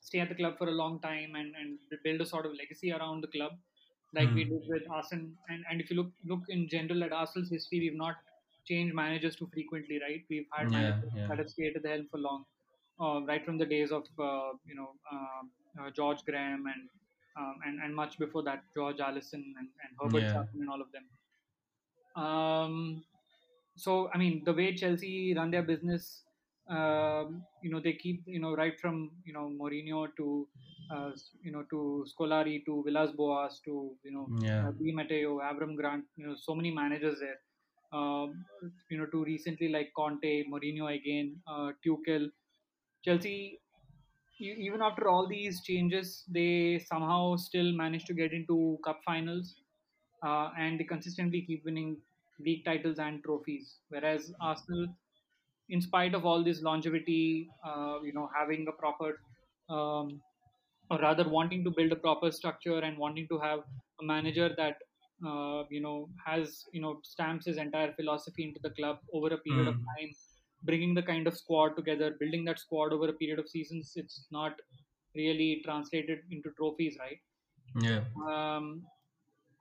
stay 0.00 0.18
at 0.20 0.28
the 0.28 0.34
club 0.34 0.56
for 0.58 0.68
a 0.68 0.72
long 0.82 1.00
time 1.00 1.34
and, 1.34 1.54
and 1.56 1.78
build 2.04 2.20
a 2.20 2.26
sort 2.26 2.46
of 2.46 2.52
legacy 2.54 2.92
around 2.92 3.20
the 3.20 3.28
club 3.28 3.52
like 4.14 4.34
we 4.34 4.44
Mm. 4.44 4.48
did 4.48 4.62
with 4.66 4.82
Arsenal. 4.90 5.30
And, 5.48 5.64
and 5.70 5.80
if 5.80 5.90
you 5.90 5.96
look 5.96 6.12
look 6.24 6.42
in 6.48 6.68
general 6.68 7.04
at 7.04 7.12
Arsenal's 7.12 7.50
history, 7.50 7.80
we've 7.80 7.96
not 7.96 8.16
changed 8.68 8.94
managers 8.94 9.36
too 9.36 9.48
frequently, 9.52 9.98
right? 10.06 10.24
We've 10.30 10.48
had 10.56 10.70
Yeah. 10.70 10.78
managers 10.78 11.12
Yeah. 11.14 11.28
that 11.28 11.38
have 11.38 11.50
stayed 11.50 11.76
at 11.76 11.82
the 11.82 11.88
helm 11.94 12.08
for 12.10 12.18
long, 12.28 12.44
uh, 13.00 13.20
right 13.32 13.44
from 13.44 13.58
the 13.58 13.66
days 13.66 13.92
of 13.92 14.04
uh, 14.30 14.52
you 14.70 14.76
know 14.80 14.90
um 15.12 15.52
uh, 15.80 15.90
George 16.00 16.24
Graham 16.30 16.64
and 16.74 16.88
um, 17.38 17.56
and 17.66 17.80
and 17.82 17.94
much 17.94 18.18
before 18.18 18.42
that, 18.44 18.64
George 18.76 19.00
Allison 19.00 19.44
and, 19.58 19.68
and 19.82 19.90
Herbert 20.00 20.28
Yeah. 20.28 20.34
Sutton 20.34 20.60
and 20.62 20.70
all 20.70 20.80
of 20.82 20.92
them. 20.92 21.08
Um, 22.16 23.04
so 23.76 24.10
I 24.12 24.18
mean, 24.18 24.44
the 24.44 24.52
way 24.52 24.74
Chelsea 24.74 25.34
run 25.36 25.50
their 25.50 25.62
business, 25.62 26.24
um, 26.68 27.46
you 27.62 27.70
know, 27.70 27.80
they 27.80 27.94
keep 27.94 28.22
you 28.26 28.40
know 28.40 28.54
right 28.54 28.78
from 28.80 29.12
you 29.24 29.32
know 29.32 29.50
Mourinho 29.60 30.08
to 30.16 30.48
uh, 30.90 31.10
you 31.42 31.52
know 31.52 31.64
to 31.70 32.06
Scolari 32.12 32.64
to 32.66 32.82
Villas 32.84 33.12
Boas 33.12 33.60
to 33.66 33.96
you 34.04 34.12
know 34.12 34.32
uh, 34.62 34.70
Yeah. 34.70 34.72
Di 34.78 34.92
Matteo, 34.92 35.38
Avram 35.40 35.76
Grant, 35.76 36.04
you 36.16 36.26
know, 36.26 36.36
so 36.36 36.54
many 36.54 36.70
managers 36.72 37.18
there. 37.20 37.40
Um, 37.92 38.44
you 38.90 38.98
know, 38.98 39.06
to 39.06 39.24
recently 39.24 39.68
like 39.68 39.92
Conte, 39.96 40.44
Mourinho 40.44 40.94
again, 40.94 41.36
uh, 41.46 41.72
Tuchel, 41.84 42.30
Chelsea. 43.04 43.60
Even 44.40 44.82
after 44.82 45.08
all 45.08 45.26
these 45.26 45.62
changes, 45.62 46.24
they 46.28 46.78
somehow 46.86 47.36
still 47.36 47.72
manage 47.72 48.04
to 48.04 48.14
get 48.14 48.32
into 48.32 48.78
cup 48.84 49.00
finals 49.04 49.56
uh, 50.22 50.50
and 50.58 50.78
they 50.78 50.84
consistently 50.84 51.42
keep 51.42 51.64
winning 51.64 51.96
league 52.40 52.64
titles 52.64 52.98
and 52.98 53.22
trophies. 53.24 53.78
Whereas 53.88 54.32
Arsenal, 54.40 54.86
in 55.68 55.80
spite 55.80 56.14
of 56.14 56.24
all 56.24 56.44
this 56.44 56.62
longevity, 56.62 57.48
uh, 57.64 57.98
you 58.02 58.12
know, 58.12 58.28
having 58.36 58.66
a 58.68 58.72
proper, 58.72 59.20
um, 59.68 60.20
or 60.90 60.98
rather 61.00 61.28
wanting 61.28 61.64
to 61.64 61.70
build 61.70 61.92
a 61.92 61.96
proper 61.96 62.30
structure 62.30 62.78
and 62.78 62.96
wanting 62.96 63.28
to 63.28 63.38
have 63.38 63.60
a 64.00 64.04
manager 64.04 64.54
that, 64.56 64.76
uh, 65.26 65.64
you 65.70 65.80
know, 65.80 66.10
has, 66.24 66.64
you 66.72 66.80
know, 66.80 67.00
stamps 67.02 67.46
his 67.46 67.56
entire 67.56 67.92
philosophy 67.94 68.44
into 68.44 68.60
the 68.62 68.70
club 68.70 68.98
over 69.12 69.28
a 69.28 69.38
period 69.38 69.68
of 69.68 69.74
Mm. 69.74 69.84
time, 69.96 70.10
bringing 70.62 70.94
the 70.94 71.02
kind 71.02 71.26
of 71.26 71.36
squad 71.36 71.76
together, 71.76 72.16
building 72.20 72.44
that 72.44 72.58
squad 72.58 72.92
over 72.92 73.08
a 73.08 73.12
period 73.12 73.38
of 73.38 73.48
seasons, 73.48 73.92
it's 73.96 74.26
not 74.30 74.60
really 75.14 75.62
translated 75.64 76.20
into 76.30 76.50
trophies, 76.56 76.96
right? 77.00 77.18
Yeah. 77.74 78.04
Um, 78.26 78.86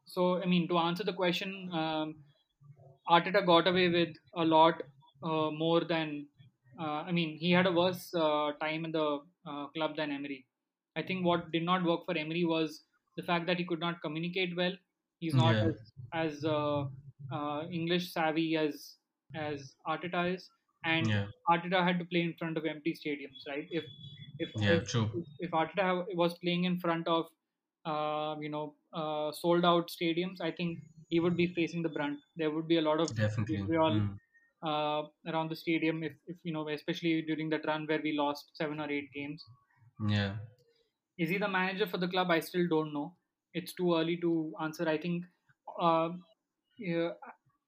so, 0.06 0.42
I 0.42 0.46
mean, 0.46 0.68
to 0.70 0.78
answer 0.78 1.04
the 1.04 1.14
question, 1.14 1.72
um, 1.74 2.24
Arteta 3.10 3.46
got 3.46 3.68
away 3.68 3.90
with 3.90 4.16
a 4.36 4.46
lot 4.46 4.82
uh, 5.24 5.52
more 5.52 5.84
than. 5.86 6.28
Uh, 6.80 7.04
I 7.10 7.12
mean, 7.12 7.38
he 7.38 7.52
had 7.52 7.66
a 7.66 7.72
worse 7.72 8.14
uh, 8.14 8.52
time 8.62 8.86
in 8.86 8.92
the 8.92 9.20
uh, 9.48 9.68
club 9.68 9.96
than 9.98 10.12
Emery. 10.12 10.48
I 10.96 11.02
think 11.02 11.26
what 11.26 11.52
did 11.52 11.64
not 11.64 11.84
work 11.84 12.06
for 12.06 12.18
Emery 12.18 12.46
was 12.46 12.84
the 13.16 13.24
fact 13.24 13.48
that 13.48 13.58
he 13.58 13.66
could 13.66 13.80
not 13.80 14.02
communicate 14.02 14.56
well. 14.56 14.74
He's 15.20 15.36
not 15.36 15.56
Yeah. 15.56 15.68
as, 15.68 15.76
as 16.14 16.46
uh, 16.46 16.86
uh, 17.32 17.68
English 17.72 18.12
savvy 18.14 18.56
as 18.58 18.98
as 19.36 19.76
Arteta 19.88 20.34
is, 20.36 20.50
and 20.84 21.08
Yeah. 21.08 21.28
Arteta 21.50 21.84
had 21.84 22.00
to 22.00 22.06
play 22.06 22.22
in 22.22 22.34
front 22.36 22.58
of 22.58 22.66
empty 22.66 22.94
stadiums, 22.94 23.46
right? 23.48 23.68
If 23.72 23.86
if 24.40 24.50
Yeah. 24.56 24.82
if, 24.82 24.88
True. 24.88 25.10
if 25.40 25.52
Arteta 25.52 26.06
was 26.16 26.38
playing 26.40 26.66
in 26.66 26.80
front 26.80 27.08
of 27.08 27.26
uh, 27.86 28.36
you 28.40 28.50
know 28.50 28.76
uh, 28.94 29.32
sold 29.32 29.66
out 29.66 29.90
stadiums, 29.90 30.42
I 30.42 30.52
think 30.52 30.80
he 31.10 31.20
would 31.20 31.38
be 31.38 31.48
facing 31.54 31.82
the 31.84 31.90
brunt. 31.90 32.20
There 32.36 32.52
would 32.52 32.68
be 32.68 32.78
a 32.78 32.82
lot 32.82 33.00
of 33.00 33.14
Definitely. 33.16 33.58
Mm. 33.60 34.20
uh, 34.64 35.04
around 35.28 35.50
the 35.50 35.56
stadium, 35.56 36.04
if, 36.04 36.14
if 36.28 36.38
you 36.44 36.52
know, 36.54 36.68
especially 36.70 37.22
during 37.22 37.50
that 37.50 37.66
run 37.66 37.86
where 37.88 38.02
we 38.02 38.14
lost 38.14 38.52
seven 38.56 38.80
or 38.80 38.90
eight 38.92 39.12
games. 39.14 39.44
Yeah. 40.08 40.38
Is 41.18 41.30
he 41.30 41.38
the 41.38 41.48
manager 41.48 41.86
for 41.86 41.98
the 42.00 42.08
club? 42.08 42.32
I 42.32 42.40
still 42.40 42.68
don't 42.68 42.92
know. 42.94 43.18
It's 43.58 43.74
too 43.74 43.96
early 43.96 44.18
to 44.18 44.54
answer. 44.62 44.88
I 44.88 44.98
think, 44.98 45.26
uh, 45.80 46.10
yeah, 46.78 47.12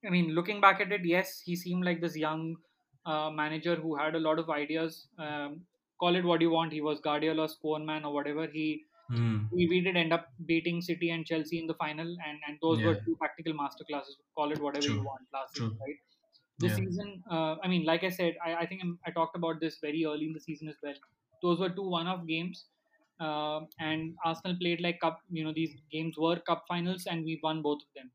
I 0.06 0.10
mean, 0.10 0.30
looking 0.32 0.62
back 0.62 0.80
at 0.82 0.92
it, 0.92 1.06
yes, 1.06 1.40
he 1.40 1.56
seemed 1.56 1.84
like 1.86 2.02
this 2.02 2.16
young 2.16 2.58
uh, 3.06 3.30
manager 3.30 3.76
who 3.76 3.96
had 3.96 4.16
a 4.16 4.20
lot 4.20 4.40
of 4.40 4.50
ideas. 4.50 5.08
Um, 5.18 5.66
call 6.00 6.16
it 6.16 6.24
what 6.24 6.42
you 6.42 6.52
want. 6.52 6.74
He 6.74 6.82
was 6.82 7.00
Guardiola's 7.02 7.54
spawn 7.54 7.86
man 7.86 8.06
or 8.06 8.14
whatever. 8.14 8.48
He 8.48 8.86
Mm. 9.12 9.50
we, 9.52 9.68
we 9.68 9.82
did 9.82 9.98
end 9.98 10.14
up 10.14 10.28
beating 10.46 10.82
City 10.82 11.10
and 11.10 11.26
Chelsea 11.26 11.58
in 11.60 11.66
the 11.68 11.74
final, 11.74 12.08
and, 12.26 12.40
and 12.48 12.60
those 12.62 12.84
were 12.84 12.94
Yeah. 12.94 13.04
two 13.06 13.18
tactical 13.22 13.54
masterclasses. 13.54 14.18
Call 14.36 14.52
it 14.52 14.60
whatever 14.60 14.88
you 14.88 15.02
want 15.02 15.28
last 15.34 15.54
season, 15.56 15.72
True. 15.72 15.78
right? 15.82 15.96
This 16.60 16.76
Yeah. 16.76 16.76
season, 16.76 17.24
uh, 17.32 17.56
I 17.64 17.68
mean, 17.68 17.86
like 17.86 18.04
I 18.04 18.10
said, 18.10 18.38
I, 18.46 18.56
I 18.58 18.66
think 18.68 18.82
I'm, 18.84 19.00
I 19.06 19.12
talked 19.12 19.36
about 19.36 19.60
this 19.60 19.80
very 19.80 20.06
early 20.06 20.26
in 20.28 20.34
the 20.34 20.40
season 20.40 20.68
as 20.70 20.78
well. 20.84 20.96
Those 21.42 21.60
were 21.60 21.70
two 21.70 21.88
one-off 21.90 22.28
games, 22.28 22.68
uh, 23.20 23.62
and 23.80 24.16
Arsenal 24.26 24.58
played 24.60 24.82
like 24.82 25.00
cup. 25.00 25.22
You 25.30 25.44
know, 25.44 25.54
these 25.54 25.76
games 25.92 26.18
were 26.18 26.40
cup 26.40 26.66
finals, 26.68 27.06
and 27.06 27.24
we 27.26 27.40
won 27.44 27.62
both 27.62 27.82
of 27.82 27.88
them. 27.96 28.12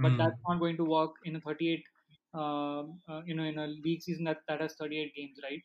But 0.00 0.12
Mm. 0.12 0.18
that's 0.18 0.40
not 0.48 0.58
going 0.60 0.76
to 0.78 0.84
work 0.84 1.12
in 1.24 1.36
a 1.36 1.40
38. 1.40 1.84
Um, 2.34 3.00
uh, 3.08 3.22
you 3.24 3.34
know, 3.34 3.44
in 3.44 3.58
a 3.58 3.66
league 3.66 4.02
season 4.02 4.24
that, 4.24 4.42
that 4.48 4.60
has 4.60 4.74
38 4.76 5.14
games, 5.14 5.38
right? 5.42 5.62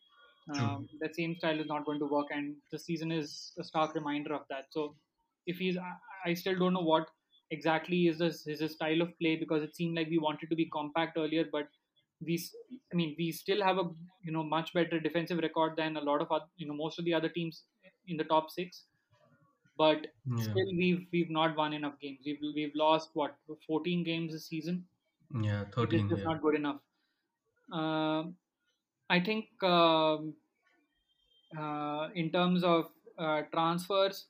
Um, 0.49 0.89
that 1.01 1.15
same 1.15 1.35
style 1.35 1.59
is 1.59 1.67
not 1.67 1.85
going 1.85 1.99
to 1.99 2.05
work, 2.05 2.27
and 2.31 2.57
the 2.71 2.79
season 2.79 3.11
is 3.11 3.53
a 3.59 3.63
stark 3.63 3.95
reminder 3.95 4.33
of 4.33 4.45
that. 4.49 4.67
So, 4.71 4.97
if 5.45 5.57
he's, 5.57 5.77
I, 5.77 5.93
I 6.25 6.33
still 6.33 6.57
don't 6.57 6.73
know 6.73 6.81
what 6.81 7.09
exactly 7.51 8.07
is 8.07 8.17
this 8.19 8.47
is 8.47 8.59
his 8.61 8.73
style 8.73 9.01
of 9.01 9.17
play 9.19 9.35
because 9.35 9.61
it 9.63 9.75
seemed 9.75 9.95
like 9.95 10.07
we 10.09 10.17
wanted 10.17 10.49
to 10.49 10.55
be 10.55 10.69
compact 10.69 11.17
earlier, 11.17 11.45
but 11.51 11.67
we, 12.21 12.39
I 12.91 12.95
mean, 12.95 13.15
we 13.17 13.31
still 13.31 13.61
have 13.63 13.77
a 13.77 13.83
you 14.21 14.31
know 14.31 14.43
much 14.43 14.73
better 14.73 14.99
defensive 14.99 15.39
record 15.39 15.75
than 15.77 15.97
a 15.97 16.01
lot 16.01 16.21
of 16.21 16.31
oth- 16.31 16.49
you 16.55 16.67
know 16.67 16.73
most 16.73 16.99
of 16.99 17.05
the 17.05 17.13
other 17.13 17.29
teams 17.29 17.65
in 18.07 18.17
the 18.17 18.23
top 18.25 18.51
six. 18.51 18.85
But 19.77 20.07
Yeah. 20.25 20.55
still, 20.55 20.71
we've 20.75 21.07
we've 21.11 21.29
not 21.29 21.55
won 21.57 21.73
enough 21.73 21.99
games. 21.99 22.21
We've 22.25 22.41
we've 22.55 22.75
lost 22.75 23.11
what 23.15 23.37
14 23.67 24.03
games 24.03 24.33
this 24.33 24.47
season. 24.47 24.87
Yeah. 25.41 25.65
It 25.81 25.93
is 25.93 26.01
Thirteen. 26.01 26.09
just 26.09 26.23
Yeah. 26.23 26.25
not 26.25 26.41
good 26.41 26.55
enough. 26.55 26.81
Um 27.71 28.37
I 29.09 29.19
think 29.21 29.61
um, 29.63 30.35
uh, 31.57 32.09
in 32.15 32.31
terms 32.31 32.63
of 32.63 32.91
uh, 33.17 33.43
transfers, 33.53 34.27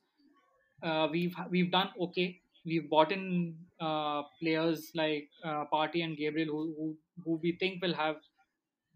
uh, 0.83 1.07
we've 1.11 1.35
we've 1.49 1.71
done 1.71 1.91
okay. 1.99 2.41
We've 2.65 2.89
bought 2.89 3.11
in 3.11 3.57
uh, 3.79 4.23
players 4.41 4.91
like 4.95 5.29
uh, 5.43 5.65
Partey 5.73 6.03
and 6.03 6.17
Gabriel, 6.17 6.51
who, 6.51 6.75
who 6.77 6.97
who 7.23 7.39
we 7.43 7.53
think 7.57 7.81
will 7.81 7.93
have 7.93 8.17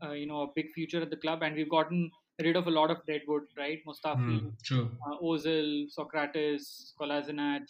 uh, 0.03 0.11
you 0.11 0.25
know 0.25 0.41
a 0.43 0.47
big 0.55 0.71
future 0.73 1.01
at 1.01 1.09
the 1.09 1.17
club, 1.17 1.43
and 1.43 1.55
we've 1.55 1.69
gotten 1.69 2.11
rid 2.39 2.55
of 2.55 2.67
a 2.67 2.71
lot 2.71 2.91
of 2.91 3.05
deadwood, 3.05 3.43
right? 3.57 3.79
Mustafi, 3.87 4.39
Mm. 4.39 4.57
True. 4.63 4.97
uh, 5.05 5.17
Ozil, 5.21 5.85
Sokratis, 5.95 6.93
Kolasinac, 6.99 7.65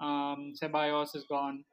um, 0.00 0.52
Ceballos 0.60 1.14
is 1.14 1.24
gone. 1.24 1.64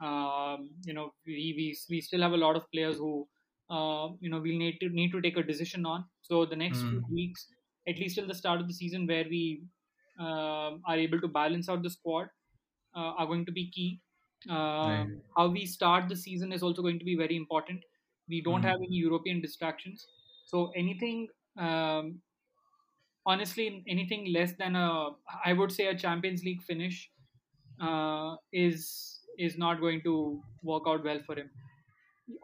Um, 0.00 0.70
you 0.84 0.92
know, 0.92 1.14
we, 1.24 1.54
we 1.56 1.76
we 1.90 2.00
still 2.00 2.20
have 2.22 2.32
a 2.32 2.36
lot 2.36 2.56
of 2.56 2.70
players 2.70 2.96
who 2.98 3.28
uh, 3.70 4.08
you 4.20 4.28
know 4.30 4.40
we 4.40 4.56
need 4.58 4.78
to 4.80 4.88
need 4.90 5.12
to 5.12 5.20
take 5.20 5.36
a 5.36 5.42
decision 5.42 5.86
on. 5.86 6.04
So 6.22 6.44
the 6.46 6.56
next 6.56 6.86
few 6.88 7.00
Mm. 7.00 7.10
weeks, 7.10 7.48
at 7.88 7.98
least 7.98 8.16
till 8.16 8.26
the 8.26 8.34
start 8.34 8.60
of 8.60 8.68
the 8.68 8.74
season, 8.74 9.06
where 9.06 9.24
we 9.24 9.64
um 10.18 10.82
are 10.86 10.96
able 10.98 11.20
to 11.20 11.28
balance 11.28 11.68
out 11.68 11.82
the 11.82 11.90
squad, 11.90 12.28
uh, 12.94 13.12
are 13.20 13.26
going 13.26 13.46
to 13.46 13.52
be 13.52 13.70
key. 13.70 14.02
Right. 14.82 15.06
Um, 15.06 15.22
how 15.36 15.48
we 15.48 15.66
start 15.66 16.08
the 16.08 16.16
season 16.16 16.52
is 16.52 16.62
also 16.62 16.82
going 16.82 16.98
to 16.98 17.04
be 17.04 17.16
very 17.16 17.36
important. 17.36 17.82
We 18.28 18.42
don't 18.42 18.62
Mm. 18.62 18.70
have 18.70 18.76
any 18.76 18.96
European 18.96 19.40
distractions, 19.40 20.08
so 20.44 20.70
anything. 20.72 21.28
Um, 21.56 22.22
honestly, 23.24 23.84
anything 23.88 24.32
less 24.32 24.52
than 24.58 24.76
a, 24.76 25.10
I 25.44 25.52
would 25.52 25.72
say 25.72 25.86
a 25.86 25.98
Champions 25.98 26.44
League 26.44 26.62
finish, 26.62 27.10
uh, 27.80 28.36
is 28.52 29.20
is 29.38 29.58
not 29.58 29.80
going 29.80 30.02
to 30.02 30.42
work 30.62 30.84
out 30.86 31.04
well 31.04 31.20
for 31.26 31.36
him. 31.36 31.50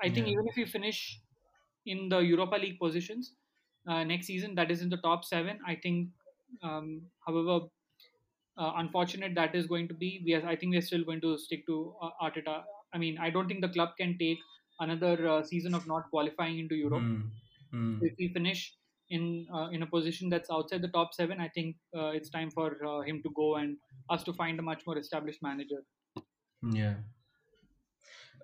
I 0.02 0.10
think 0.10 0.26
Yeah. 0.26 0.32
even 0.32 0.48
if 0.48 0.56
we 0.56 0.64
finish 0.66 1.20
in 1.86 2.08
the 2.08 2.18
Europa 2.18 2.56
League 2.56 2.78
positions 2.78 3.36
uh, 3.88 4.04
next 4.04 4.26
season, 4.26 4.54
that 4.56 4.70
is 4.70 4.82
in 4.82 4.90
the 4.90 4.98
top 4.98 5.24
seven. 5.24 5.58
I 5.66 5.76
think, 5.76 6.10
um, 6.62 7.10
however 7.26 7.68
uh, 8.56 8.72
unfortunate 8.76 9.34
that 9.34 9.54
is 9.54 9.66
going 9.66 9.88
to 9.88 9.94
be, 9.94 10.22
we 10.24 10.34
are, 10.34 10.46
I 10.46 10.56
think 10.56 10.72
we 10.72 10.78
are 10.78 10.82
still 10.90 11.04
going 11.04 11.20
to 11.22 11.38
stick 11.38 11.66
to 11.66 11.94
uh, 12.02 12.10
Arteta. 12.22 12.64
I 12.92 12.98
mean, 12.98 13.18
I 13.18 13.30
don't 13.30 13.48
think 13.48 13.60
the 13.62 13.68
club 13.68 13.90
can 13.98 14.18
take 14.18 14.38
another 14.80 15.28
uh, 15.28 15.42
season 15.42 15.74
of 15.74 15.86
not 15.86 16.10
qualifying 16.10 16.58
into 16.58 16.74
Europe. 16.74 17.02
Mm. 17.02 17.30
Mm. 17.72 17.98
If 18.02 18.14
we 18.18 18.28
finish 18.28 18.74
in 19.18 19.46
uh, 19.54 19.68
in 19.70 19.82
a 19.82 19.86
position 19.86 20.28
that's 20.34 20.50
outside 20.50 20.82
the 20.82 20.88
top 20.96 21.14
seven, 21.14 21.40
I 21.40 21.48
think 21.48 21.76
uh, 21.96 22.10
it's 22.18 22.30
time 22.30 22.50
for 22.50 22.68
uh, 22.92 23.00
him 23.02 23.22
to 23.22 23.30
go 23.36 23.56
and 23.56 23.76
us 24.10 24.24
to 24.24 24.32
find 24.42 24.58
a 24.60 24.62
much 24.70 24.82
more 24.86 24.98
established 24.98 25.42
manager. 25.42 25.82
Yeah. 26.62 26.94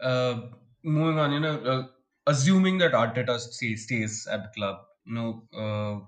uh, 0.02 0.50
moving 0.84 1.18
on, 1.18 1.32
you 1.32 1.40
know, 1.40 1.58
uh, 1.60 1.86
assuming 2.26 2.78
that 2.78 2.92
Arteta 2.92 3.38
stays, 3.38 3.84
stays 3.84 4.26
at 4.30 4.42
the 4.42 4.48
club, 4.54 4.76
you 5.04 5.14
know, 5.14 5.48
uh, 5.56 6.06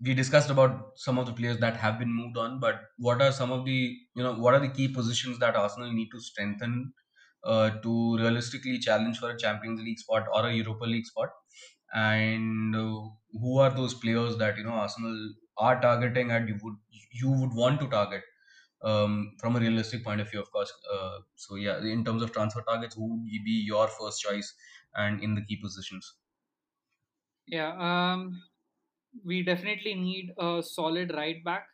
we 0.00 0.14
discussed 0.14 0.50
about 0.50 0.92
some 0.96 1.18
of 1.18 1.26
the 1.26 1.32
players 1.32 1.58
that 1.58 1.76
have 1.76 1.98
been 1.98 2.12
moved 2.12 2.36
on, 2.36 2.58
but 2.58 2.82
what 2.98 3.22
are 3.22 3.32
some 3.32 3.52
of 3.52 3.64
the, 3.64 3.96
you 4.16 4.22
know, 4.22 4.34
what 4.34 4.54
are 4.54 4.60
the 4.60 4.68
key 4.68 4.88
positions 4.88 5.38
that 5.38 5.54
Arsenal 5.56 5.92
need 5.92 6.10
to 6.10 6.20
strengthen 6.20 6.92
to 7.44 8.16
realistically 8.18 8.78
challenge 8.78 9.18
for 9.18 9.30
a 9.30 9.38
Champions 9.38 9.80
League 9.80 9.98
spot 9.98 10.26
or 10.34 10.46
a 10.46 10.54
Europa 10.54 10.84
League 10.84 11.06
spot? 11.06 11.30
And 11.92 12.74
uh, 12.74 13.08
who 13.40 13.58
are 13.58 13.70
those 13.70 13.94
players 13.94 14.36
that 14.38 14.56
you 14.56 14.64
know 14.64 14.70
Arsenal 14.72 15.34
are 15.58 15.80
targeting 15.80 16.30
and 16.30 16.48
you 16.48 16.58
would 16.62 16.76
you 17.12 17.30
would 17.30 17.52
want 17.54 17.80
to 17.80 17.88
target? 17.88 18.22
um, 18.82 19.36
from 19.40 19.56
a 19.56 19.60
realistic 19.60 20.04
point 20.04 20.20
of 20.20 20.30
view, 20.30 20.40
of 20.40 20.50
course. 20.52 20.72
Uh, 20.92 21.20
so 21.36 21.56
yeah, 21.56 21.78
in 21.84 22.04
terms 22.04 22.22
of 22.22 22.32
transfer 22.32 22.62
targets, 22.62 22.94
who 22.94 23.08
would 23.22 23.44
be 23.44 23.64
your 23.66 23.88
first 23.88 24.20
choice 24.20 24.54
and 24.94 25.22
in 25.22 25.34
the 25.34 25.44
key 25.44 25.56
positions? 25.56 26.14
Yeah, 27.46 27.72
um, 28.12 28.42
we 29.24 29.42
definitely 29.42 29.94
need 29.94 30.32
a 30.38 30.62
solid 30.62 31.12
right 31.14 31.42
back. 31.44 31.68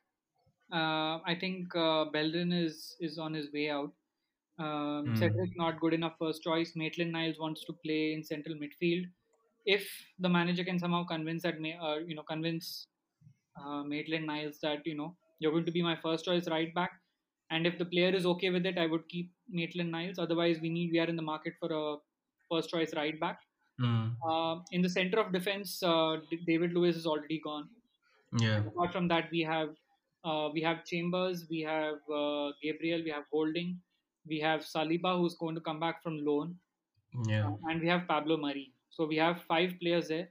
Uh, 0.73 1.21
I 1.25 1.37
think 1.41 1.75
uh, 1.77 2.07
Bellerin 2.07 2.53
is 2.53 2.97
is 3.01 3.19
on 3.19 3.35
his 3.35 3.53
way 3.53 3.71
out. 3.71 3.95
Um, 4.59 5.15
Cedric 5.15 5.51
Hmm. 5.51 5.57
not 5.57 5.81
good 5.81 5.95
enough 5.95 6.17
first 6.19 6.43
choice. 6.43 6.77
Maitland 6.77 7.13
Niles 7.13 7.39
wants 7.39 7.65
to 7.67 7.73
play 7.75 8.13
in 8.15 8.25
central 8.25 8.57
midfield. 8.57 9.07
If 9.75 9.87
the 10.19 10.29
manager 10.35 10.65
can 10.65 10.79
somehow 10.83 11.05
convince 11.05 11.43
that, 11.43 11.61
may, 11.61 11.73
uh, 11.89 11.97
you 12.11 12.15
know, 12.17 12.23
convince 12.23 12.87
uh, 13.61 13.83
Maitland 13.85 14.27
Niles 14.27 14.59
that 14.63 14.87
you 14.87 14.97
know 15.01 15.17
you're 15.41 15.53
going 15.53 15.67
to 15.67 15.73
be 15.79 15.83
my 15.83 15.97
first 16.05 16.25
choice 16.25 16.49
right 16.49 16.75
back, 16.75 16.93
and 17.51 17.67
if 17.71 17.79
the 17.79 17.85
player 17.95 18.13
is 18.21 18.27
okay 18.35 18.51
with 18.51 18.67
it, 18.73 18.79
I 18.79 18.87
would 18.87 19.09
keep 19.09 19.33
Maitland 19.61 19.93
Niles. 19.97 20.19
Otherwise, 20.19 20.59
we 20.63 20.71
need 20.79 20.93
we 20.93 21.01
are 21.01 21.11
in 21.15 21.17
the 21.17 21.27
market 21.31 21.55
for 21.61 21.71
a 21.81 21.97
first 22.51 22.71
choice 22.71 22.95
right 23.03 23.21
back. 23.27 23.41
Hmm. 23.81 24.07
Uh, 24.29 24.57
in 24.73 24.83
the 24.83 24.89
center 24.89 25.21
of 25.21 25.33
defense, 25.33 25.83
uh, 25.83 26.17
David 26.47 26.73
Luiz 26.73 26.97
is 26.97 27.07
already 27.07 27.41
gone. 27.45 27.69
Yeah. 28.39 28.63
Apart 28.73 28.93
from 28.93 29.09
that, 29.09 29.31
we 29.31 29.41
have 29.43 29.71
uh, 30.25 30.49
we 30.53 30.63
have 30.63 30.85
Chambers, 30.85 31.47
we 31.51 31.61
have 31.61 31.97
uh, 32.23 32.51
Gabriel, 32.63 33.03
we 33.05 33.11
have 33.11 33.25
Holding, 33.33 33.79
we 34.27 34.41
have 34.41 34.63
Saliba 34.63 35.17
who's 35.19 35.37
going 35.37 35.55
to 35.55 35.61
come 35.61 35.79
back 35.81 36.03
from 36.03 36.19
loan, 36.25 36.57
Yeah. 37.27 37.49
uh, 37.49 37.71
and 37.71 37.81
we 37.81 37.89
have 37.89 38.09
Pablo 38.09 38.37
Mari. 38.37 38.73
So 38.99 39.07
we 39.07 39.17
have 39.17 39.43
five 39.43 39.75
players 39.81 40.09
there. 40.09 40.29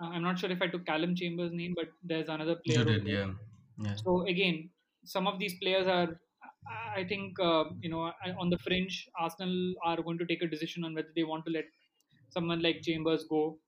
I'm 0.00 0.22
not 0.22 0.38
sure 0.38 0.50
if 0.50 0.62
I 0.62 0.68
took 0.68 0.86
Callum 0.86 1.14
Chambers' 1.14 1.52
name, 1.52 1.74
but 1.74 1.90
there's 2.02 2.28
another 2.28 2.56
player 2.56 2.84
did. 2.84 3.06
Yeah. 3.06 3.34
Yeah. 3.78 3.96
So 4.04 4.26
again, 4.26 4.70
some 5.04 5.26
of 5.26 5.38
these 5.38 5.58
players 5.58 5.86
are, 5.86 6.20
I 6.96 7.04
think, 7.04 7.38
uh, 7.40 7.64
you 7.80 7.88
know, 7.90 8.12
on 8.38 8.50
the 8.50 8.58
fringe. 8.58 9.08
Arsenal 9.18 9.74
are 9.84 10.02
going 10.02 10.18
to 10.18 10.26
take 10.26 10.42
a 10.42 10.48
decision 10.48 10.84
on 10.84 10.94
whether 10.94 11.12
they 11.14 11.24
want 11.24 11.44
to 11.46 11.52
let 11.52 11.66
someone 12.28 12.60
like 12.62 12.82
Chambers 12.82 13.24
go 13.24 13.60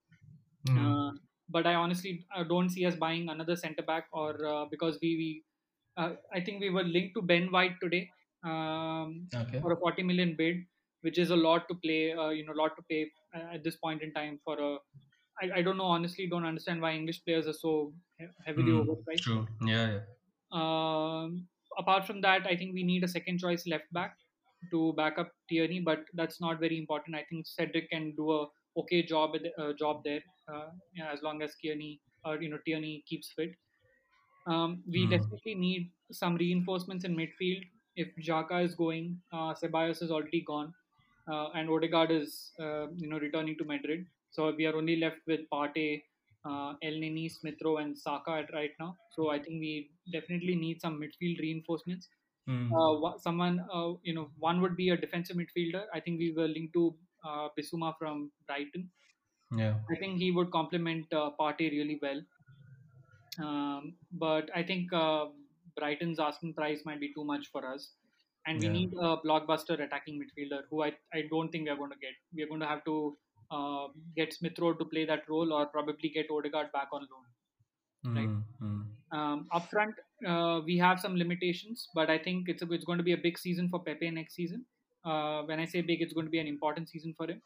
Hmm. 0.67 0.91
uh, 0.91 1.11
but 1.49 1.65
I 1.67 1.75
honestly 1.75 2.25
uh, 2.35 2.43
don't 2.43 2.69
see 2.69 2.85
us 2.85 2.95
buying 2.95 3.29
another 3.29 3.55
centre 3.55 3.81
back, 3.83 4.07
or 4.13 4.45
uh, 4.45 4.65
because 4.65 4.99
we, 5.01 5.15
we 5.17 5.45
uh, 5.97 6.15
I 6.33 6.41
think 6.41 6.61
we 6.61 6.69
were 6.69 6.83
linked 6.83 7.15
to 7.15 7.21
Ben 7.21 7.51
White 7.51 7.79
today 7.81 8.11
um, 8.43 9.31
Okay. 9.33 9.63
for 9.63 9.71
a 9.73 9.77
40 9.77 10.03
million 10.03 10.35
bid, 10.35 10.65
which 11.01 11.17
is 11.17 11.29
a 11.31 11.35
lot 11.35 11.67
to 11.69 11.75
play, 11.75 12.13
uh, 12.13 12.29
you 12.29 12.45
know, 12.45 12.53
a 12.53 12.61
lot 12.61 12.75
to 12.77 12.83
pay 12.89 13.11
uh, 13.35 13.53
at 13.55 13.63
this 13.63 13.77
point 13.77 14.01
in 14.01 14.13
time 14.13 14.39
for 14.43 14.59
a. 14.59 14.77
I, 15.41 15.59
I 15.59 15.61
don't 15.61 15.77
know, 15.77 15.85
honestly, 15.85 16.27
don't 16.27 16.45
understand 16.45 16.81
why 16.81 16.93
English 16.93 17.23
players 17.25 17.47
are 17.47 17.53
so 17.53 17.93
heavily 18.45 18.71
Hmm. 18.71 18.83
overpriced. 18.83 19.21
True. 19.21 19.47
Yeah. 19.61 19.91
Yeah. 19.91 20.01
Um, 20.51 21.47
apart 21.77 22.05
from 22.05 22.21
that, 22.21 22.45
I 22.47 22.55
think 22.55 22.73
we 22.73 22.83
need 22.83 23.03
a 23.03 23.07
second 23.07 23.39
choice 23.39 23.67
left 23.67 23.91
back 23.91 24.15
to 24.71 24.93
back 24.93 25.17
up 25.17 25.31
Tierney, 25.47 25.79
but 25.79 26.05
that's 26.13 26.41
not 26.41 26.59
very 26.59 26.77
important. 26.77 27.15
I 27.15 27.25
think 27.29 27.47
Cedric 27.47 27.89
can 27.89 28.15
do 28.15 28.31
a 28.31 28.47
okay 28.77 29.03
job 29.03 29.35
uh, 29.57 29.73
job 29.73 30.03
there 30.03 30.21
uh, 30.51 30.69
yeah, 30.93 31.11
as 31.11 31.21
long 31.21 31.41
as 31.41 31.55
Tierney 31.61 32.01
or 32.25 32.41
you 32.41 32.49
know 32.49 32.59
Tierney 32.65 33.03
keeps 33.07 33.31
fit. 33.35 33.51
Um, 34.47 34.83
we 34.87 35.07
Hmm. 35.07 35.09
definitely 35.09 35.55
need 35.55 35.93
some 36.11 36.35
reinforcements 36.35 37.05
in 37.05 37.15
midfield. 37.15 37.63
If 37.95 38.09
Xhaka 38.17 38.63
is 38.63 38.75
going, 38.75 39.21
uh, 39.31 39.53
Ceballos 39.53 40.01
is 40.01 40.11
already 40.11 40.41
gone, 40.41 40.67
uh, 40.69 40.88
and 41.27 41.69
Odegaard 41.69 42.11
is 42.11 42.51
uh, 42.59 42.87
you 42.95 43.09
know 43.09 43.19
returning 43.19 43.57
to 43.57 43.65
Madrid. 43.65 44.05
So 44.31 44.53
we 44.55 44.65
are 44.65 44.75
only 44.75 44.95
left 44.97 45.21
with 45.27 45.41
Partey, 45.51 46.03
uh, 46.45 46.73
Elneny, 46.83 47.31
Smith 47.31 47.55
Rowe, 47.63 47.77
and 47.77 47.97
Saka 47.97 48.31
at 48.31 48.53
right 48.53 48.71
now. 48.79 48.97
So 49.11 49.29
I 49.29 49.39
think 49.39 49.59
we 49.59 49.89
definitely 50.11 50.55
need 50.55 50.81
some 50.81 50.99
midfield 50.99 51.39
reinforcements. 51.39 52.07
Hmm. 52.47 52.73
Uh, 52.73 53.17
someone 53.17 53.65
uh, 53.73 53.93
you 54.03 54.13
know 54.13 54.29
one 54.39 54.61
would 54.61 54.75
be 54.75 54.89
a 54.89 54.97
defensive 54.97 55.35
midfielder. 55.35 55.83
I 55.93 55.99
think 55.99 56.19
we 56.19 56.33
were 56.35 56.47
linked 56.47 56.73
to 56.73 56.95
uh, 57.23 57.49
Bissouma 57.57 57.93
from 57.97 58.31
Brighton. 58.47 58.89
Yeah. 59.55 59.75
I 59.91 59.95
think 59.95 60.19
he 60.19 60.31
would 60.31 60.51
complement 60.51 61.11
uh, 61.11 61.31
Partey 61.39 61.71
really 61.71 61.99
well. 62.01 62.21
Um, 63.39 63.93
but 64.11 64.49
I 64.55 64.63
think 64.63 64.91
uh, 64.93 65.25
Brighton's 65.75 66.19
asking 66.19 66.53
price 66.53 66.81
might 66.85 66.99
be 66.99 67.13
too 67.13 67.23
much 67.23 67.47
for 67.51 67.65
us, 67.65 67.91
and 68.49 68.61
we 68.65 68.67
Yeah. 68.67 68.73
need 68.77 68.93
a 69.07 69.09
blockbuster 69.25 69.77
attacking 69.85 70.19
midfielder 70.21 70.61
who 70.69 70.83
I, 70.83 70.91
I 71.13 71.23
don't 71.31 71.49
think 71.51 71.65
we 71.65 71.71
are 71.75 71.77
going 71.83 71.91
to 71.97 72.01
get. 72.05 72.15
We 72.35 72.43
are 72.43 72.47
going 72.53 72.65
to 72.67 72.71
have 72.73 72.83
to 72.91 72.95
uh, 73.51 73.87
get 74.15 74.33
Smith 74.33 74.59
Rowe 74.59 74.73
to 74.83 74.85
play 74.93 75.05
that 75.05 75.29
role, 75.29 75.53
or 75.53 75.65
probably 75.77 76.09
get 76.17 76.31
Odegaard 76.39 76.71
back 76.77 76.89
on 76.99 77.07
loan. 77.13 77.27
Right. 78.17 78.29
Hmm. 78.29 78.41
Hmm. 78.59 78.81
Um, 79.17 79.47
up 79.51 79.69
front, 79.69 79.95
uh, 80.25 80.61
we 80.65 80.77
have 80.77 80.99
some 80.99 81.15
limitations, 81.17 81.87
but 81.95 82.09
I 82.09 82.17
think 82.17 82.47
it's 82.49 82.61
a, 82.61 82.71
it's 82.71 82.85
going 82.85 82.97
to 82.99 83.03
be 83.03 83.13
a 83.13 83.17
big 83.17 83.37
season 83.37 83.69
for 83.69 83.83
Pepe 83.83 84.09
next 84.11 84.35
season. 84.35 84.65
Uh, 85.03 85.43
when 85.43 85.59
I 85.59 85.65
say 85.65 85.81
big, 85.81 86.01
it's 86.01 86.13
going 86.13 86.25
to 86.27 86.31
be 86.31 86.39
an 86.39 86.47
important 86.47 86.89
season 86.89 87.13
for 87.17 87.27
him. 87.29 87.41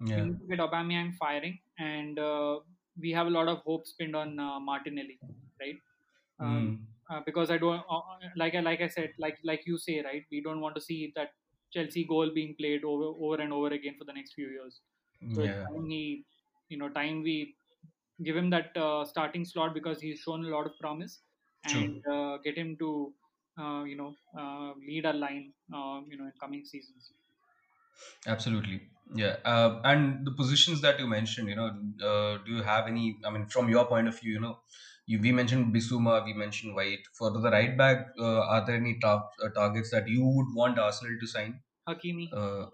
We 0.00 0.22
need 0.22 0.38
to 0.40 0.46
get 0.48 0.58
Aubameyang 0.58 1.14
firing, 1.16 1.58
and 1.78 2.18
uh, 2.18 2.60
we 3.00 3.12
have 3.12 3.26
a 3.28 3.30
lot 3.30 3.48
of 3.48 3.58
hopes 3.58 3.92
pinned 3.98 4.16
on 4.16 4.38
uh, 4.38 4.58
Martinelli, 4.60 5.18
right? 5.60 5.78
Um, 6.40 6.66
Hmm. 6.66 6.91
Uh, 7.12 7.20
because 7.26 7.50
I 7.50 7.58
don't 7.58 7.84
uh, 7.90 7.98
uh, 7.98 8.18
like 8.36 8.54
I 8.54 8.60
like 8.60 8.80
I 8.80 8.88
said, 8.88 9.12
like 9.18 9.38
like 9.44 9.62
you 9.66 9.78
say, 9.78 10.00
right? 10.02 10.24
We 10.30 10.42
don't 10.42 10.60
want 10.60 10.74
to 10.76 10.80
see 10.80 11.12
that 11.16 11.30
Chelsea 11.72 12.04
goal 12.04 12.30
being 12.34 12.54
played 12.58 12.84
over 12.84 13.08
over 13.26 13.42
and 13.42 13.52
over 13.52 13.68
again 13.68 13.96
for 13.98 14.04
the 14.04 14.12
next 14.12 14.34
few 14.34 14.48
years. 14.48 14.80
So 15.32 15.42
Yeah. 15.42 15.66
he, 15.88 16.26
you 16.68 16.78
know, 16.78 16.88
time 16.90 17.22
we 17.22 17.56
give 18.22 18.36
him 18.36 18.50
that 18.50 18.76
uh, 18.76 19.04
starting 19.04 19.44
slot 19.44 19.74
because 19.74 20.00
he's 20.00 20.20
shown 20.20 20.44
a 20.44 20.48
lot 20.48 20.66
of 20.66 20.78
promise, 20.80 21.22
and 21.64 22.06
uh, 22.06 22.38
get 22.44 22.56
him 22.58 22.76
to, 22.78 23.14
uh, 23.58 23.84
you 23.84 23.96
know, 23.96 24.18
uh, 24.38 24.74
lead 24.88 25.06
our 25.06 25.14
line, 25.14 25.54
uh, 25.74 26.00
you 26.08 26.16
know, 26.18 26.26
in 26.26 26.32
coming 26.40 26.64
seasons. 26.64 27.12
Absolutely. 28.26 28.88
Yeah. 29.14 29.36
Uh, 29.44 29.80
and 29.84 30.26
the 30.26 30.32
positions 30.32 30.80
that 30.82 30.98
you 30.98 31.06
mentioned, 31.06 31.48
you 31.48 31.56
know, 31.56 31.66
uh, 32.02 32.38
do 32.44 32.52
you 32.52 32.62
have 32.62 32.86
any, 32.86 33.18
I 33.24 33.30
mean, 33.30 33.46
from 33.46 33.68
your 33.68 33.86
point 33.86 34.08
of 34.08 34.18
view, 34.18 34.34
you 34.34 34.40
know, 34.40 34.60
you, 35.06 35.20
we 35.20 35.32
mentioned 35.32 35.74
Bissouma, 35.74 36.24
we 36.24 36.32
mentioned 36.34 36.74
White. 36.74 37.06
For 37.14 37.30
the 37.30 37.40
right 37.50 37.76
back, 37.76 38.08
uh, 38.18 38.42
are 38.54 38.64
there 38.66 38.76
any 38.76 38.98
top, 39.00 39.32
uh, 39.42 39.48
targets 39.50 39.90
that 39.90 40.08
you 40.08 40.24
would 40.26 40.54
want 40.54 40.78
Arsenal 40.78 41.18
to 41.20 41.26
sign? 41.26 41.62
Hakimi, 41.86 42.26
Uh, 42.32 42.66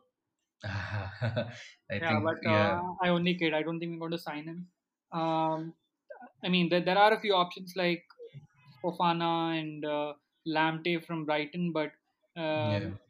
I 0.64 2.00
yeah, 2.00 2.08
think, 2.08 2.24
but 2.24 2.38
yeah. 2.42 2.80
I 3.02 3.08
only 3.08 3.34
kid. 3.36 3.54
I 3.54 3.62
don't 3.62 3.78
think 3.80 3.92
we're 3.92 3.98
going 4.08 4.12
to 4.12 4.18
sign 4.18 4.44
him. 4.44 4.68
Um, 5.12 5.74
I 6.44 6.48
mean, 6.48 6.68
there, 6.68 6.80
there 6.80 6.98
are 6.98 7.12
a 7.12 7.20
few 7.20 7.34
options 7.34 7.74
like 7.76 8.04
Fofana 8.82 9.60
and 9.60 9.84
uh, 9.84 10.14
Lamptey 10.46 11.04
from 11.04 11.24
Brighton, 11.26 11.72
but 11.72 11.92
Yeah. 12.54 12.90
um, 12.90 13.00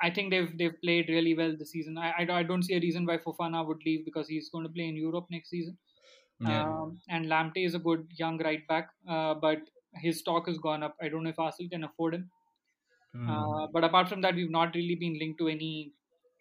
I 0.00 0.10
think 0.10 0.30
they've 0.30 0.56
they've 0.58 0.80
played 0.82 1.08
really 1.08 1.34
well 1.36 1.56
this 1.56 1.72
season. 1.72 1.98
I, 1.98 2.10
I, 2.12 2.38
I 2.40 2.42
don't 2.44 2.62
see 2.62 2.74
a 2.74 2.80
reason 2.80 3.06
why 3.06 3.18
Fofana 3.18 3.66
would 3.66 3.82
leave 3.86 4.04
because 4.04 4.28
he's 4.28 4.50
going 4.50 4.64
to 4.66 4.72
play 4.72 4.88
in 4.88 4.96
Europe 4.96 5.26
next 5.30 5.50
season. 5.50 5.78
Yeah. 6.46 6.62
Um, 6.62 7.00
and 7.08 7.26
Lamptey 7.26 7.64
is 7.66 7.74
a 7.74 7.78
good 7.78 8.06
young 8.16 8.38
right 8.38 8.66
back, 8.68 8.90
uh, 9.08 9.34
but 9.34 9.60
his 9.94 10.18
stock 10.20 10.46
has 10.46 10.58
gone 10.58 10.82
up. 10.82 10.96
I 11.00 11.08
don't 11.08 11.22
know 11.24 11.30
if 11.30 11.38
Arsenal 11.38 11.70
can 11.70 11.84
afford 11.84 12.14
him. 12.14 12.30
Hmm. 13.12 13.30
Uh, 13.30 13.66
but 13.68 13.84
apart 13.84 14.08
from 14.08 14.20
that, 14.22 14.34
we've 14.34 14.50
not 14.50 14.74
really 14.74 14.94
been 14.94 15.18
linked 15.18 15.38
to 15.40 15.48
any 15.48 15.92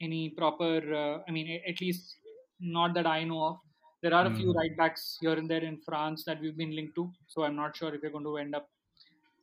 any 0.02 0.30
proper. 0.30 0.74
Uh, 1.02 1.20
I 1.28 1.32
mean, 1.32 1.62
at 1.68 1.80
least 1.82 2.16
not 2.60 2.94
that 2.96 3.06
I 3.08 3.24
know 3.24 3.44
of. 3.46 3.58
There 4.02 4.14
are 4.14 4.26
a 4.26 4.34
few 4.34 4.52
Hmm. 4.52 4.58
right 4.58 4.76
backs 4.78 5.18
here 5.22 5.34
and 5.34 5.50
there 5.50 5.64
in 5.64 5.78
France 5.90 6.24
that 6.26 6.40
we've 6.42 6.58
been 6.58 6.76
linked 6.76 6.96
to. 6.96 7.12
So 7.28 7.44
I'm 7.44 7.56
not 7.56 7.76
sure 7.76 7.94
if 7.94 8.02
we're 8.02 8.10
going 8.18 8.24
to 8.32 8.38
end 8.38 8.56
up 8.56 8.70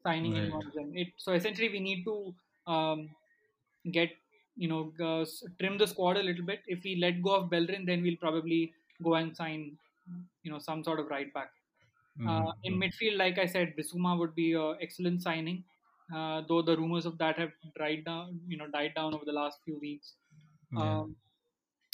signing 0.04 0.36
any 0.36 0.50
Right. 0.50 0.52
one 0.52 0.66
of 0.66 0.72
them. 0.74 0.96
It, 0.96 1.08
so 1.18 1.32
essentially, 1.32 1.68
we 1.68 1.80
need 1.80 2.04
to 2.04 2.34
um, 2.66 3.10
get 3.92 4.10
you 4.56 4.68
know 4.68 4.92
uh, 5.08 5.24
trim 5.60 5.78
the 5.78 5.86
squad 5.86 6.16
a 6.16 6.22
little 6.22 6.44
bit. 6.44 6.60
If 6.66 6.82
we 6.84 6.96
let 6.96 7.22
go 7.22 7.34
of 7.36 7.50
Bellerin, 7.50 7.84
then 7.86 8.02
we'll 8.02 8.16
probably 8.26 8.72
go 9.02 9.14
and 9.14 9.36
sign 9.36 9.78
you 10.42 10.50
know 10.52 10.58
some 10.58 10.82
sort 10.84 11.00
of 11.00 11.06
right 11.08 11.32
back. 11.34 11.50
Hmm. 12.18 12.28
Uh, 12.28 12.52
in 12.64 12.74
midfield, 12.80 13.16
like 13.16 13.38
I 13.38 13.46
said, 13.46 13.74
Bissouma 13.78 14.18
would 14.18 14.34
be 14.34 14.52
an 14.54 14.76
excellent 14.80 15.22
signing. 15.22 15.64
Uh, 16.14 16.42
though 16.48 16.62
the 16.62 16.76
rumors 16.76 17.04
of 17.04 17.18
that 17.18 17.38
have 17.38 17.50
died 17.78 18.04
down, 18.04 18.40
you 18.46 18.56
know, 18.56 18.66
died 18.66 18.92
down 18.94 19.14
over 19.14 19.24
the 19.26 19.32
last 19.32 19.58
few 19.64 19.78
weeks. 19.78 20.14
Yeah. 20.72 21.00
Um, 21.00 21.16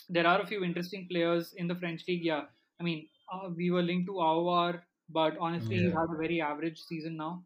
there 0.09 0.27
are 0.27 0.41
a 0.41 0.47
few 0.47 0.63
interesting 0.63 1.09
players 1.11 1.55
in 1.57 1.67
the 1.67 1.75
French 1.75 2.05
league. 2.07 2.25
Yeah, 2.25 2.43
I 2.81 2.85
mean, 2.85 3.09
uh, 3.33 3.49
we 3.57 3.71
were 3.71 3.83
linked 3.83 4.07
to 4.07 4.13
Aouar, 4.13 4.83
but 5.09 5.37
honestly, 5.39 5.77
Yeah. 5.77 5.91
had 6.01 6.15
a 6.15 6.17
very 6.17 6.41
average 6.41 6.81
season 6.81 7.17
now. 7.17 7.45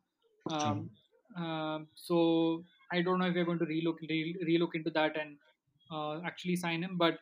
Um, 0.50 0.90
um, 1.36 1.88
so 1.94 2.64
I 2.92 3.02
don't 3.02 3.18
know 3.18 3.26
if 3.26 3.34
we're 3.34 3.44
going 3.44 3.58
to 3.60 3.66
relook 3.66 4.00
re- 4.00 4.36
relook 4.46 4.74
into 4.74 4.90
that 4.90 5.16
and 5.16 5.36
uh, 5.90 6.20
actually 6.24 6.56
sign 6.56 6.82
him. 6.82 6.96
But 6.96 7.18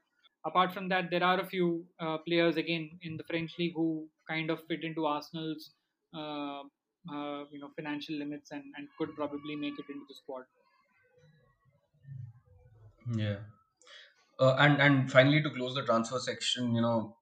apart 0.47 0.72
from 0.72 0.88
that, 0.88 1.11
there 1.11 1.24
are 1.24 1.40
a 1.40 1.47
few 1.47 1.86
uh, 2.01 2.18
players 2.18 2.57
again 2.57 2.99
in 3.03 3.16
the 3.16 3.24
French 3.24 3.59
league 3.59 3.74
who 3.74 4.09
kind 4.28 4.51
of 4.51 4.64
fit 4.66 4.84
into 4.84 5.07
Arsenal's 5.07 5.74
uh, 6.14 6.62
uh, 7.12 7.44
you 7.53 7.61
know 7.61 7.70
financial 7.76 8.16
limits 8.16 8.51
and, 8.53 8.64
and 8.76 8.88
could 8.99 9.14
probably 9.14 9.57
make 9.57 9.78
it 9.78 9.86
into 9.88 10.07
the 10.09 10.14
squad. 10.14 10.44
Yeah. 13.14 13.38
Uh, 14.38 14.57
and 14.59 14.80
and 14.82 15.11
finally, 15.12 15.42
to 15.42 15.51
close 15.51 15.74
the 15.74 15.84
transfer 15.84 16.18
section, 16.18 16.74
you 16.74 16.82
know, 16.82 17.18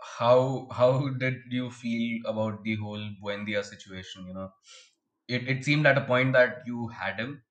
how 0.00 0.68
how 0.72 1.08
did 1.10 1.42
you 1.50 1.70
feel 1.70 2.22
about 2.26 2.64
the 2.64 2.76
whole 2.76 3.10
Buendia 3.22 3.64
situation? 3.64 4.26
You 4.26 4.34
know, 4.34 4.52
it, 5.28 5.48
it 5.48 5.64
seemed 5.64 5.86
at 5.86 5.98
a 5.98 6.04
point 6.04 6.32
that 6.34 6.62
you 6.66 6.88
had 6.88 7.20
him, 7.20 7.42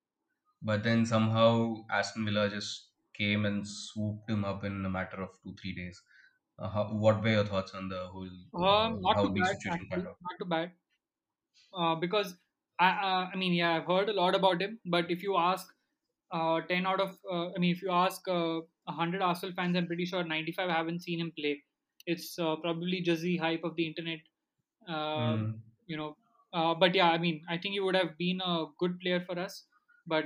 but 0.61 0.83
then 0.83 1.05
somehow 1.05 1.85
Aston 1.91 2.25
Villa 2.25 2.49
just 2.49 2.86
came 3.17 3.45
and 3.45 3.67
swooped 3.67 4.29
him 4.29 4.45
up 4.45 4.63
in 4.63 4.85
a 4.85 4.89
matter 4.89 5.21
of 5.21 5.31
two 5.43 5.55
three 5.61 5.73
days. 5.73 6.01
Uh, 6.59 6.69
how, 6.69 6.93
what 6.93 7.21
were 7.21 7.29
your 7.37 7.45
thoughts 7.45 7.73
on 7.73 7.89
the 7.89 8.07
whole 8.07 8.29
Um, 8.53 8.99
uh, 9.13 9.15
not 9.15 9.21
too 9.21 9.29
bad 9.39 9.55
situation 9.63 9.71
actually, 9.71 10.09
not 10.21 10.39
too 10.39 10.45
bad. 10.45 10.73
Uh, 11.73 11.95
because 11.95 12.37
I, 12.79 12.89
uh, 12.89 13.29
I 13.33 13.35
mean, 13.35 13.53
yeah, 13.53 13.75
I've 13.77 13.85
heard 13.85 14.09
a 14.09 14.13
lot 14.13 14.35
about 14.35 14.61
him. 14.61 14.79
But 14.85 15.11
if 15.11 15.23
you 15.23 15.37
ask 15.37 15.73
uh, 16.31 16.61
10 16.61 16.85
out 16.87 16.99
of 17.01 17.19
uh, 17.31 17.51
i 17.55 17.59
mean 17.59 17.75
if 17.75 17.81
you 17.81 17.91
ask 17.91 18.27
uh, 18.27 18.61
100 18.85 19.21
arsenal 19.21 19.53
fans 19.55 19.77
i'm 19.77 19.87
pretty 19.87 20.05
sure 20.05 20.23
95 20.23 20.69
haven't 20.69 21.01
seen 21.01 21.19
him 21.21 21.31
play 21.37 21.63
it's 22.07 22.39
uh, 22.39 22.55
probably 22.57 23.01
just 23.01 23.21
the 23.23 23.37
hype 23.37 23.63
of 23.63 23.75
the 23.77 23.87
internet 23.87 24.19
uh, 24.87 25.37
Mm, 25.37 25.61
you 25.87 25.97
know 25.97 26.17
uh, 26.53 26.75
but 26.75 26.95
yeah 26.95 27.09
i 27.11 27.17
mean 27.17 27.43
i 27.49 27.57
think 27.57 27.73
he 27.73 27.79
would 27.79 27.95
have 27.95 28.17
been 28.17 28.41
a 28.41 28.65
good 28.79 28.99
player 28.99 29.21
for 29.21 29.39
us 29.39 29.67
but 30.07 30.25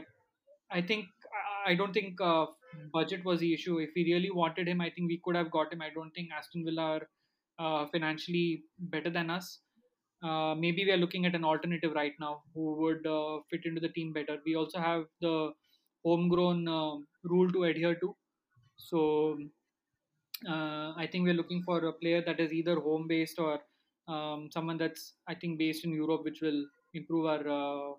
i 0.71 0.81
think 0.81 1.05
i 1.33 1.39
I 1.71 1.75
don't 1.79 1.93
think 1.97 2.19
uh, 2.27 2.45
budget 2.93 3.23
was 3.25 3.39
the 3.39 3.53
issue 3.53 3.79
if 3.79 3.89
we 3.95 4.03
really 4.11 4.31
wanted 4.31 4.67
him 4.67 4.81
i 4.81 4.89
think 4.89 5.07
we 5.07 5.21
could 5.23 5.35
have 5.35 5.51
got 5.51 5.73
him 5.73 5.81
i 5.81 5.89
don't 5.89 6.11
think 6.11 6.29
aston 6.37 6.63
villa 6.65 6.87
are 6.95 7.07
uh, 7.59 7.85
financially 7.93 8.63
better 8.95 9.09
than 9.09 9.29
us 9.29 9.59
uh, 10.23 10.53
maybe 10.53 10.85
we 10.85 10.91
are 10.91 10.97
looking 10.97 11.25
at 11.25 11.35
an 11.35 11.43
alternative 11.43 11.93
right 11.95 12.13
now 12.19 12.43
who 12.53 12.75
would 12.81 13.05
uh, 13.07 13.39
fit 13.49 13.61
into 13.65 13.81
the 13.81 13.89
team 13.89 14.13
better. 14.13 14.37
We 14.45 14.55
also 14.55 14.79
have 14.79 15.05
the 15.19 15.51
homegrown 16.05 16.67
um 16.67 17.07
rule 17.23 17.51
to 17.51 17.63
adhere 17.63 17.95
to. 17.95 18.15
So 18.77 19.39
uh, 20.47 20.93
I 20.95 21.07
think 21.11 21.25
we're 21.25 21.39
looking 21.41 21.63
for 21.63 21.85
a 21.85 21.93
player 21.93 22.21
that 22.25 22.39
is 22.39 22.53
either 22.53 22.79
home 22.79 23.07
based 23.07 23.39
or 23.39 23.59
um, 24.07 24.49
someone 24.51 24.77
that's 24.77 25.13
I 25.27 25.35
think 25.35 25.57
based 25.57 25.85
in 25.85 25.93
Europe, 25.93 26.23
which 26.23 26.41
will 26.41 26.65
improve 26.93 27.25
our 27.25 27.47
uh, 27.47 27.93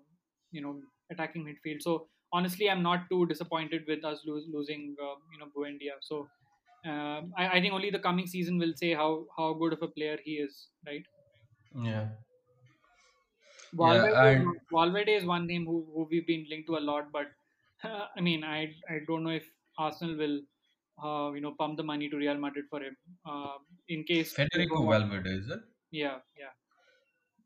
you 0.51 0.61
know 0.61 0.79
attacking 1.11 1.45
midfield. 1.45 1.81
So 1.81 2.07
honestly, 2.33 2.69
I'm 2.69 2.83
not 2.83 3.09
too 3.09 3.25
disappointed 3.27 3.85
with 3.87 4.03
us 4.05 4.21
lo- 4.25 4.41
losing 4.57 4.95
uh, 5.01 5.15
you 5.31 5.39
know 5.39 5.49
Buendia. 5.55 5.97
So 6.01 6.31
um, 6.85 7.33
I, 7.37 7.57
I 7.57 7.61
think 7.61 7.73
only 7.73 7.91
the 7.91 7.99
coming 7.99 8.27
season 8.27 8.57
will 8.59 8.73
say 8.75 8.93
how 8.93 9.27
how 9.37 9.53
good 9.53 9.73
of 9.73 9.81
a 9.83 9.87
player 9.89 10.19
he 10.23 10.33
is, 10.37 10.69
right? 10.85 11.05
yeah, 11.75 12.15
yeah, 13.79 14.05
Valverde, 14.05 14.25
is 14.29 14.37
and 14.37 14.45
one- 14.45 14.59
Valverde 14.71 15.13
is 15.15 15.25
one 15.25 15.47
name 15.47 15.65
who, 15.65 15.85
who 15.93 16.07
we've 16.09 16.27
been 16.27 16.45
linked 16.49 16.67
to 16.67 16.77
a 16.77 16.85
lot, 16.91 17.11
but 17.11 17.27
I 17.83 18.21
mean, 18.21 18.43
I 18.43 18.75
I 18.89 18.99
don't 19.07 19.23
know 19.23 19.31
if 19.41 19.47
Arsenal 19.77 20.15
will, 20.17 20.41
uh, 21.03 21.31
you 21.33 21.41
know, 21.41 21.53
pump 21.55 21.77
the 21.77 21.83
money 21.83 22.09
to 22.09 22.17
Real 22.17 22.37
Madrid 22.37 22.65
for 22.69 22.81
him. 22.81 22.95
Uh, 23.25 23.57
in 23.87 24.03
case 24.03 24.33
Federico 24.35 24.85
Valverde 24.85 25.29
is 25.29 25.49
it? 25.49 25.61
yeah, 25.91 26.19
yeah, 26.37 26.51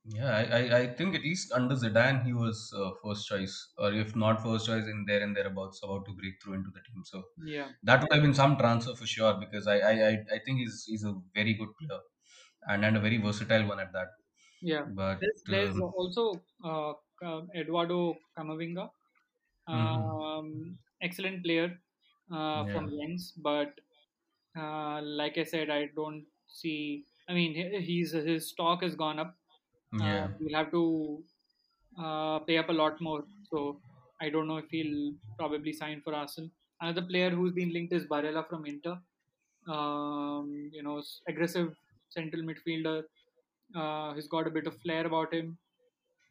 Yeah, 0.10 0.30
I, 0.38 0.44
I, 0.60 0.80
I 0.80 0.94
think 0.96 1.16
at 1.16 1.22
least 1.22 1.52
under 1.52 1.76
Zidane 1.76 2.24
he 2.26 2.32
was 2.34 2.74
uh, 2.76 2.92
first 3.04 3.28
choice, 3.28 3.74
or 3.78 3.94
if 3.94 4.16
not 4.16 4.42
first 4.42 4.66
choice, 4.66 4.86
in 4.86 5.04
there 5.06 5.22
and 5.22 5.36
thereabouts, 5.36 5.82
about 5.84 6.06
to 6.06 6.14
break 6.14 6.36
through 6.42 6.54
into 6.54 6.70
the 6.72 6.80
team. 6.88 7.04
So 7.04 7.24
yeah, 7.38 7.72
that 7.84 8.02
would 8.02 8.14
have 8.14 8.22
been 8.24 8.34
some 8.34 8.58
transfer 8.58 8.96
for 8.96 9.06
sure 9.08 9.34
because 9.40 9.68
I 9.68 9.78
I, 9.80 9.94
I, 10.10 10.14
I 10.36 10.40
think 10.46 10.60
he's 10.60 10.86
he's 10.88 11.04
a 11.04 11.14
very 11.36 11.54
good 11.56 11.70
player 11.80 12.00
and, 12.70 12.86
and 12.86 12.98
a 12.98 13.02
very 13.02 13.18
versatile 13.18 13.68
one 13.68 13.80
at 13.82 13.94
that. 13.94 14.10
yeah. 14.62 14.86
But 14.86 15.20
There's 15.20 15.44
there's 15.48 15.80
um, 15.80 15.94
also 15.98 16.44
uh, 16.64 16.94
uh, 17.24 17.42
Eduardo 17.56 18.18
Camavinga, 18.38 18.90
mhm, 19.72 20.18
um, 20.32 20.78
excellent 21.02 21.44
player 21.44 21.80
uh, 22.32 22.66
from 22.66 22.86
yeah, 22.86 22.92
Lens, 22.92 23.34
but 23.38 23.80
uh, 24.58 25.02
like 25.04 25.38
I 25.38 25.44
said, 25.44 25.70
I 25.70 25.88
don't 25.88 26.28
see. 26.48 27.06
I 27.28 27.34
mean, 27.34 27.56
he- 27.56 27.82
he's 27.82 28.12
his 28.14 28.50
stock 28.50 28.84
has 28.84 28.96
gone 28.96 29.20
up. 29.20 29.38
Uh, 29.94 30.04
yeah, 30.04 30.28
we'll 30.40 30.56
have 30.58 30.72
to 30.72 31.24
uh, 31.98 32.40
pay 32.40 32.58
up 32.58 32.70
a 32.70 32.74
lot 32.74 33.00
more. 33.02 33.24
So 33.50 33.80
I 34.22 34.30
don't 34.30 34.48
know 34.48 34.58
if 34.58 34.66
he'll 34.70 35.14
probably 35.38 35.74
sign 35.74 36.02
for 36.04 36.14
Arsenal. 36.14 36.50
Another 36.82 37.02
player 37.02 37.30
who's 37.30 37.54
been 37.54 37.74
linked 37.74 37.94
is 37.94 38.06
Barella 38.06 38.48
from 38.48 38.66
Inter. 38.66 39.00
Um, 39.68 40.70
you 40.72 40.84
know, 40.84 41.02
aggressive 41.28 41.76
central 42.10 42.44
midfielder. 42.44 43.04
Uh, 43.76 44.14
he's 44.14 44.28
got 44.28 44.48
a 44.48 44.52
bit 44.52 44.68
of 44.68 44.78
flair 44.82 45.06
about 45.06 45.34
him. 45.34 45.58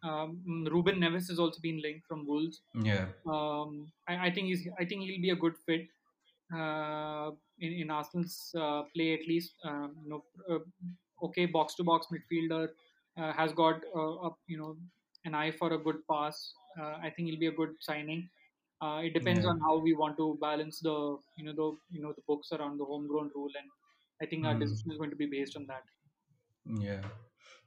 Um, 0.03 0.67
Ruben 0.71 0.97
Neves 1.01 1.29
has 1.29 1.39
also 1.39 1.61
been 1.61 1.81
linked 1.83 2.07
from 2.07 2.27
Wolves. 2.27 2.61
yeah, 2.75 3.07
Um, 3.27 3.91
I, 4.09 4.27
I 4.27 4.31
think 4.31 4.47
he's. 4.49 4.69
I 4.79 4.85
think 4.85 5.03
he'll 5.03 5.21
be 5.21 5.31
a 5.31 5.37
good 5.37 5.55
fit 5.67 5.89
uh, 6.55 7.31
in 7.59 7.73
in 7.73 7.91
Arsenal's 7.91 8.55
uh, 8.57 8.83
play 8.95 9.15
at 9.15 9.27
least. 9.27 9.55
Um, 9.65 9.97
you 10.05 10.11
know, 10.11 10.25
uh, 10.51 10.59
okay, 11.27 11.47
box 11.47 11.75
to 11.77 11.85
box 11.85 12.07
midfielder 12.13 12.69
uh, 12.69 12.69
has 13.17 13.53
got 13.53 13.85
uh, 13.95 14.29
a, 14.29 14.31
you 14.47 14.59
know 14.59 14.77
an 15.25 15.35
eye 15.35 15.51
for 15.51 15.73
a 15.73 15.79
good 15.79 15.97
pass. 16.11 16.53
Uh, 16.79 16.97
I 17.03 17.11
think 17.11 17.29
he'll 17.29 17.39
be 17.41 17.47
a 17.47 17.53
good 17.63 17.75
signing. 17.81 18.29
Uh, 18.81 19.01
it 19.05 19.15
depends 19.15 19.45
yeah. 19.45 19.47
on 19.47 19.59
how 19.61 19.79
we 19.79 19.95
want 19.95 20.17
to 20.19 20.39
balance 20.41 20.81
the 20.81 21.19
you 21.37 21.45
know 21.45 21.55
the 21.63 21.69
you 21.97 22.03
know 22.03 22.13
the 22.13 22.23
books 22.29 22.53
around 22.53 22.79
the 22.79 22.85
homegrown 22.85 23.31
rule, 23.35 23.51
and 23.59 23.71
I 24.23 24.27
think 24.27 24.45
our 24.47 24.55
Mm. 24.55 24.59
decision 24.59 24.93
is 24.93 24.99
going 24.99 25.11
to 25.11 25.17
be 25.17 25.27
based 25.27 25.57
on 25.57 25.67
that. 25.67 25.85
Yeah, 26.65 27.09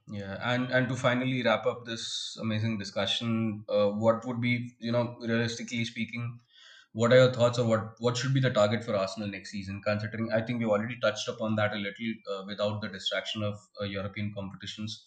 yeah, 0.08 0.38
and 0.52 0.70
and 0.70 0.88
to 0.88 0.96
finally 0.96 1.42
wrap 1.42 1.64
up 1.66 1.84
this 1.86 2.36
amazing 2.40 2.78
discussion, 2.78 3.64
uh, 3.68 3.90
what 3.90 4.24
would 4.26 4.40
be, 4.40 4.76
you 4.78 4.92
know, 4.92 5.16
realistically 5.20 5.84
speaking, 5.86 6.40
what 6.92 7.12
are 7.12 7.16
your 7.16 7.32
thoughts 7.32 7.58
or 7.58 7.66
what 7.66 8.00
what 8.00 8.16
should 8.18 8.34
be 8.34 8.40
the 8.40 8.50
target 8.50 8.84
for 8.84 8.94
Arsenal 8.96 9.28
next 9.28 9.52
season? 9.52 9.80
Considering 9.82 10.30
I 10.32 10.42
think 10.42 10.60
we 10.60 10.66
already 10.66 10.98
touched 11.00 11.28
upon 11.28 11.56
that 11.56 11.72
a 11.72 11.76
little 11.76 12.12
uh, 12.30 12.44
without 12.46 12.82
the 12.82 12.88
distraction 12.88 13.42
of 13.42 13.58
uh, 13.80 13.84
European 13.84 14.34
competitions. 14.34 15.04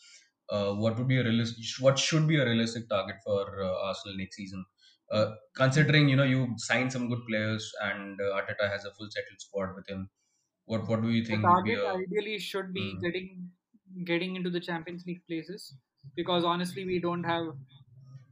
Uh, 0.50 0.74
what 0.76 0.98
would 0.98 1.08
be 1.08 1.18
a 1.20 1.24
realistic? 1.24 1.64
What 1.80 1.98
should 2.00 2.28
be 2.28 2.38
a 2.38 2.46
realistic 2.46 2.90
target 2.90 3.18
for 3.24 3.62
uh, 3.62 3.88
Arsenal 3.88 4.18
next 4.18 4.36
season? 4.36 4.66
Uh, 5.12 5.32
considering 5.56 6.10
you 6.10 6.16
know 6.16 6.24
you 6.24 6.54
signed 6.58 6.92
some 6.92 7.10
good 7.10 7.24
players 7.28 7.72
and 7.82 8.20
uh, 8.22 8.26
Arteta 8.42 8.70
has 8.70 8.86
a 8.86 8.92
full 8.94 9.10
settled 9.12 9.40
squad 9.40 9.76
with 9.76 9.88
him, 9.88 10.10
what 10.66 10.88
what 10.88 11.02
do 11.02 11.10
you 11.12 11.26
The 11.28 11.38
think 11.38 11.64
be 11.64 11.74
target 11.74 11.84
a? 11.84 11.96
ideally 11.96 12.38
should 12.40 12.74
be 12.74 12.98
Mm, 12.98 13.04
getting 13.04 13.52
getting 14.06 14.36
into 14.36 14.50
the 14.50 14.60
Champions 14.60 15.06
League 15.06 15.26
places 15.28 15.76
because 16.16 16.44
honestly 16.44 16.86
we 16.86 17.00
don't 17.00 17.24
have 17.24 17.48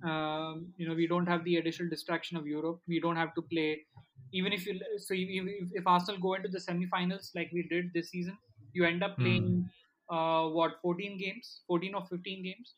um, 0.04 0.74
you 0.78 0.88
know 0.88 0.96
we 0.96 1.08
don't 1.08 1.28
have 1.28 1.44
the 1.44 1.58
additional 1.58 1.90
distraction 1.90 2.38
of 2.38 2.48
Europe. 2.48 2.82
We 2.88 3.00
don't 3.00 3.16
have 3.18 3.34
to 3.36 3.42
play 3.42 3.86
even 4.32 4.54
if 4.54 4.66
you 4.66 4.80
so 4.98 5.14
if, 5.14 5.30
if, 5.30 5.70
if 5.74 5.88
Arsenal 5.88 6.20
go 6.22 6.34
into 6.36 6.50
the 6.50 6.60
semi-finals 6.60 7.32
like 7.36 7.52
we 7.54 7.64
did 7.68 7.94
this 7.94 8.10
season, 8.10 8.38
you 8.74 8.86
end 8.86 9.04
up 9.04 9.18
mm, 9.18 9.22
playing 9.22 9.70
uh, 10.12 10.50
what 10.50 10.82
14 10.82 11.18
games, 11.18 11.62
14 11.68 11.96
or 11.96 12.06
15 12.06 12.44
games. 12.44 12.76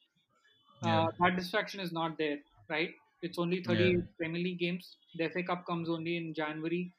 yeah. 0.81 1.05
Uh, 1.05 1.11
that 1.19 1.35
distraction 1.37 1.79
is 1.79 1.91
not 1.91 2.17
there, 2.17 2.39
right? 2.69 2.91
It's 3.21 3.39
only 3.39 3.63
Yeah. 3.65 3.93
38 3.93 4.17
Premier 4.17 4.41
League 4.43 4.59
games. 4.59 4.97
The 5.15 5.25
FA 5.25 5.43
Cup 5.43 5.65
comes 5.65 5.89
only 5.89 6.17
in 6.17 6.33
January. 6.33 6.93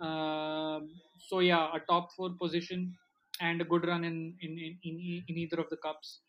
Um, 0.00 1.00
so 1.28 1.40
yeah, 1.40 1.70
a 1.74 1.80
top 1.80 2.12
four 2.12 2.30
position 2.40 2.98
and 3.40 3.60
a 3.60 3.64
good 3.64 3.84
run 3.86 4.04
in 4.04 4.36
in 4.40 4.58
in, 4.58 4.78
in, 4.82 5.24
in 5.28 5.38
either 5.38 5.60
of 5.60 5.70
the 5.70 5.76
cups. 5.76 6.20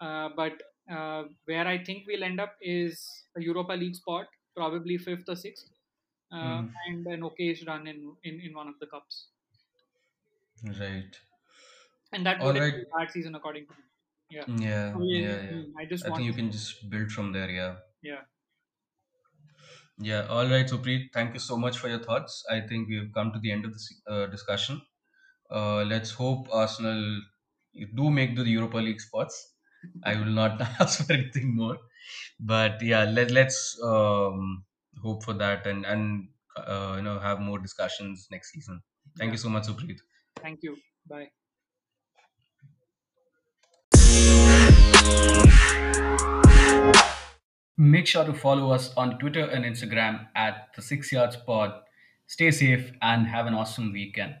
Uh, 0.00 0.28
but 0.36 0.62
uh, 0.90 1.24
where 1.46 1.66
I 1.66 1.82
think 1.84 2.06
we'll 2.06 2.24
end 2.24 2.40
up 2.40 2.56
is 2.60 3.24
a 3.36 3.42
Europa 3.42 3.72
League 3.72 3.96
spot, 3.96 4.28
probably 4.54 4.98
fifth 4.98 5.28
or 5.28 5.36
sixth, 5.36 5.70
uh, 6.32 6.62
Mm, 6.62 6.78
and 6.86 7.06
an 7.06 7.20
okayish 7.22 7.66
run 7.66 7.86
in, 7.86 8.16
in 8.24 8.40
in 8.40 8.54
one 8.54 8.68
of 8.68 8.78
the 8.80 8.86
cups. 8.86 9.28
right. 10.62 11.18
And 12.12 12.24
that 12.26 12.40
All 12.40 12.48
wouldn't 12.48 12.64
right. 12.64 12.74
be 12.74 12.82
a 12.82 12.98
bad 12.98 13.10
season 13.10 13.34
according 13.34 13.66
to 13.66 13.72
me. 13.72 13.82
Yeah. 14.30 14.44
Yeah. 14.48 14.94
I 14.94 15.02
Yeah. 15.02 15.34
I 15.34 15.54
Yeah. 15.54 15.62
I 15.78 15.84
just 15.84 16.06
I 16.06 16.10
think 16.10 16.26
you 16.26 16.32
to 16.32 16.38
can 16.38 16.50
just 16.50 16.88
build 16.90 17.12
from 17.12 17.32
there. 17.32 17.50
Yeah. 17.50 17.76
yeah 18.02 18.22
Yeah. 19.98 20.26
All 20.28 20.46
right. 20.46 20.68
So, 20.68 20.78
Preet, 20.78 21.12
thank 21.12 21.34
you 21.34 21.40
so 21.40 21.56
much 21.56 21.78
for 21.78 21.88
your 21.88 22.00
thoughts. 22.00 22.44
I 22.50 22.60
think 22.60 22.88
we've 22.88 23.12
come 23.14 23.32
to 23.32 23.38
the 23.38 23.52
end 23.52 23.64
of 23.64 23.72
this 23.72 24.02
uh, 24.08 24.26
discussion. 24.26 24.82
Uh, 25.50 25.84
let's 25.84 26.10
hope 26.10 26.48
Arsenal 26.52 27.20
do 27.94 28.10
make 28.10 28.36
the 28.36 28.44
Europa 28.44 28.78
League 28.78 29.00
spots. 29.00 29.54
I 30.04 30.14
will 30.16 30.34
not 30.42 30.60
ask 30.80 31.06
for 31.06 31.12
anything 31.12 31.54
more. 31.54 31.78
But 32.40 32.82
yeah, 32.82 33.04
let 33.04 33.30
let's 33.30 33.78
um, 33.82 34.64
hope 35.02 35.22
for 35.22 35.34
that 35.34 35.66
and 35.66 35.84
and 35.86 36.28
uh, 36.56 36.94
you 36.96 37.02
know 37.02 37.18
have 37.18 37.40
more 37.40 37.58
discussions 37.58 38.28
next 38.30 38.52
season. 38.52 38.82
Thank 39.16 39.28
yeah. 39.28 39.32
you 39.32 39.38
so 39.38 39.48
much, 39.48 39.64
Supreet. 39.64 39.98
Thank 40.36 40.62
you. 40.62 40.76
Bye. 41.08 41.30
Make 47.78 48.06
sure 48.06 48.24
to 48.24 48.32
follow 48.32 48.70
us 48.72 48.94
on 48.96 49.18
Twitter 49.18 49.44
and 49.44 49.64
Instagram 49.64 50.28
at 50.34 50.68
the 50.74 50.82
Six 50.82 51.12
Yards 51.12 51.36
Pod 51.36 51.72
Stay 52.28 52.50
safe 52.50 52.90
and 53.00 53.28
have 53.28 53.46
an 53.46 53.54
awesome 53.54 53.92
weekend. 53.92 54.34